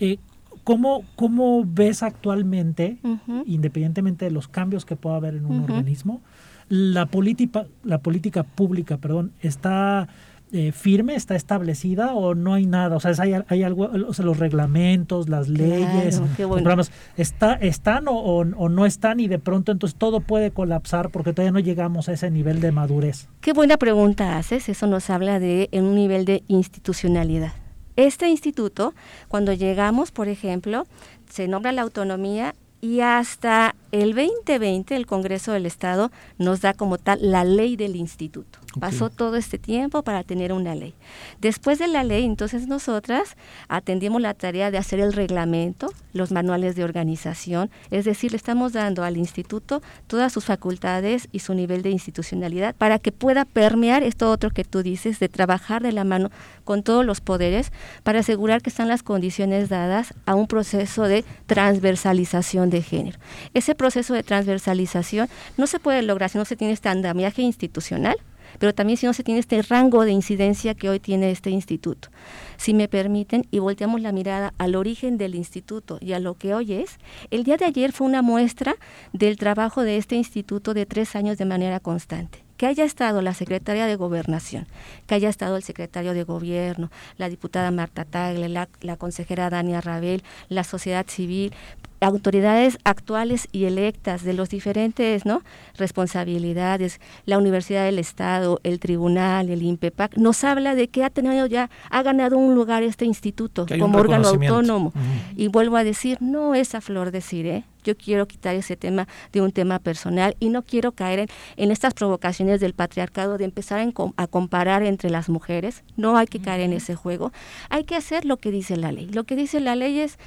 [0.00, 0.18] Eh,
[0.62, 2.96] ¿Cómo, ¿Cómo, ves actualmente,
[3.44, 6.22] independientemente de los cambios que pueda haber en un organismo,
[6.70, 10.08] la política, la política pública, perdón, está
[10.56, 12.94] eh, firme, está establecida o no hay nada?
[12.94, 18.44] O sea, hay, hay algo, o sea, los reglamentos, las leyes, programas, está, ¿están o,
[18.44, 22.30] no están y de pronto entonces todo puede colapsar porque todavía no llegamos a ese
[22.30, 23.26] nivel de madurez?
[23.40, 27.52] Qué buena pregunta haces, eso nos habla de en un nivel de institucionalidad.
[27.96, 28.94] Este instituto,
[29.26, 30.86] cuando llegamos, por ejemplo,
[31.28, 36.98] se nombra la autonomía y hasta el 2020 el Congreso del Estado nos da como
[36.98, 38.58] tal la ley del instituto.
[38.80, 40.94] Pasó todo este tiempo para tener una ley.
[41.40, 43.36] Después de la ley, entonces nosotras
[43.68, 48.72] atendimos la tarea de hacer el reglamento, los manuales de organización, es decir, le estamos
[48.72, 54.02] dando al instituto todas sus facultades y su nivel de institucionalidad para que pueda permear
[54.02, 56.32] esto otro que tú dices, de trabajar de la mano
[56.64, 57.70] con todos los poderes
[58.02, 63.18] para asegurar que están las condiciones dadas a un proceso de transversalización de género.
[63.52, 65.28] Ese proceso de transversalización
[65.58, 68.16] no se puede lograr si no se tiene este andamiaje institucional
[68.58, 72.08] pero también si no se tiene este rango de incidencia que hoy tiene este instituto.
[72.56, 76.54] Si me permiten, y volteamos la mirada al origen del instituto y a lo que
[76.54, 76.98] hoy es,
[77.32, 78.76] el día de ayer fue una muestra
[79.12, 83.34] del trabajo de este instituto de tres años de manera constante que haya estado la
[83.34, 84.66] secretaria de Gobernación,
[85.06, 89.80] que haya estado el secretario de Gobierno, la diputada Marta Tagle, la, la consejera Dania
[89.80, 91.52] Rabel, la sociedad civil,
[92.00, 95.42] autoridades actuales y electas de los diferentes ¿no?
[95.76, 101.46] responsabilidades, la Universidad del Estado, el Tribunal, el INPEPAC, nos habla de que ha tenido
[101.46, 104.92] ya, ha ganado un lugar este instituto como órgano autónomo.
[105.36, 107.64] Y vuelvo a decir, no es a flor decir, ¿eh?
[107.84, 111.94] yo quiero quitar ese tema de un tema personal y no quiero caer en, estas
[111.94, 116.72] provocaciones del patriarcado de empezar a comparar entre las mujeres, no hay que caer en
[116.72, 117.32] ese juego,
[117.68, 119.06] hay que hacer lo que dice la ley.
[119.06, 120.18] Lo que dice la ley es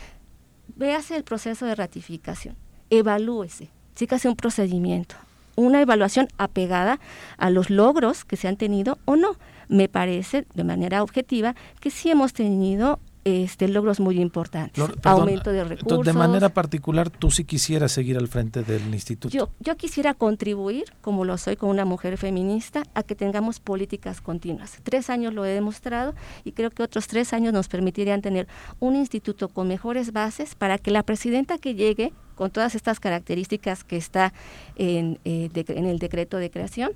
[0.77, 2.55] véase el proceso de ratificación,
[2.89, 5.15] evalúese, sígase un procedimiento,
[5.55, 6.99] una evaluación apegada
[7.37, 9.35] a los logros que se han tenido o no.
[9.69, 14.81] Me parece, de manera objetiva, que sí hemos tenido este, logros muy importantes.
[15.03, 16.05] Aumento de recursos.
[16.05, 19.35] De manera particular, tú sí quisieras seguir al frente del instituto.
[19.35, 24.21] Yo, yo quisiera contribuir, como lo soy con una mujer feminista, a que tengamos políticas
[24.21, 24.77] continuas.
[24.81, 28.47] Tres años lo he demostrado y creo que otros tres años nos permitirían tener
[28.79, 33.83] un instituto con mejores bases para que la presidenta que llegue con todas estas características
[33.83, 34.31] que está
[34.77, 36.91] en, eh, en el decreto de creación,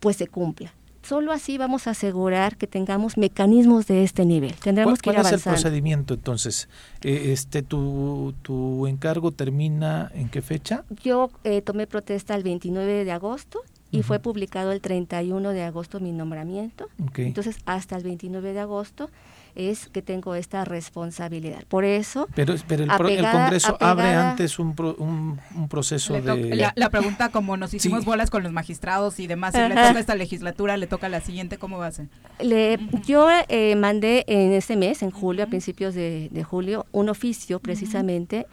[0.00, 4.54] pues se cumpla Solo así vamos a asegurar que tengamos mecanismos de este nivel.
[4.54, 6.68] Tendremos ¿Cuál, que ir es el procedimiento entonces?
[7.02, 10.84] Eh, este tu, tu encargo termina en qué fecha?
[11.02, 13.62] Yo eh, tomé protesta el 29 de agosto
[13.92, 16.88] y fue publicado el 31 de agosto mi nombramiento.
[17.16, 19.10] Entonces, hasta el 29 de agosto
[19.54, 21.64] es que tengo esta responsabilidad.
[21.68, 22.28] Por eso...
[22.34, 26.72] Pero, pero el, Congreso abre antes un, un, proceso de...
[26.74, 30.14] La, pregunta, como nos hicimos bolas con los magistrados y demás, si le toca esta
[30.14, 32.08] legislatura, le toca la siguiente, ¿cómo va a ser?
[32.40, 37.60] Le, yo eh, mandé en este mes, en julio, a principios de, julio, un oficio
[37.60, 38.46] precisamente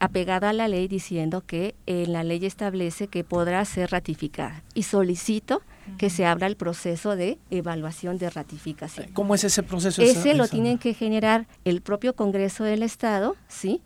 [0.00, 4.82] apegado a la ley diciendo que eh, la ley establece que podrá ser ratificada y
[4.82, 5.62] solicito
[5.98, 9.08] que se abra el proceso de evaluación de ratificación.
[9.12, 10.02] ¿Cómo es ese proceso?
[10.02, 13.82] Ese lo tienen que generar el propio Congreso del Estado, ¿sí?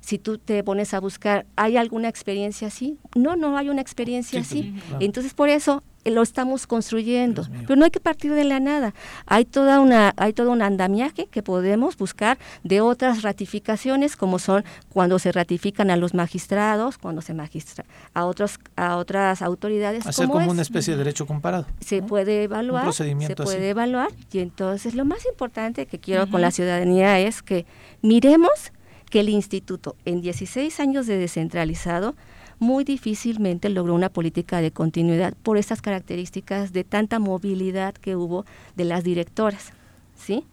[0.00, 2.96] Si tú te pones a buscar, ¿hay alguna experiencia así?
[3.16, 4.74] No, no hay una experiencia así.
[5.00, 8.94] Entonces, por eso lo estamos construyendo, pero no hay que partir de la nada.
[9.26, 14.64] Hay toda una hay todo un andamiaje que podemos buscar de otras ratificaciones como son
[14.88, 20.28] cuando se ratifican a los magistrados, cuando se magistra a otros a otras autoridades hacer
[20.28, 21.66] como, una especie de derecho comparado.
[21.80, 26.50] Se puede evaluar, se puede evaluar y entonces lo más importante que quiero con la
[26.50, 27.66] ciudadanía es que
[28.02, 28.72] miremos
[29.10, 32.14] que el instituto en 16 años de descentralizado
[32.58, 38.44] muy difícilmente logró una política de continuidad por estas características de tanta movilidad que hubo
[38.76, 39.72] de las directoras,
[40.16, 40.44] ¿sí?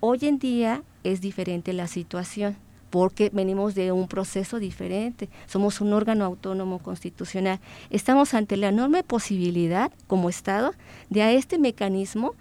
[0.00, 2.56] Hoy en día es diferente la situación
[2.90, 7.58] porque venimos de un proceso diferente, somos un órgano autónomo constitucional.
[7.90, 10.74] Estamos ante la enorme posibilidad como Estado
[11.10, 12.34] de a este mecanismo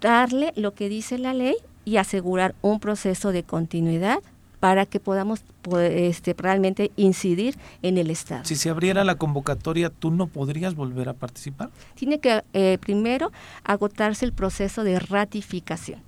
[0.00, 1.54] darle lo que dice la ley
[1.84, 4.18] y asegurar un proceso de continuidad
[4.66, 5.44] para que podamos
[5.80, 8.44] este, realmente incidir en el Estado.
[8.44, 11.70] Si se abriera la convocatoria, ¿tú no podrías volver a participar?
[11.94, 13.30] Tiene que eh, primero
[13.62, 16.00] agotarse el proceso de ratificación.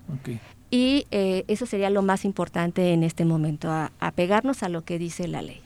[0.72, 3.70] Y eh, eso sería lo más importante en este momento,
[4.00, 5.60] apegarnos a lo que dice la ley.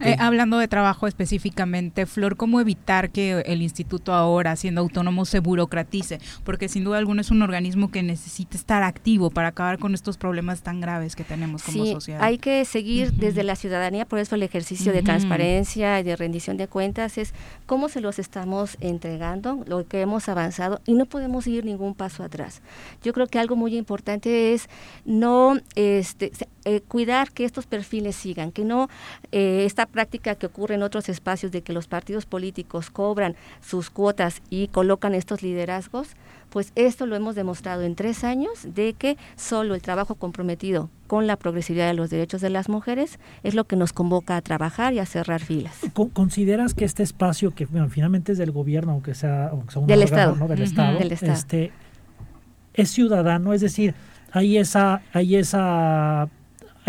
[0.00, 5.40] Eh, hablando de trabajo específicamente, Flor, ¿cómo evitar que el instituto ahora, siendo autónomo, se
[5.40, 6.20] burocratice?
[6.44, 10.16] Porque sin duda alguna es un organismo que necesita estar activo para acabar con estos
[10.16, 12.22] problemas tan graves que tenemos como sí, sociedad.
[12.22, 16.56] Hay que seguir desde la ciudadanía, por eso el ejercicio de transparencia y de rendición
[16.56, 17.34] de cuentas es
[17.66, 22.22] cómo se los estamos entregando, lo que hemos avanzado y no podemos ir ningún paso
[22.22, 22.62] atrás.
[23.02, 24.68] Yo creo que algo muy importante es
[25.04, 26.32] no este,
[26.64, 28.88] eh, cuidar que estos perfiles sigan, que no
[29.32, 33.88] eh, esta práctica que ocurre en otros espacios de que los partidos políticos cobran sus
[33.88, 36.08] cuotas y colocan estos liderazgos,
[36.50, 41.26] pues esto lo hemos demostrado en tres años de que solo el trabajo comprometido con
[41.26, 44.92] la progresividad de los derechos de las mujeres es lo que nos convoca a trabajar
[44.92, 45.78] y a cerrar filas.
[46.12, 50.02] ¿Consideras que este espacio, que finalmente es del gobierno, aunque sea, aunque sea un del,
[50.02, 50.46] Estado.
[50.46, 51.72] del, Estado, Este,
[52.74, 53.54] es ciudadano?
[53.54, 53.94] Es decir,
[54.30, 56.28] hay esa, hay esa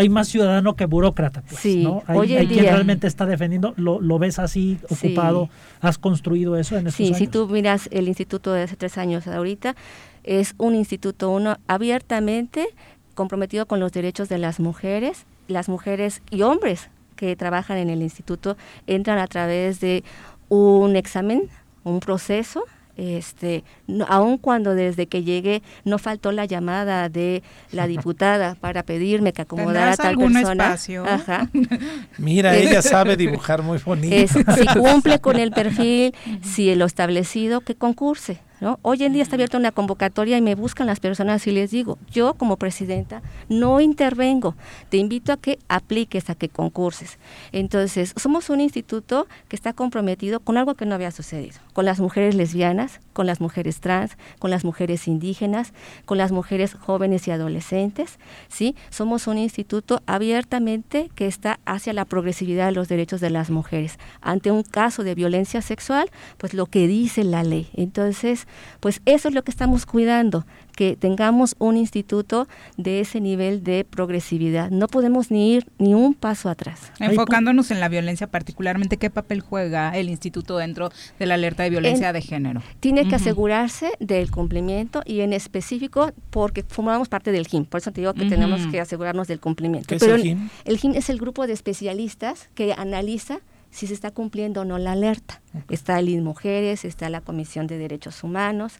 [0.02, 1.42] hay más ciudadano que burócrata.
[1.42, 2.02] Pues, sí, ¿no?
[2.06, 5.48] Hay, quien realmente está defendiendo, lo, lo ves así ocupado,
[5.80, 7.18] has construido eso en estos sí, años.
[7.18, 9.76] Sí, si tú miras el instituto de hace tres años ahorita,
[10.24, 12.68] es un instituto uno abiertamente
[13.14, 18.02] comprometido con los derechos de las mujeres, las mujeres y hombres que trabajan en el
[18.02, 18.56] instituto
[18.86, 20.02] entran a través de
[20.48, 21.48] un examen,
[21.84, 22.64] un proceso
[22.96, 23.64] este,
[24.08, 29.42] aun cuando desde que llegué no faltó la llamada de la diputada para pedirme que
[29.42, 30.64] acomodara a tal persona.
[30.64, 31.04] Espacio?
[31.06, 31.48] Ajá.
[32.18, 34.14] Mira, ella sabe dibujar muy bonito.
[34.28, 38.40] si cumple con el perfil, si lo establecido, que concurse.
[38.82, 41.98] Hoy en día está abierta una convocatoria y me buscan las personas y les digo,
[42.12, 44.54] yo como presidenta no intervengo,
[44.88, 47.18] te invito a que apliques, a que concurses.
[47.50, 51.98] Entonces, somos un instituto que está comprometido con algo que no había sucedido, con las
[51.98, 55.72] mujeres lesbianas, con las mujeres trans, con las mujeres indígenas,
[56.04, 58.76] con las mujeres jóvenes y adolescentes, ¿sí?
[58.90, 63.98] Somos un instituto abiertamente que está hacia la progresividad de los derechos de las mujeres.
[64.20, 67.68] Ante un caso de violencia sexual, pues lo que dice la ley.
[67.74, 68.46] Entonces,
[68.80, 73.84] pues eso es lo que estamos cuidando, que tengamos un instituto de ese nivel de
[73.84, 74.70] progresividad.
[74.70, 76.92] No podemos ni ir ni un paso atrás.
[76.98, 81.70] Enfocándonos en la violencia, particularmente, ¿qué papel juega el instituto dentro de la alerta de
[81.70, 82.62] violencia de género?
[82.80, 87.92] Tiene que asegurarse del cumplimiento y en específico porque formamos parte del GIM, por eso
[87.92, 89.88] te digo que tenemos que asegurarnos del cumplimiento.
[89.88, 90.48] ¿Qué Pero es el GIM?
[90.64, 93.40] El GIM es el grupo de especialistas que analiza
[93.72, 95.40] si se está cumpliendo o no la alerta.
[95.68, 98.74] Está el Mujeres, está la Comisión de Derechos Humanos,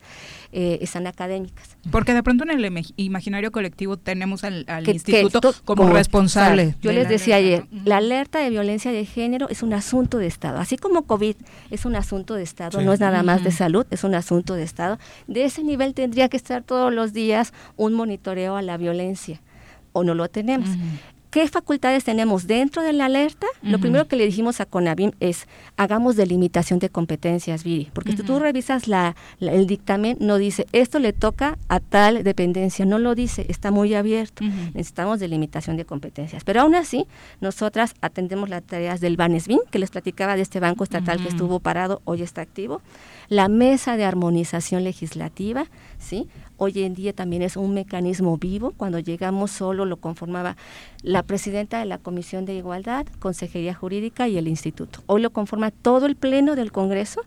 [0.52, 1.76] eh, están académicas.
[1.90, 6.76] Porque de pronto en el imaginario colectivo tenemos al, instituto como, responsable.
[6.80, 10.58] yo les decía ayer, la alerta de violencia de género es un asunto de Estado.
[10.58, 11.36] Así como COVID
[11.70, 14.62] es un asunto de Estado, no es nada más de salud, es un asunto de
[14.62, 14.98] Estado.
[15.26, 19.40] De ese nivel tendría que estar todos los días un monitoreo a la violencia
[19.92, 20.68] o no lo tenemos.
[21.32, 23.46] ¿Qué facultades tenemos dentro de la alerta?
[23.62, 25.48] Lo primero que le dijimos a CONAVIM es,
[25.78, 30.98] hagamos delimitación de competencias, Viri, porque si tú revisas la, el dictamen, no dice, esto
[30.98, 34.44] le toca a tal dependencia, no lo dice, está muy abierto,
[34.74, 36.44] necesitamos delimitación de competencias.
[36.44, 37.06] Pero aún así,
[37.40, 41.60] nosotras atendemos las tareas del BANESBIN, que les platicaba de este banco estatal que estuvo
[41.60, 42.82] parado, hoy está activo,
[43.30, 45.64] la mesa de armonización legislativa,
[45.98, 46.28] ¿sí?
[46.62, 48.72] Hoy en día también es un mecanismo vivo.
[48.76, 50.56] Cuando llegamos solo lo conformaba
[51.02, 55.00] la presidenta de la Comisión de Igualdad, Consejería Jurídica y el Instituto.
[55.06, 57.22] Hoy lo conforma todo el Pleno del Congreso,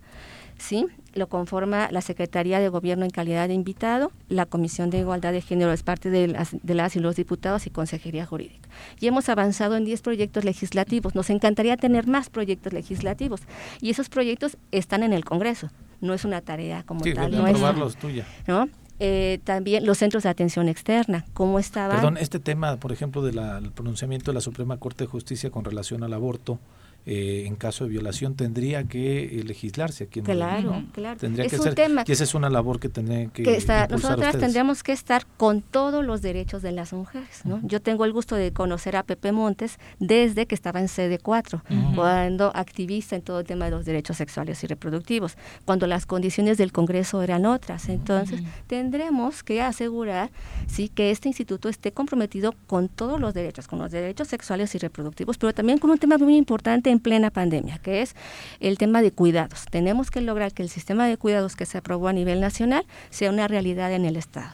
[0.57, 0.87] ¿sí?
[1.13, 5.41] Lo conforma la Secretaría de Gobierno en calidad de invitado, la Comisión de Igualdad de
[5.41, 8.69] Género es parte de las, de las y los diputados y Consejería Jurídica.
[9.01, 11.13] Y hemos avanzado en 10 proyectos legislativos.
[11.13, 13.41] Nos encantaría tener más proyectos legislativos
[13.81, 15.69] y esos proyectos están en el Congreso
[16.01, 17.31] no es una tarea como sí, tal.
[17.31, 18.25] No es tuya.
[18.47, 18.69] ¿no?
[18.99, 21.97] Eh, también los centros de atención externa, cómo estaban.
[21.97, 26.03] Perdón, este tema, por ejemplo, del pronunciamiento de la Suprema Corte de Justicia con relación
[26.03, 26.59] al aborto,
[27.05, 31.19] eh, en caso de violación tendría que eh, legislarse aquí en Claro, claro.
[31.19, 31.75] Tendría que ser,
[32.05, 36.03] y esa es una labor que tendrían que, que Nosotras tendríamos que estar con todos
[36.03, 37.59] los derechos de las mujeres, ¿no?
[37.63, 41.61] Yo tengo el gusto de conocer a Pepe Montes desde que estaba en sede 4,
[41.95, 46.57] cuando activista en todo el tema de los derechos sexuales y reproductivos, cuando las condiciones
[46.57, 47.87] del Congreso eran otras.
[47.89, 50.31] Entonces, tendremos que asegurar
[50.67, 54.79] sí que este instituto esté comprometido con todos los derechos, con los derechos sexuales y
[54.79, 58.15] reproductivos, pero también con un tema muy importante en plena pandemia, que es
[58.59, 59.65] el tema de cuidados.
[59.69, 63.29] Tenemos que lograr que el sistema de cuidados que se aprobó a nivel nacional sea
[63.29, 64.49] una realidad en el Estado.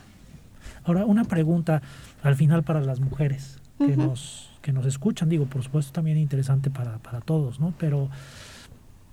[0.84, 1.82] Ahora, una pregunta
[2.24, 6.70] al final para las mujeres que, nos, que nos escuchan, digo, por supuesto también interesante
[6.70, 7.74] para, para todos, ¿no?
[7.78, 8.10] Pero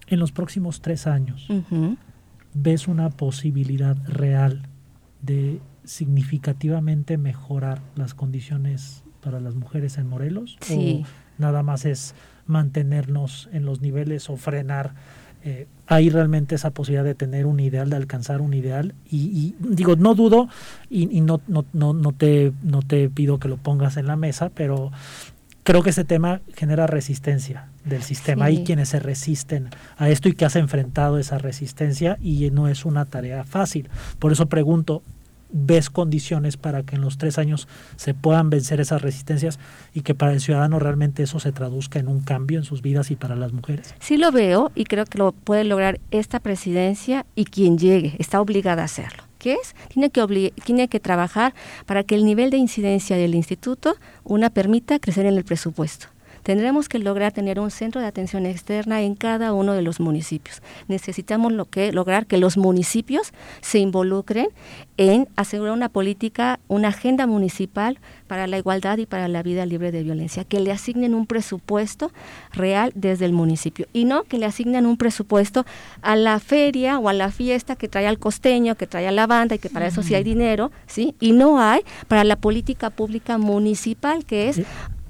[0.06, 1.46] en los próximos tres años,
[2.55, 4.62] ¿ves una posibilidad real
[5.22, 10.56] de significativamente mejorar las condiciones para las mujeres en Morelos?
[10.60, 11.05] Sí.
[11.05, 12.14] ¿O nada más es
[12.48, 14.94] mantenernos en los niveles o frenar.
[15.44, 18.94] Eh, hay realmente esa posibilidad de tener un ideal, de alcanzar un ideal.
[19.10, 20.48] Y, digo, no dudo
[20.90, 24.50] y, no, no, no, no, te, no te pido que lo pongas en la mesa,
[24.54, 24.90] pero
[25.62, 28.46] creo que ese tema genera resistencia del sistema.
[28.46, 32.84] Hay quienes se resisten a esto y que has enfrentado esa resistencia y no es
[32.84, 33.88] una tarea fácil.
[34.18, 35.02] Por eso pregunto,
[35.50, 39.58] ves condiciones para que en los tres años se puedan vencer esas resistencias
[39.94, 43.10] y que para el ciudadano realmente eso se traduzca en un cambio en sus vidas
[43.10, 43.94] y para las mujeres?
[44.00, 48.40] Sí lo veo y creo que lo puede lograr esta presidencia y quien llegue está
[48.40, 49.24] obligada a hacerlo.
[49.38, 49.74] ¿Qué es?
[49.88, 51.54] Tiene que, tiene que trabajar
[51.86, 56.08] para que el nivel de incidencia del instituto una permita crecer en el presupuesto
[56.48, 60.62] tendremos que lograr tener un centro de atención externa en cada uno de los municipios.
[60.86, 64.48] Necesitamos lo que, lograr que los municipios se involucren
[64.96, 67.98] en asegurar una política, una agenda municipal
[68.28, 72.12] para la igualdad y para la vida libre de violencia, que le asignen un presupuesto
[72.54, 75.66] real desde el municipio y no que le asignen un presupuesto
[76.00, 79.26] a la feria o a la fiesta que trae al costeño, que trae a la
[79.26, 81.14] banda y que para eso sí hay dinero, ¿sí?
[81.20, 84.62] Y no hay para la política pública municipal, que es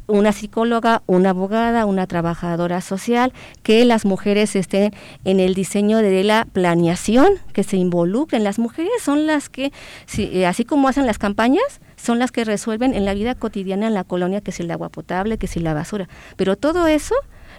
[0.08, 3.32] una psicóloga, una abogada, una trabajadora social,
[3.62, 4.92] que las mujeres estén
[5.24, 8.42] en el diseño de la planeación, que se involucren.
[8.42, 9.72] Las mujeres son las que,
[10.16, 13.94] eh, así como hacen las campañas, son las que resuelven en la vida cotidiana en
[13.94, 16.08] la colonia que si el agua potable, que si la basura.
[16.36, 17.14] Pero todo eso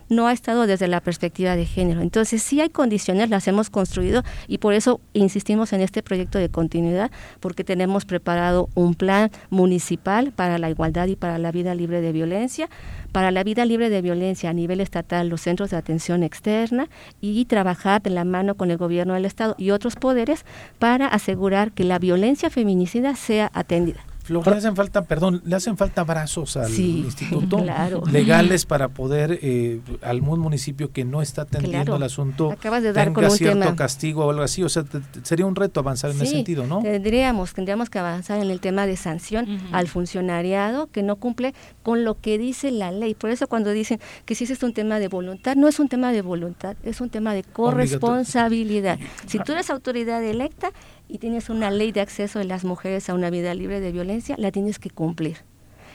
[0.09, 2.01] no ha estado desde la perspectiva de género.
[2.01, 6.49] Entonces, sí hay condiciones, las hemos construido y por eso insistimos en este proyecto de
[6.49, 12.01] continuidad, porque tenemos preparado un plan municipal para la igualdad y para la vida libre
[12.01, 12.69] de violencia,
[13.11, 16.89] para la vida libre de violencia a nivel estatal, los centros de atención externa
[17.21, 20.45] y trabajar de la mano con el gobierno del Estado y otros poderes
[20.79, 26.03] para asegurar que la violencia feminicida sea atendida le hacen falta, perdón, le hacen falta
[26.03, 27.63] brazos al instituto
[28.11, 32.55] legales para poder eh, algún municipio que no está atendiendo el asunto
[32.93, 34.63] tenga cierto castigo o algo así.
[34.63, 34.83] O sea,
[35.23, 36.81] sería un reto avanzar en ese sentido, ¿no?
[36.81, 41.53] Tendríamos, tendríamos que avanzar en el tema de sanción al funcionariado que no cumple
[41.83, 43.15] con lo que dice la ley.
[43.15, 46.11] Por eso cuando dicen que si es un tema de voluntad, no es un tema
[46.11, 48.99] de voluntad, es un tema de corresponsabilidad.
[49.27, 50.71] Si tú eres autoridad electa,
[51.09, 54.35] y tienes una ley de acceso de las mujeres a una vida libre de violencia,
[54.37, 55.37] la tienes que cumplir.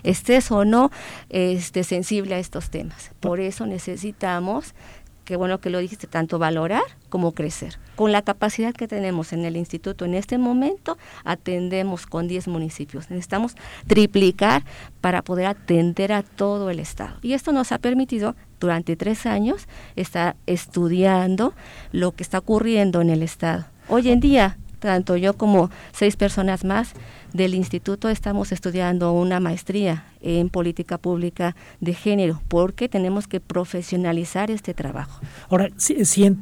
[0.02, 0.90] Estés o no
[1.30, 3.12] este, sensible a estos temas.
[3.20, 4.74] Por eso necesitamos,
[5.24, 7.78] qué bueno que lo dijiste, tanto valorar como crecer.
[7.96, 13.08] Con la capacidad que tenemos en el instituto en este momento, atendemos con 10 municipios.
[13.08, 13.54] Necesitamos
[13.86, 14.64] triplicar
[15.00, 17.16] para poder atender a todo el Estado.
[17.22, 21.54] Y esto nos ha permitido durante tres años estar estudiando
[21.92, 23.66] lo que está ocurriendo en el Estado.
[23.88, 26.92] Hoy en día tanto yo como seis personas más
[27.32, 34.50] del instituto estamos estudiando una maestría en política pública de género, porque tenemos que profesionalizar
[34.50, 35.20] este trabajo.
[35.50, 35.96] Ahora, sí,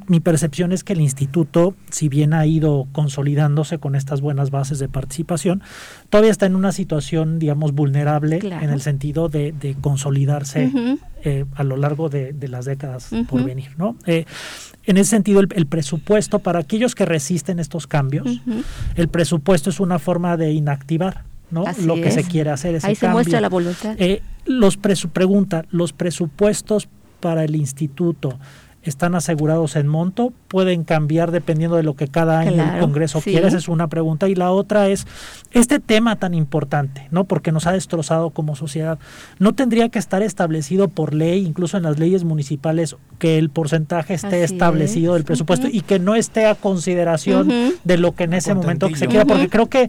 [0.07, 4.79] mi percepción es que el instituto, si bien ha ido consolidándose con estas buenas bases
[4.79, 5.63] de participación,
[6.09, 10.71] todavía está en una situación, digamos, vulnerable en el sentido de, consolidarse
[11.25, 13.97] eh, a lo largo de, las décadas por venir, ¿no?
[14.07, 14.27] Eh,
[14.85, 18.41] en ese sentido, el, presupuesto, para aquellos que resisten estos cambios,
[18.97, 21.65] el presupuesto es una forma de inactivar ¿no?
[21.85, 22.75] lo que se quiere hacer.
[22.75, 23.95] Ese Ahí se muestra la voluntad.
[23.99, 26.89] Eh, los pregunta, ¿los presupuestos
[27.21, 28.39] para el instituto
[28.83, 33.49] están asegurados en monto, pueden cambiar dependiendo de lo que cada año el Congreso quiera,
[33.49, 34.29] esa es una pregunta.
[34.29, 35.07] Y la otra es,
[35.53, 37.25] este tema tan importante, ¿no?
[37.25, 38.99] Porque nos ha destrozado como sociedad,
[39.39, 44.15] ¿no tendría que estar establecido por ley, incluso en las leyes municipales, que el porcentaje
[44.15, 47.49] esté establecido del presupuesto y que no esté a consideración
[47.85, 49.25] de lo que en ese momento se quiera?
[49.25, 49.89] Porque creo que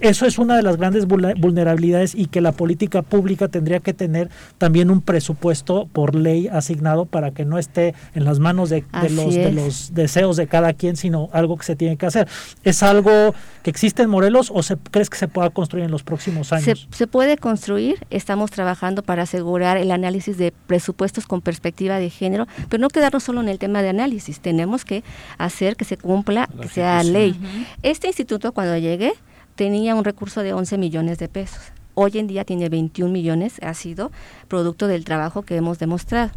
[0.00, 4.30] eso es una de las grandes vulnerabilidades y que la política pública tendría que tener
[4.58, 9.34] también un presupuesto por ley asignado para que no esté en las manos de, los,
[9.34, 12.28] de los deseos de cada quien, sino algo que se tiene que hacer.
[12.64, 16.02] ¿Es algo que existe en Morelos o se, crees que se pueda construir en los
[16.02, 16.88] próximos años?
[16.90, 22.46] Se, puede construir, estamos trabajando para asegurar el análisis de presupuestos con perspectiva de género,
[22.70, 25.04] pero no quedarnos solo en el tema de análisis, tenemos que
[25.36, 27.38] hacer que se cumpla, que sea ley.
[27.82, 29.12] Este instituto cuando llegué
[29.56, 31.60] tenía un recurso de 11 millones de pesos.
[31.94, 34.10] Hoy en día tiene 21 millones, ha sido
[34.48, 36.30] producto del trabajo que hemos demostrado.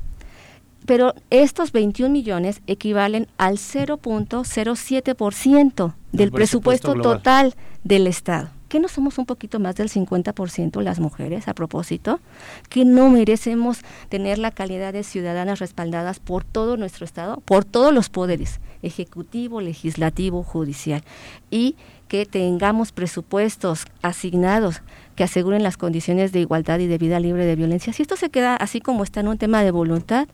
[0.86, 8.50] Pero estos 21 millones equivalen al 0.07% del presupuesto, total del Estado.
[8.70, 12.20] ¿Que no somos un poquito más del 50% las mujeres a propósito?
[12.68, 17.94] ¿Que no merecemos tener la calidad de ciudadanas respaldadas por todo nuestro Estado, por todos
[17.94, 21.04] los poderes, ejecutivo, legislativo, judicial?
[21.52, 21.76] Y
[22.08, 24.82] que tengamos presupuestos asignados
[25.16, 27.94] que aseguren las condiciones de igualdad y de vida libre de violencia.
[27.94, 30.28] Si esto se queda así como está en un tema de voluntad,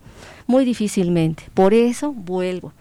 [0.47, 1.43] muy difícilmente.
[1.53, 2.73] Por eso vuelvo.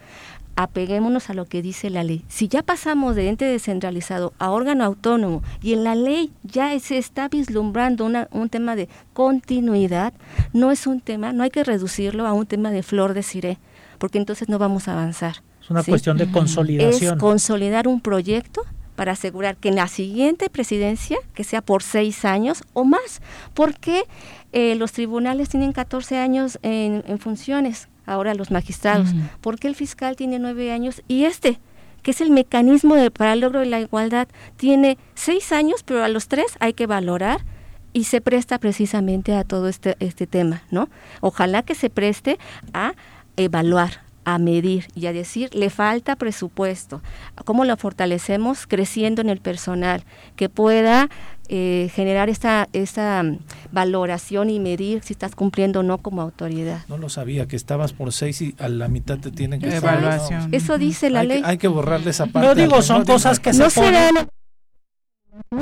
[0.55, 2.25] Apeguémonos a lo que dice la ley.
[2.27, 6.97] Si ya pasamos de ente descentralizado a órgano autónomo y en la ley ya se
[6.97, 10.13] está vislumbrando un tema de continuidad,
[10.51, 13.59] no es un tema, no hay que reducirlo a un tema de flor de ciré,
[13.97, 15.37] porque entonces no vamos a avanzar.
[15.61, 17.13] Es una cuestión de consolidación.
[17.13, 18.63] Es consolidar un proyecto
[18.95, 23.21] para asegurar que en la siguiente presidencia, que sea por seis años o más,
[23.53, 24.03] porque
[24.51, 29.09] eh, los tribunales tienen 14 años en, funciones, ahora los magistrados,
[29.41, 31.59] porque el fiscal tiene nueve años y este,
[32.01, 34.27] que es el mecanismo para el logro de la igualdad,
[34.57, 37.41] tiene seis años, pero a los tres hay que valorar
[37.93, 40.89] y se presta precisamente a todo este, este tema, ¿no?
[41.19, 42.39] Ojalá que se preste
[42.73, 42.93] a
[43.37, 47.01] evaluar, a medir y a decir, le falta presupuesto.
[47.45, 48.67] ¿Cómo lo fortalecemos?
[48.67, 50.03] Creciendo en el personal,
[50.35, 51.09] que pueda
[51.49, 53.39] eh, generar esta, esta mm,
[53.71, 56.85] valoración y medir si estás cumpliendo o no como autoridad.
[56.87, 59.75] No lo sabía, que estabas por seis y a la mitad te tienen que...
[59.75, 60.53] Evaluación.
[60.53, 61.41] Eso dice la ley.
[61.43, 62.47] hay que borrarle esa parte.
[62.47, 64.29] No digo, son cosas que se ponen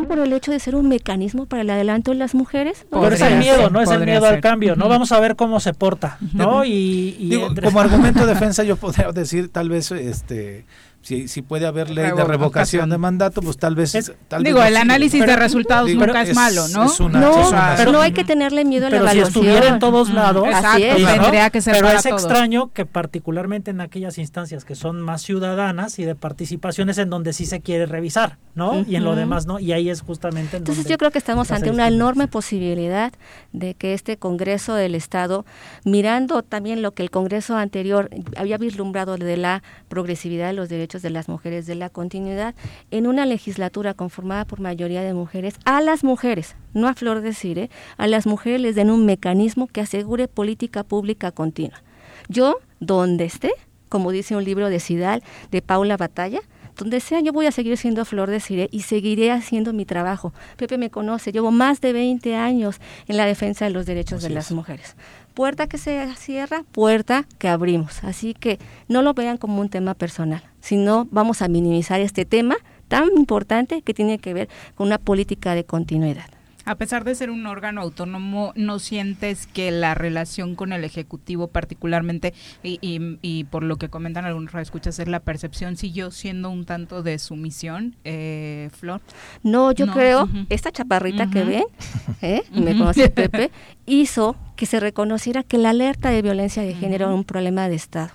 [0.08, 2.86] por el hecho de ser un mecanismo para el adelanto de las mujeres.
[2.90, 4.90] Pero es el miedo, no es el miedo al cambio, ¿no?
[4.90, 6.66] Vamos a ver cómo se porta, ¿no?
[6.66, 10.66] Y, como argumento de defensa yo podría decir tal vez este
[11.02, 14.12] si, si puede haber ley de revocación de mandato, pues tal vez...
[14.42, 16.86] digo, el análisis de resultados nunca es, malo, ¿no?
[17.10, 19.26] no, pero no hay que tenerle miedo a la evaluación.
[19.26, 20.46] si estuviera en todos lados,
[20.76, 26.00] tendría que ser Pero es extraño que particularmente en aquellas instancias que son más ciudadanas
[26.00, 28.86] y de participaciones en donde sí se quiere revisar, ¿no?
[28.88, 31.52] Y en lo demás no, y ahí es justamente en Entonces yo creo que estamos
[31.52, 33.14] ante una enorme posibilidad
[33.54, 35.46] de que este Congreso del Estado,
[35.86, 40.89] mirando también lo que el Congreso anterior había vislumbrado de la progresividad de los derechos
[40.98, 42.56] de las mujeres de la continuidad
[42.90, 47.34] en una legislatura conformada por mayoría de mujeres, a las mujeres, no a flor de
[47.34, 51.84] cire, a las mujeres les den un mecanismo que asegure política pública continua.
[52.28, 53.52] Yo, donde esté,
[53.88, 56.42] como dice un libro de Sidal, de Paula Batalla,
[56.76, 60.34] donde sea yo voy a seguir siendo Flor de Cire y seguiré haciendo mi trabajo.
[60.56, 64.30] Pepe me conoce, llevo más de 20 años en la defensa de los derechos de
[64.30, 64.96] las mujeres
[65.40, 68.04] puerta que se cierra, puerta que abrimos.
[68.04, 68.60] Así que
[68.90, 72.58] no lo vean como un tema personal, sino vamos a minimizar este tema
[72.90, 76.26] tan importante que tiene que ver con una política de continuidad.
[76.70, 81.48] A pesar de ser un órgano autónomo, ¿no sientes que la relación con el Ejecutivo
[81.48, 87.02] particularmente, y, por lo que comentan algunos escuchas, es la percepción, siguió siendo un tanto
[87.02, 89.02] de sumisión, eh, Flor?
[89.42, 91.64] No, yo creo, esta chaparrita que ven,
[92.22, 92.44] ¿eh?
[92.54, 93.50] me conoce Pepe,
[93.88, 97.78] hizo que se reconociera que la alerta de violencia de género era un problema de
[97.78, 98.12] Estado.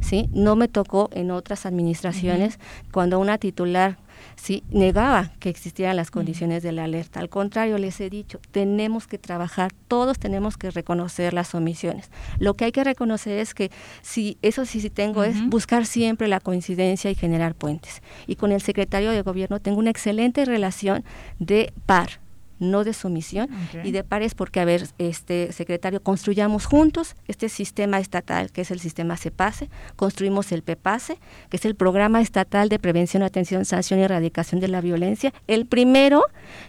[0.00, 0.28] ¿sí?
[0.32, 2.58] No me tocó en otras administraciones
[2.90, 3.96] cuando una titular
[4.36, 4.64] ¿sí?
[4.70, 7.20] negaba que existieran las condiciones de la alerta.
[7.20, 12.10] Al contrario, les he dicho, tenemos que trabajar, todos tenemos que reconocer las omisiones.
[12.38, 13.70] Lo que hay que reconocer es que
[14.02, 18.02] si eso sí, sí tengo es buscar siempre la coincidencia y generar puentes.
[18.26, 21.04] Y con el secretario de gobierno tengo una excelente relación
[21.38, 22.20] de par
[22.62, 23.48] no de sumisión
[23.84, 28.70] y de pares porque, a ver, este secretario, construyamos juntos este sistema estatal que es
[28.70, 31.18] el sistema CEPASE, construimos el PEPASE,
[31.50, 35.66] que es el Programa Estatal de Prevención, Atención, Sanción y Erradicación de la Violencia, el
[35.66, 36.24] primero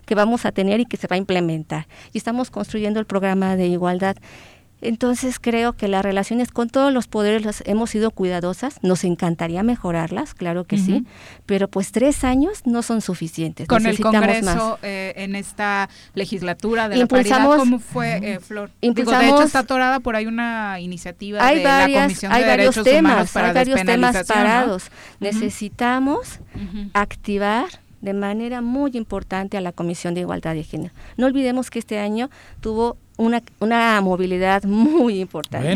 [0.06, 1.88] que vamos a tener y que se va a implementar.
[2.12, 4.16] Y estamos construyendo el programa de igualdad
[4.84, 9.64] Entonces creo que las relaciones con todos los poderes las hemos sido cuidadosas, nos encantaría
[9.64, 11.06] mejorarlas, claro que sí,
[11.46, 13.68] pero pues tres años no son suficientes.
[13.68, 18.72] Con el Congreso eh, en esta legislatura de la paridad, ¿cómo fue, eh, Flor?
[18.82, 23.32] Digo, de hecho está atorada por ahí una iniciativa de la Comisión de Derechos Humanos
[23.32, 24.84] para hay varios temas parados.
[25.20, 26.40] Necesitamos
[26.94, 27.68] activar
[28.04, 30.94] de manera muy importante a la Comisión de Igualdad de Género.
[31.16, 32.30] No olvidemos que este año
[32.60, 35.76] tuvo una, una movilidad muy importante.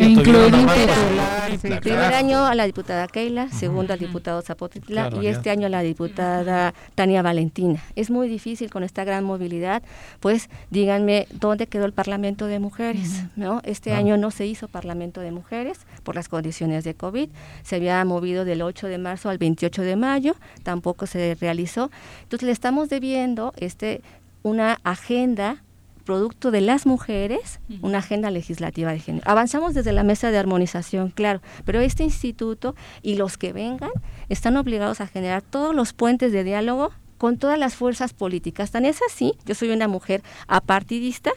[1.81, 5.81] Primer año a la diputada Keila, segundo al diputado Zapotitla y este año a la
[5.81, 7.81] diputada Tania Valentina.
[7.95, 9.83] Es muy difícil con esta gran movilidad,
[10.19, 13.61] pues díganme dónde quedó el Parlamento de Mujeres, ¿no?
[13.63, 17.29] Este año no se hizo Parlamento de Mujeres por las condiciones de COVID,
[17.63, 21.91] se había movido del 8 de marzo al 28 de mayo, tampoco se realizó.
[22.23, 24.01] Entonces le estamos debiendo este
[24.43, 25.63] una agenda
[26.07, 29.29] producto de las mujeres una agenda legislativa de género.
[29.29, 33.91] Avanzamos desde la mesa de armonización, claro, pero este instituto y los que vengan
[34.29, 38.71] están obligados a generar todos los puentes de diálogo con todas las fuerzas políticas.
[38.71, 41.31] Tan es así, yo soy una mujer apartidista,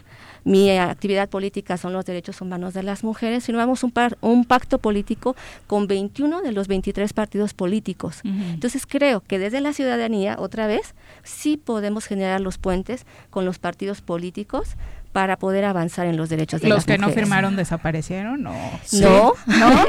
[0.45, 5.37] mi actividad política son los derechos humanos de las mujeres, firmamos un, un pacto político
[5.67, 8.21] con 21 de los 23 partidos políticos.
[8.25, 13.59] Entonces creo que desde la ciudadanía, otra vez, sí podemos generar los puentes con los
[13.59, 14.77] partidos políticos
[15.13, 17.01] para poder avanzar en los derechos de las mujeres.
[17.01, 18.43] ¿Los que no firmaron desaparecieron?
[18.43, 18.53] No,
[18.93, 19.87] no, ¿no?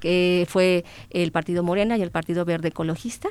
[0.00, 3.28] que fue el Partido Morena y el Partido Verde Ecologista.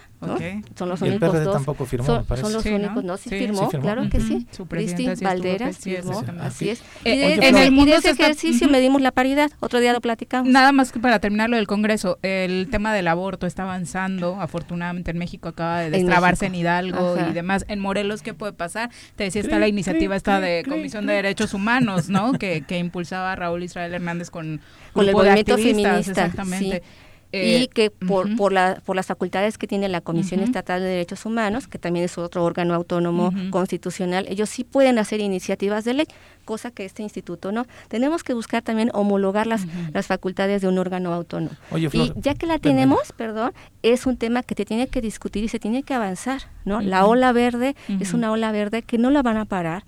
[0.76, 1.54] Son los únicos dos.
[1.54, 3.18] tampoco firmó, son, son los únicos, ¿no?
[3.18, 4.48] Sí, firmó, claro que sí.
[4.52, 6.82] Su Cristi Valderas firmó, así es.
[7.04, 10.52] Eh, en el mundo de ese ejercicio medimos la paridad, otro día lo platicamos.
[10.52, 15.12] Nada más que para terminar lo del Congreso, el tema del aborto está avanzando, afortunadamente
[15.12, 17.66] en México acaba de destrabarse en, Hidalgo y demás.
[17.68, 18.90] En Morelos, ¿qué puede pasar?
[19.16, 22.34] Te decía, está la iniciativa esta de Comisión de Derechos Humanos, ¿no?
[22.40, 24.62] que, que impulsaba Raúl Israel Hernández con,
[24.94, 26.00] con el movimiento feminista.
[26.00, 26.84] Exactamente.
[27.32, 30.88] y eh, que por, por, la, por las facultades que tiene la Comisión Estatal de
[30.88, 35.96] Derechos Humanos, que también es otro órgano autónomo constitucional, ellos sí pueden hacer iniciativas de
[35.96, 36.08] ley,
[36.46, 37.66] cosa que este instituto no.
[37.90, 41.56] Tenemos que buscar también homologar las, las facultades de un órgano autónomo.
[41.76, 45.50] y ya que la tenemos, perdón, es un tema que te tiene que discutir y
[45.50, 46.80] se tiene que avanzar, ¿no?
[46.80, 49.84] La ola verde es una ola verde que no la van a parar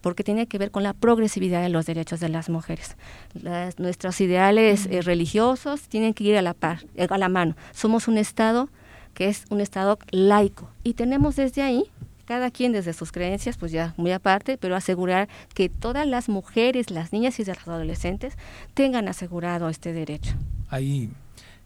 [0.00, 2.96] porque tiene que ver con la progresividad de los derechos de las mujeres.
[3.78, 7.56] nuestros ideales eh, religiosos tienen que ir a la par, eh, a la mano.
[7.72, 8.68] Somos un Estado
[9.14, 11.84] que es un Estado laico y tenemos desde ahí
[12.30, 16.92] cada quien desde sus creencias, pues ya muy aparte, pero asegurar que todas las mujeres,
[16.92, 18.34] las niñas y los adolescentes
[18.72, 20.36] tengan asegurado este derecho.
[20.68, 21.10] Hay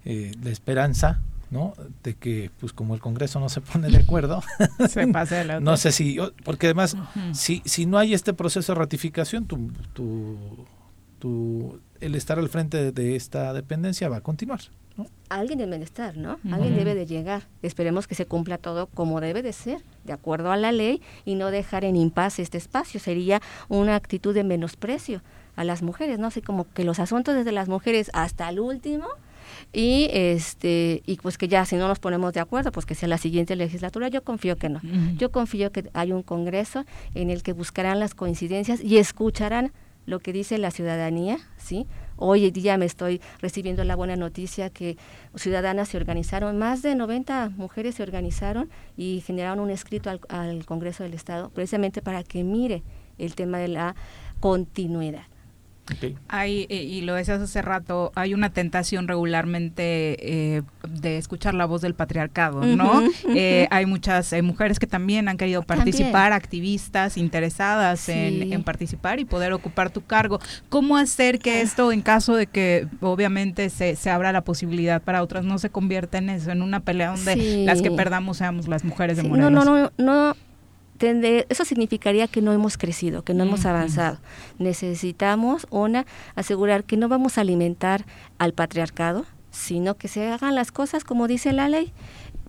[0.07, 1.21] eh, la esperanza
[1.55, 1.73] ¿no?
[2.03, 4.43] De que, pues como el Congreso no se pone de acuerdo,
[4.89, 6.97] se pase no sé si, porque además,
[7.33, 10.37] si, si no hay este proceso de ratificación, tu, tu,
[11.21, 14.61] tu, el estar al frente de esta dependencia va a continuar.
[14.97, 15.07] ¿no?
[15.29, 16.39] Alguien debe de estar, ¿no?
[16.51, 17.45] Alguien debe de llegar.
[17.63, 21.37] Esperemos que se cumpla todo como debe de ser, de acuerdo a la ley, y
[21.37, 22.99] no dejar en impasse este espacio.
[22.99, 25.23] Sería una actitud de menosprecio
[25.55, 26.27] a las mujeres, ¿no?
[26.27, 29.07] Así como que los asuntos desde las mujeres hasta el último,
[29.75, 33.09] y este y pues que ya si no nos ponemos de acuerdo pues que sea
[33.09, 34.81] la siguiente legislatura yo confío que no.
[35.17, 36.85] Yo confío que hay un congreso
[37.15, 39.73] en el que buscarán las coincidencias y escucharán
[40.07, 41.87] lo que dice la ciudadanía sí
[42.17, 44.97] hoy día me estoy recibiendo la buena noticia que
[45.35, 50.65] ciudadanas se organizaron más de 90 mujeres se organizaron y generaron un escrito al, al
[50.67, 52.83] Congreso del Estado precisamente para que mire
[53.19, 53.97] el tema de la
[54.41, 55.25] continuidad
[56.29, 61.67] hay, eh, y lo decías hace rato, hay una tentación regularmente eh, de escuchar la
[61.67, 63.03] voz del patriarcado, ¿no?
[63.37, 69.53] Eh, hay muchas mujeres que también han querido participar, activistas interesadas en, participar y poder
[69.53, 70.41] ocupar tu cargo.
[70.69, 75.23] ¿Cómo hacer que esto, en caso de que obviamente se, se abra la posibilidad para
[75.23, 78.85] otras, no se convierta en eso, en una pelea donde las que perdamos seamos las
[78.85, 79.51] mujeres de Morelos?
[79.51, 80.37] No, no, no, no
[81.01, 84.19] eso significaría que no hemos crecido, que no hemos avanzado.
[84.59, 88.05] Necesitamos, una, asegurar que no vamos a alimentar
[88.39, 91.93] al patriarcado, sino que se hagan las cosas como dice la ley.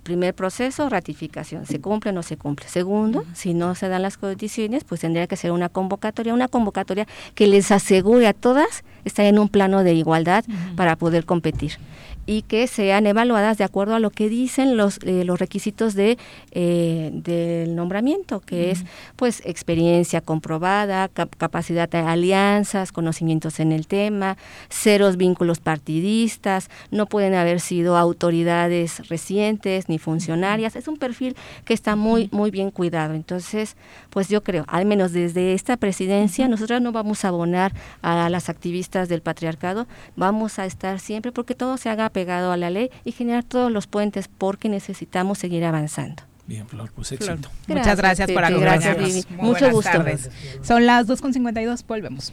[0.04, 1.66] Primer proceso, ratificación.
[1.66, 2.68] ¿Se cumple o no se cumple?
[2.68, 7.08] Segundo, si no se dan las condiciones, pues tendría que ser una convocatoria, una convocatoria
[7.34, 10.46] que les asegure a todas estar en un plano de igualdad
[10.76, 11.80] para poder competir.
[12.26, 16.18] Y que sean evaluadas de acuerdo a lo que dicen los, eh, los requisitos de,
[16.52, 18.84] eh, del nombramiento, que es
[19.16, 24.38] pues experiencia comprobada, capacidad de alianzas, conocimientos en el tema,
[24.70, 31.36] ceros vínculos partidistas, no pueden haber sido autoridades recientes ni funcionarias, es un perfil
[31.66, 33.14] que está muy, muy bien cuidado.
[33.14, 33.76] Entonces,
[34.10, 38.50] pues yo creo, al menos desde esta presidencia, nosotros no vamos a abonar a las
[38.50, 42.92] activistas del patriarcado, vamos a estar siempre porque todo se haga pegado a la ley
[43.04, 46.24] y generar todos los puentes porque necesitamos seguir avanzando.
[46.48, 47.50] Bien, Flor, pues éxito.
[47.68, 49.28] Muchas gracias por acompañarnos.
[49.32, 49.92] Mucho gusto.
[49.92, 50.30] Tardes.
[50.64, 52.32] Son las 2.52, volvemos.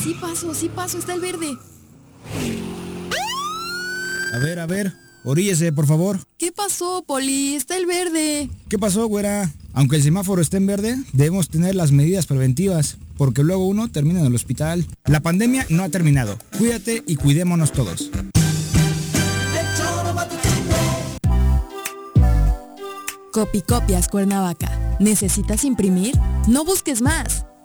[0.00, 1.58] Sí paso, sí paso, está el verde.
[4.32, 4.92] A ver, a ver,
[5.24, 6.20] oríllese, por favor.
[6.38, 7.56] ¿Qué pasó, Poli?
[7.56, 8.48] Está el verde.
[8.68, 9.50] ¿Qué pasó, güera?
[9.72, 14.20] Aunque el semáforo esté en verde, debemos tener las medidas preventivas porque luego uno termina
[14.20, 14.86] en el hospital.
[15.04, 16.38] La pandemia no ha terminado.
[16.56, 18.10] Cuídate y cuidémonos todos.
[23.30, 24.96] Copicopias Cuernavaca.
[25.00, 26.14] ¿Necesitas imprimir?
[26.48, 27.44] No busques más.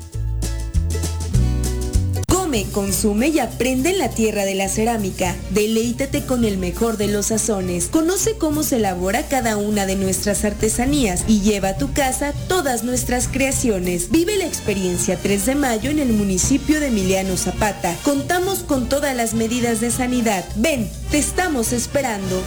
[2.51, 5.37] Come, consume y aprende en la tierra de la cerámica.
[5.51, 7.87] Deleítate con el mejor de los sazones.
[7.87, 12.83] Conoce cómo se elabora cada una de nuestras artesanías y lleva a tu casa todas
[12.83, 14.11] nuestras creaciones.
[14.11, 17.95] Vive la experiencia 3 de mayo en el municipio de Emiliano Zapata.
[18.03, 20.43] Contamos con todas las medidas de sanidad.
[20.57, 22.41] Ven, te estamos esperando.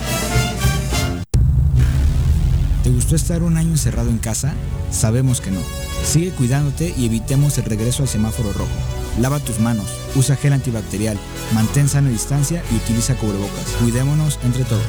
[2.83, 4.53] ¿Te gustó estar un año encerrado en casa?
[4.91, 5.61] Sabemos que no.
[6.05, 8.94] Sigue cuidándote y evitemos el regreso al semáforo rojo.
[9.21, 9.87] Lava tus manos,
[10.17, 11.17] usa gel antibacterial,
[11.55, 13.69] mantén sana distancia y utiliza cubrebocas.
[13.81, 14.83] Cuidémonos entre todos.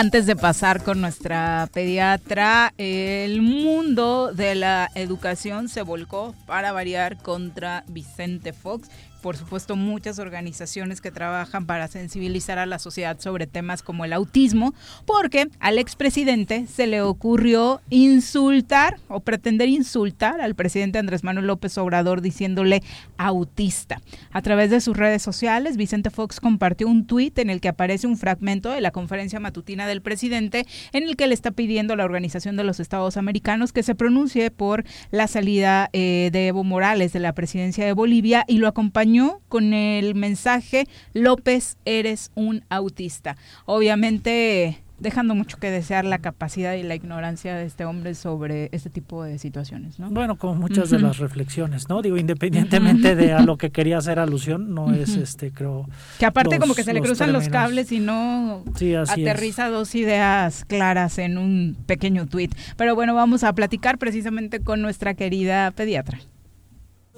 [0.00, 7.18] Antes de pasar con nuestra pediatra, el mundo de la educación se volcó para variar
[7.18, 8.88] contra Vicente Fox
[9.20, 14.12] por supuesto, muchas organizaciones que trabajan para sensibilizar a la sociedad sobre temas como el
[14.12, 14.74] autismo,
[15.06, 21.76] porque al expresidente se le ocurrió insultar o pretender insultar al presidente Andrés Manuel López
[21.78, 22.82] Obrador diciéndole
[23.18, 24.00] autista.
[24.32, 28.06] A través de sus redes sociales, Vicente Fox compartió un tuit en el que aparece
[28.06, 31.96] un fragmento de la conferencia matutina del presidente en el que le está pidiendo a
[31.96, 36.64] la Organización de los Estados Americanos que se pronuncie por la salida eh, de Evo
[36.64, 38.68] Morales de la presidencia de Bolivia y lo
[39.10, 43.36] acompañó con el mensaje López, eres un autista.
[43.66, 48.90] Obviamente dejando mucho que desear la capacidad y la ignorancia de este hombre sobre este
[48.90, 50.10] tipo de situaciones, ¿no?
[50.10, 52.02] Bueno, como muchas de las reflexiones, ¿no?
[52.02, 55.88] Digo, independientemente de a lo que quería hacer alusión, no es este, creo...
[56.18, 58.62] Que aparte como que se le cruzan los cables y no
[59.08, 62.54] aterriza dos ideas claras en un pequeño tuit.
[62.76, 66.20] Pero bueno, vamos a platicar precisamente con nuestra querida pediatra.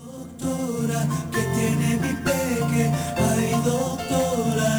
[0.05, 4.71] Doctora, que tiene mi peque, ay doctora,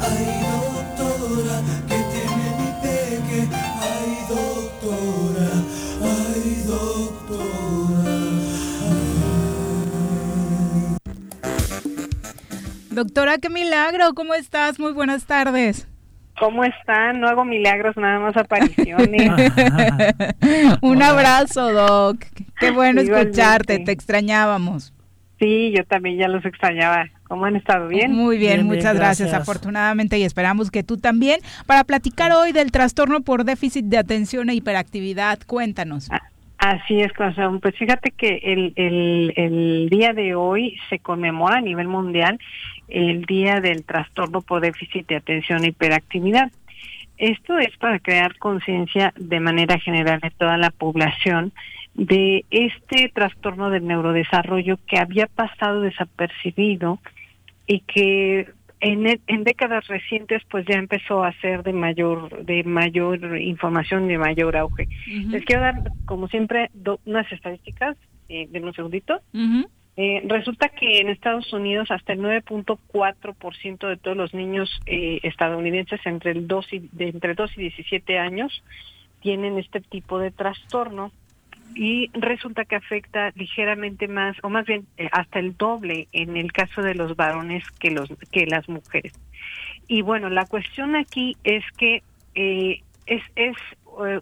[0.00, 1.56] Ay doctora,
[1.88, 3.40] que tiene mi peque,
[3.82, 5.50] ay doctora,
[6.02, 8.06] ay doctora.
[12.90, 14.78] Doctora, qué milagro, ¿cómo estás?
[14.78, 15.88] Muy buenas tardes.
[16.38, 17.20] ¿Cómo están?
[17.20, 19.30] No hago milagros, nada más apariciones.
[20.82, 22.18] Un abrazo, Doc.
[22.60, 24.92] Qué bueno escucharte, te extrañábamos.
[25.38, 27.08] Sí, yo también ya los extrañaba.
[27.24, 27.88] ¿Cómo han estado?
[27.88, 28.12] ¿Bien?
[28.12, 29.34] Muy bien, muchas gracias.
[29.34, 31.40] afortunadamente, y esperamos que tú también.
[31.66, 36.08] Para platicar hoy del trastorno por déficit de atención e hiperactividad, cuéntanos.
[36.10, 36.22] Ah,
[36.58, 41.88] así es, pues fíjate que el, el, el día de hoy se conmemora a nivel
[41.88, 42.38] mundial
[42.88, 46.50] el Día del Trastorno por Déficit de Atención e Hiperactividad.
[47.18, 51.52] Esto es para crear conciencia de manera general de toda la población
[51.94, 56.98] de este trastorno del neurodesarrollo que había pasado desapercibido
[57.66, 58.50] y que
[58.80, 64.18] en, en décadas recientes pues ya empezó a ser de mayor de mayor información de
[64.18, 64.88] mayor auge.
[65.06, 66.70] Les quiero dar como siempre
[67.06, 67.96] unas estadísticas
[68.28, 69.20] eh, de un segundito.
[69.98, 76.00] Eh, resulta que en Estados Unidos hasta el 9.4% de todos los niños eh, estadounidenses
[76.04, 78.62] entre el 2 y, de entre 2 y 17 años
[79.22, 81.12] tienen este tipo de trastorno
[81.74, 86.52] y resulta que afecta ligeramente más o más bien eh, hasta el doble en el
[86.52, 89.14] caso de los varones que los que las mujeres.
[89.88, 92.02] Y bueno, la cuestión aquí es que
[92.34, 93.52] es es eh,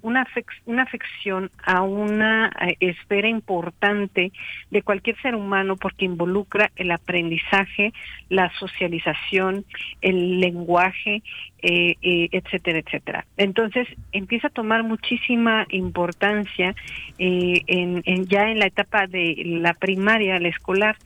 [0.03, 0.27] una,
[0.67, 4.33] una afección a una eh, esfera importante
[4.71, 7.93] de cualquier ser humano porque involucra el aprendizaje,
[8.29, 9.65] la socialización,
[10.01, 11.23] el lenguaje,
[11.63, 11.97] eh,
[12.31, 13.27] etcétera, etcétera.
[13.37, 16.75] Entonces empieza a tomar muchísima importancia
[17.19, 20.97] en, en, ya en la etapa de la primaria, la escolar,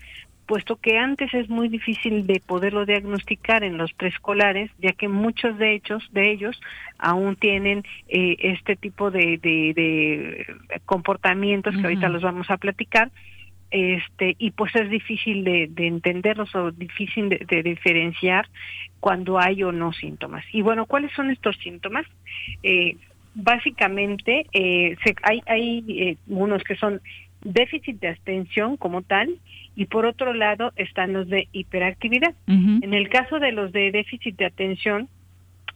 [0.49, 5.59] puesto que antes es muy difícil de poderlo diagnosticar en los preescolares, ya que muchos
[5.59, 6.59] de ellos, de ellos
[6.99, 10.47] aún tienen eh, este tipo de, de,
[10.87, 13.11] comportamientos que ahorita los vamos a platicar,
[13.71, 18.49] este y pues es difícil de, de entenderlos o difícil de, diferenciar
[19.01, 20.45] cuando hay o no síntomas.
[20.51, 22.07] Y bueno, ¿cuáles son estos síntomas?
[22.63, 22.97] Eh,
[23.35, 27.03] básicamente eh, hay, hay eh, unos que son
[27.43, 29.29] déficit de atención como tal
[29.77, 32.35] y por otro lado están los de hiperactividad.
[32.47, 35.09] En el caso de los de déficit de atención,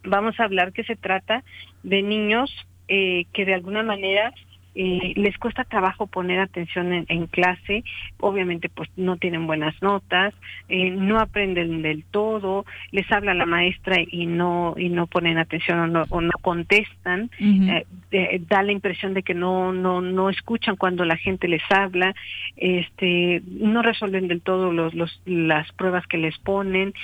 [0.04, 1.44] vamos a hablar que se trata
[1.82, 2.50] de niños
[2.88, 4.32] eh, que de alguna manera
[4.74, 7.84] eh, les cuesta trabajo poner atención en, clase,
[8.20, 10.32] obviamente pues no tienen buenas notas,
[10.68, 15.78] eh, no aprenden del todo, les habla la maestra y no y no ponen atención
[15.78, 20.76] o no, o no contestan, eh, da la impresión de que no no no escuchan
[20.76, 22.14] cuando la gente les habla,
[22.56, 26.94] este no resuelven del todo los, los las pruebas que les ponen,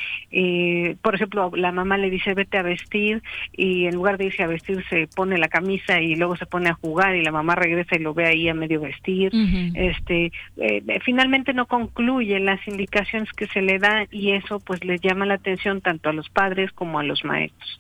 [1.03, 3.23] por ejemplo la mamá le dice vete a vestir
[3.53, 6.71] y en lugar de irse a vestir se pone la camisa y luego se pone
[6.71, 9.33] a jugar y la mamá regresa y lo ve ahí a medio vestir.
[9.75, 15.01] Este, eh, finalmente no concluye las indicaciones que se le da y eso pues les
[15.01, 17.79] llama la atención tanto a los padres como a los maestros.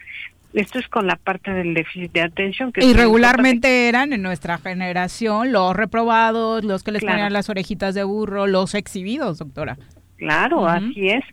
[0.55, 2.73] Esto es con la parte del déficit de atención.
[2.73, 7.95] Que y regularmente eran en nuestra generación los reprobados, los que les ponían las orejitas
[7.95, 9.77] de burro, los exhibidos, doctora.
[10.19, 11.25] Claro, así es.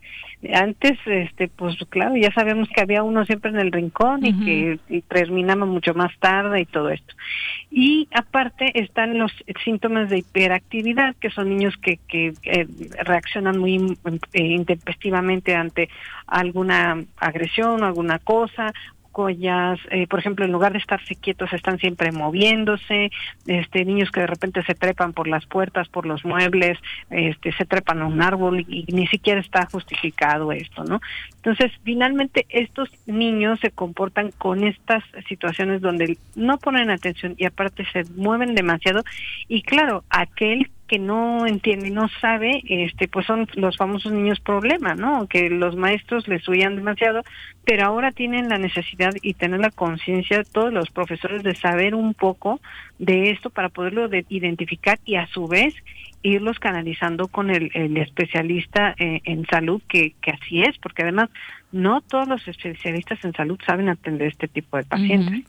[0.52, 5.02] Antes este pues claro ya sabemos que había uno siempre en el rincón y que
[5.08, 7.14] terminaba mucho más tarde y todo esto.
[7.70, 9.32] Y aparte están los
[9.64, 12.66] síntomas de hiperactividad que son niños que, que eh,
[13.02, 13.98] reaccionan muy
[14.34, 15.88] eh, intempestivamente ante
[16.26, 18.72] alguna agresión o alguna cosa
[19.16, 23.10] collas, eh, por ejemplo, en lugar de estarse quietos están siempre moviéndose,
[23.46, 26.78] este niños que de repente se trepan por las puertas, por los muebles,
[27.08, 31.00] este se trepan a un árbol y, ni siquiera está justificado esto, ¿no?
[31.36, 37.86] Entonces, finalmente estos niños se comportan con estas situaciones donde no ponen atención y aparte
[37.94, 39.02] se mueven demasiado
[39.48, 44.94] y claro, aquel que no entiende, no sabe, este, pues son los famosos niños problema,
[44.94, 45.26] ¿no?
[45.26, 47.22] Que los maestros les huían demasiado,
[47.64, 52.14] pero ahora tienen la necesidad y tener la conciencia todos los profesores de saber un
[52.14, 52.60] poco
[52.98, 55.74] de esto para poderlo identificar y a su vez
[56.22, 61.30] irlos canalizando con el, especialista eh, en salud, que, que así es, porque además
[61.72, 65.44] no todos los especialistas en salud saben atender este tipo de pacientes.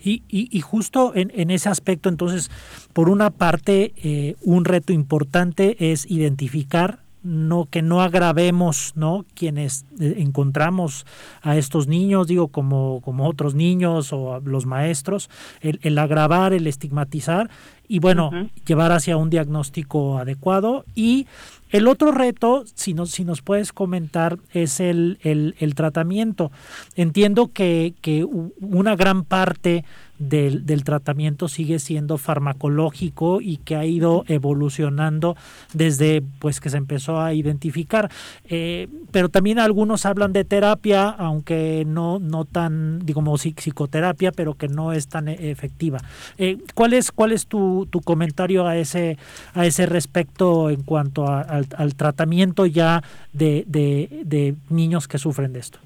[0.00, 2.50] Y, y, justo en, en, ese aspecto, entonces,
[2.92, 9.84] por una parte, eh, un reto importante es identificar no que no agravemos no quienes
[10.00, 11.06] eh, encontramos
[11.42, 15.28] a estos niños digo como como otros niños o los maestros
[15.60, 17.50] el, el agravar el estigmatizar
[17.88, 18.30] y bueno
[18.66, 20.84] llevar hacia un diagnóstico adecuado.
[20.94, 21.26] Y
[21.70, 26.52] el otro reto, si nos, si nos puedes comentar, es el, el, el tratamiento.
[26.94, 29.84] Entiendo que, que una gran parte
[30.18, 35.36] del, del, tratamiento sigue siendo farmacológico y que ha ido evolucionando
[35.72, 38.10] desde pues que se empezó a identificar.
[38.44, 44.68] Eh, pero también algunos hablan de terapia, aunque no, no tan, digamos, psicoterapia, pero que
[44.68, 45.98] no es tan e, efectiva.
[46.36, 49.18] Eh, ¿Cuál es, cuál es tu, tu, comentario a ese,
[49.54, 55.52] a ese respecto en cuanto al, al, tratamiento ya de, de, de niños que sufren
[55.52, 55.78] de esto?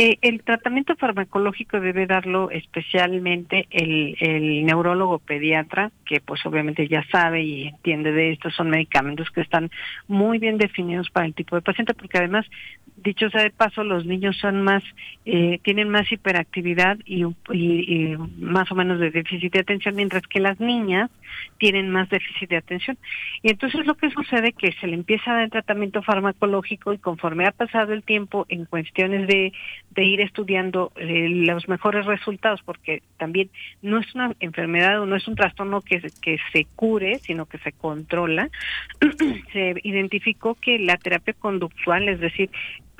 [0.00, 7.04] Eh, el tratamiento farmacológico debe darlo especialmente el, el, neurólogo pediatra, que pues obviamente ya
[7.10, 9.72] sabe y entiende de esto, son medicamentos que están
[10.06, 12.46] muy bien definidos para el tipo de paciente, porque además
[13.02, 14.82] dicho sea de paso, los niños son más,
[15.24, 20.40] eh, tienen más hiperactividad y, y, más o menos de déficit de atención, mientras que
[20.40, 21.10] las niñas
[21.58, 22.98] tienen más déficit de atención.
[23.42, 26.98] Y entonces lo que sucede es que se le empieza a dar tratamiento farmacológico y
[26.98, 29.52] conforme ha pasado el tiempo en cuestiones de,
[29.90, 33.50] de ir estudiando eh, los mejores resultados, porque también
[33.82, 37.58] no es una enfermedad o no es un trastorno que, que se cure, sino que
[37.58, 38.48] se controla,
[39.52, 42.50] se identificó que la terapia conductual, es decir,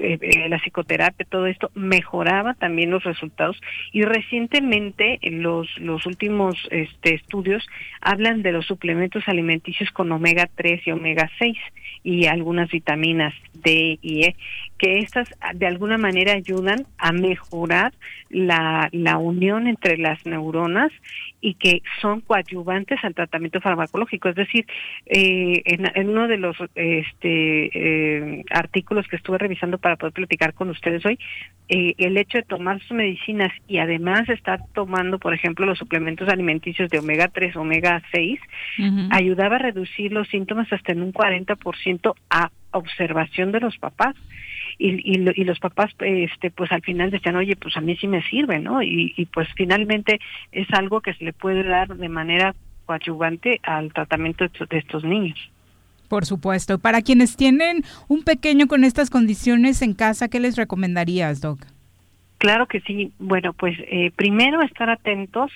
[0.01, 3.61] eh, eh, la psicoterapia, todo esto, mejoraba también los resultados.
[3.93, 7.67] Y recientemente los, los últimos este, estudios
[8.01, 11.57] hablan de los suplementos alimenticios con omega 3 y omega 6
[12.05, 14.37] y algunas vitaminas D y E,
[14.79, 17.93] que estas de alguna manera ayudan a mejorar
[18.31, 20.93] la, la unión entre las neuronas
[21.41, 24.29] y que son coadyuvantes al tratamiento farmacológico.
[24.29, 24.67] Es decir,
[25.07, 30.71] eh, en, uno de los este, eh, artículos que estuve revisando para poder platicar con
[30.71, 31.19] ustedes hoy,
[31.69, 36.29] eh, el hecho de tomar sus medicinas y además estar tomando, por ejemplo, los suplementos
[36.29, 38.41] alimenticios de omega 3, omega 6,
[39.11, 44.15] ayudaba a reducir los síntomas hasta en un 40% a observación de los papás
[44.79, 48.23] y, y, los papás este pues al final decían oye pues a mí sí me
[48.23, 50.21] sirve no y, y pues finalmente
[50.53, 52.55] es algo que se le puede dar de manera
[52.87, 55.39] coadyuvante al tratamiento de estos niños
[56.09, 56.79] por supuesto.
[56.79, 61.61] Para quienes tienen un pequeño con estas condiciones en casa, ¿qué les recomendarías, Doc?
[62.39, 63.13] Claro que sí.
[63.19, 65.51] Bueno, pues eh, primero estar atentos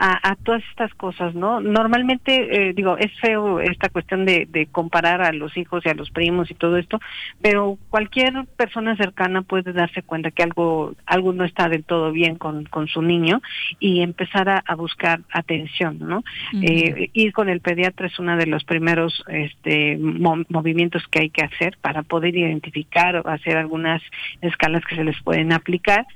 [0.00, 1.60] a, todas estas cosas, ¿no?
[1.60, 5.94] Normalmente, eh, digo, es feo esta cuestión de, de, comparar a los hijos y a
[5.94, 7.00] los primos y todo esto,
[7.42, 12.36] pero cualquier persona cercana puede darse cuenta que algo, algo no está del todo bien
[12.36, 13.42] con, con su niño
[13.80, 16.22] y empezar a, buscar atención, ¿no?
[16.62, 21.42] eh, ir con el pediatra es uno de los primeros este, movimientos que hay que
[21.42, 24.00] hacer para poder identificar o hacer algunas
[24.40, 26.06] escalas que se les pueden aplicar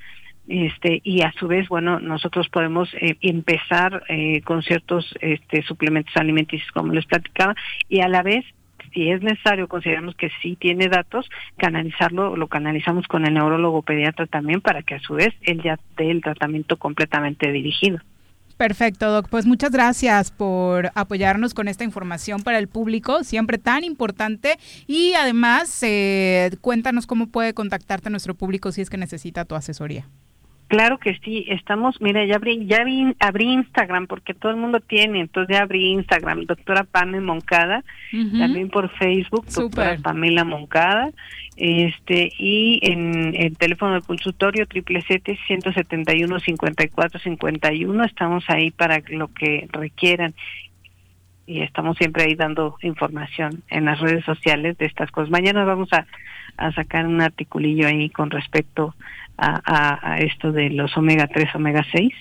[0.49, 6.17] este y a su vez bueno nosotros podemos eh, empezar eh, con ciertos este, suplementos
[6.17, 7.55] alimenticios como les platicaba
[7.89, 8.45] y a la vez
[8.93, 14.27] si es necesario consideramos que sí tiene datos canalizarlo lo canalizamos con el neurólogo pediatra
[14.27, 18.01] también para que a su vez él ya dé el tratamiento completamente dirigido
[18.63, 19.29] Perfecto, Doc.
[19.29, 24.57] Pues muchas gracias por apoyarnos con esta información para el público, siempre tan importante.
[24.87, 30.07] Y además, eh, cuéntanos cómo puede contactarte nuestro público si es que necesita tu asesoría.
[30.73, 32.83] Claro que sí, estamos, mira, ya abrí, ya
[33.21, 38.71] abrí Instagram porque todo el mundo tiene, entonces ya abrí Instagram, doctora Pame Moncada, también
[38.71, 41.11] por Facebook, doctora Pamela Moncada,
[41.57, 46.89] este, y en el teléfono del consultorio triple siete ciento setenta y uno cincuenta y
[46.89, 50.33] cuatro cincuenta y uno, estamos ahí para lo que requieran.
[51.45, 55.29] Y estamos siempre ahí dando información en las redes sociales de estas cosas.
[55.29, 56.07] Mañana vamos a,
[56.57, 58.95] a sacar un articulillo ahí con respecto
[59.37, 62.13] a, esto de los omega 3, omega 6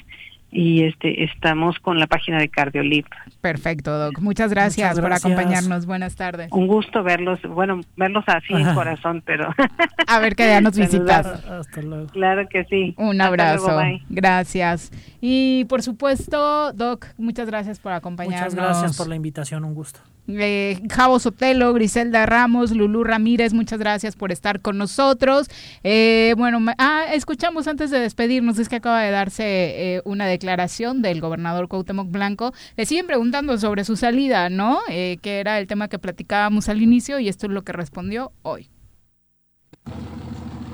[0.54, 3.06] y este estamos con la página de Cardiolip.
[3.40, 4.20] Perfecto, Doc.
[4.20, 5.86] Muchas gracias, por acompañarnos.
[5.86, 6.50] Buenas tardes.
[6.52, 9.54] Un gusto verlos, bueno, verlos así en corazón, pero
[10.08, 11.26] a ver que ya nos visitas.
[11.46, 12.08] Hasta luego.
[12.08, 12.94] Claro que sí.
[12.98, 13.80] Un abrazo.
[14.10, 14.92] gracias.
[15.22, 18.54] Y por supuesto, Doc, muchas gracias por acompañarnos.
[18.54, 20.02] Muchas gracias por la invitación, un gusto.
[20.40, 25.48] Eh, Javo Sotelo, Griselda Ramos, Lulú Ramírez, muchas gracias por estar con nosotros.
[25.84, 31.02] Eh, bueno, ah, escuchamos antes de despedirnos, es que acaba de darse eh, una declaración
[31.02, 32.54] del gobernador Cuauhtémoc Blanco.
[32.78, 34.80] Le siguen preguntando sobre su salida, ¿no?
[34.88, 38.70] que era el tema que platicábamos al inicio y esto es lo que respondió hoy.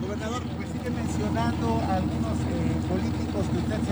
[0.02, 1.82] Gobernador, pues sigue mencionando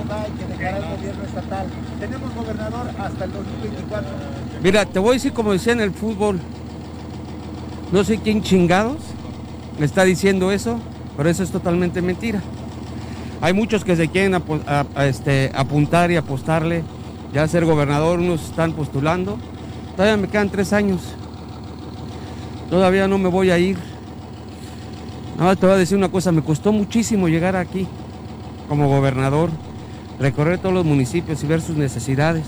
[0.07, 1.67] que dejará el gobierno estatal.
[1.99, 4.09] Tenemos gobernador hasta el 2024.
[4.61, 6.39] Mira, te voy a decir como decía en el fútbol,
[7.91, 8.97] no sé quién chingados
[9.79, 10.79] me está diciendo eso,
[11.17, 12.41] pero eso es totalmente mentira.
[13.41, 14.41] Hay muchos que se quieren
[14.97, 16.83] este, apuntar y apostarle
[17.33, 19.37] ya a ser gobernador, unos están postulando.
[19.95, 21.01] Todavía me quedan tres años.
[22.69, 23.77] Todavía no me voy a ir.
[25.37, 27.87] Nada te voy a decir una cosa, me costó muchísimo llegar aquí
[28.69, 29.49] como gobernador,
[30.19, 32.45] recorrer todos los municipios y ver sus necesidades.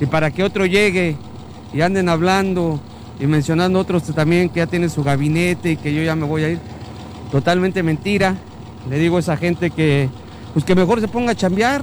[0.00, 1.16] Y para que otro llegue
[1.72, 2.80] y anden hablando
[3.20, 6.44] y mencionando otros también que ya tienen su gabinete y que yo ya me voy
[6.44, 6.58] a ir,
[7.30, 8.36] totalmente mentira.
[8.88, 10.08] Le digo a esa gente que,
[10.52, 11.82] pues que mejor se ponga a chambear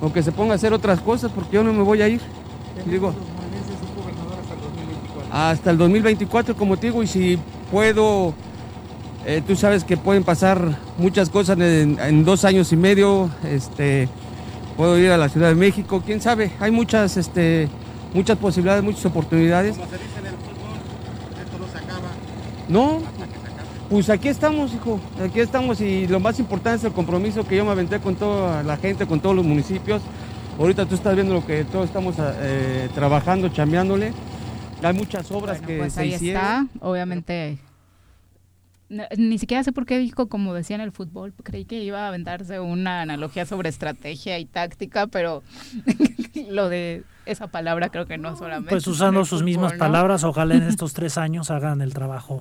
[0.00, 2.20] o que se ponga a hacer otras cosas porque yo no me voy a ir.
[2.86, 3.14] Digo,
[5.30, 7.38] hasta el 2024, como te digo, y si
[7.70, 8.34] puedo
[9.26, 13.30] eh, tú sabes que pueden pasar muchas cosas en, dos años y medio.
[13.44, 14.08] Este,
[14.76, 16.50] puedo ir a la Ciudad de México, quién sabe.
[16.60, 17.68] Hay muchas, este,
[18.12, 19.76] muchas posibilidades, muchas oportunidades.
[19.76, 20.76] Como se dice en el fútbol,
[21.42, 22.08] esto no se acaba.
[22.68, 23.00] No,
[23.88, 25.00] pues aquí estamos, hijo.
[25.24, 28.62] Aquí estamos y lo más importante es el compromiso que yo me aventé con toda
[28.62, 30.02] la gente, con todos los municipios.
[30.58, 34.12] Ahorita tú estás viendo lo que todos estamos eh, trabajando, chambeándole.
[34.82, 37.58] Hay muchas obras que pues se ahí está, obviamente
[38.88, 42.08] ni siquiera sé por qué dijo, como decía en el fútbol, creí que iba a
[42.08, 45.42] aventarse una analogía sobre estrategia y táctica, pero
[46.50, 48.70] lo de esa palabra creo que no solamente.
[48.70, 52.40] Pues usando sus mismas palabras, ojalá en estos tres años hagan el trabajo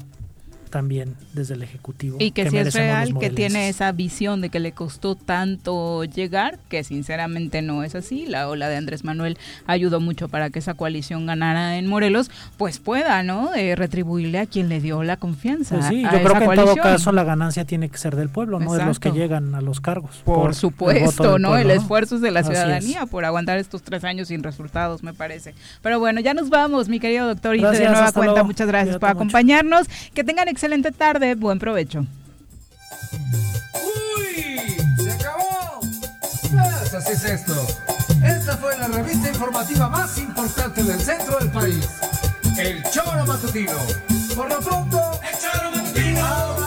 [0.74, 2.18] también desde el Ejecutivo.
[2.20, 6.58] Y que, si es real, que tiene esa visión de que le costó tanto llegar,
[6.68, 8.26] que sinceramente no es así.
[8.26, 9.38] La ola de Andrés Manuel
[9.68, 13.52] ayudó mucho para que esa coalición ganara en Morelos, pues pueda, ¿no?
[13.54, 15.76] retribuirle a quien le dio la confianza.
[15.76, 18.60] Pues sí, yo creo que en todo caso la ganancia tiene que ser del pueblo,
[18.60, 20.24] no de los que llegan a los cargos.
[20.26, 21.56] Por, supuesto, ¿no?
[21.56, 25.54] el esfuerzo es de la ciudadanía por aguantar estos tres años sin resultados, me parece.
[25.84, 29.10] Pero bueno, ya nos vamos, mi querido doctor, y de nueva cuenta, muchas gracias por
[29.10, 29.88] acompañarnos.
[30.16, 30.62] Que tengan excelente
[30.98, 32.06] tarde, buen provecho.
[33.73, 34.77] ¡Uy!
[34.98, 35.81] ¡Se acabó!
[35.81, 37.53] Pues así es esto.
[38.23, 41.85] Esta fue la revista informativa más importante del centro del país.
[42.57, 43.77] El Choro Matutino.
[44.35, 46.62] Por lo pronto, el Choro Matutino.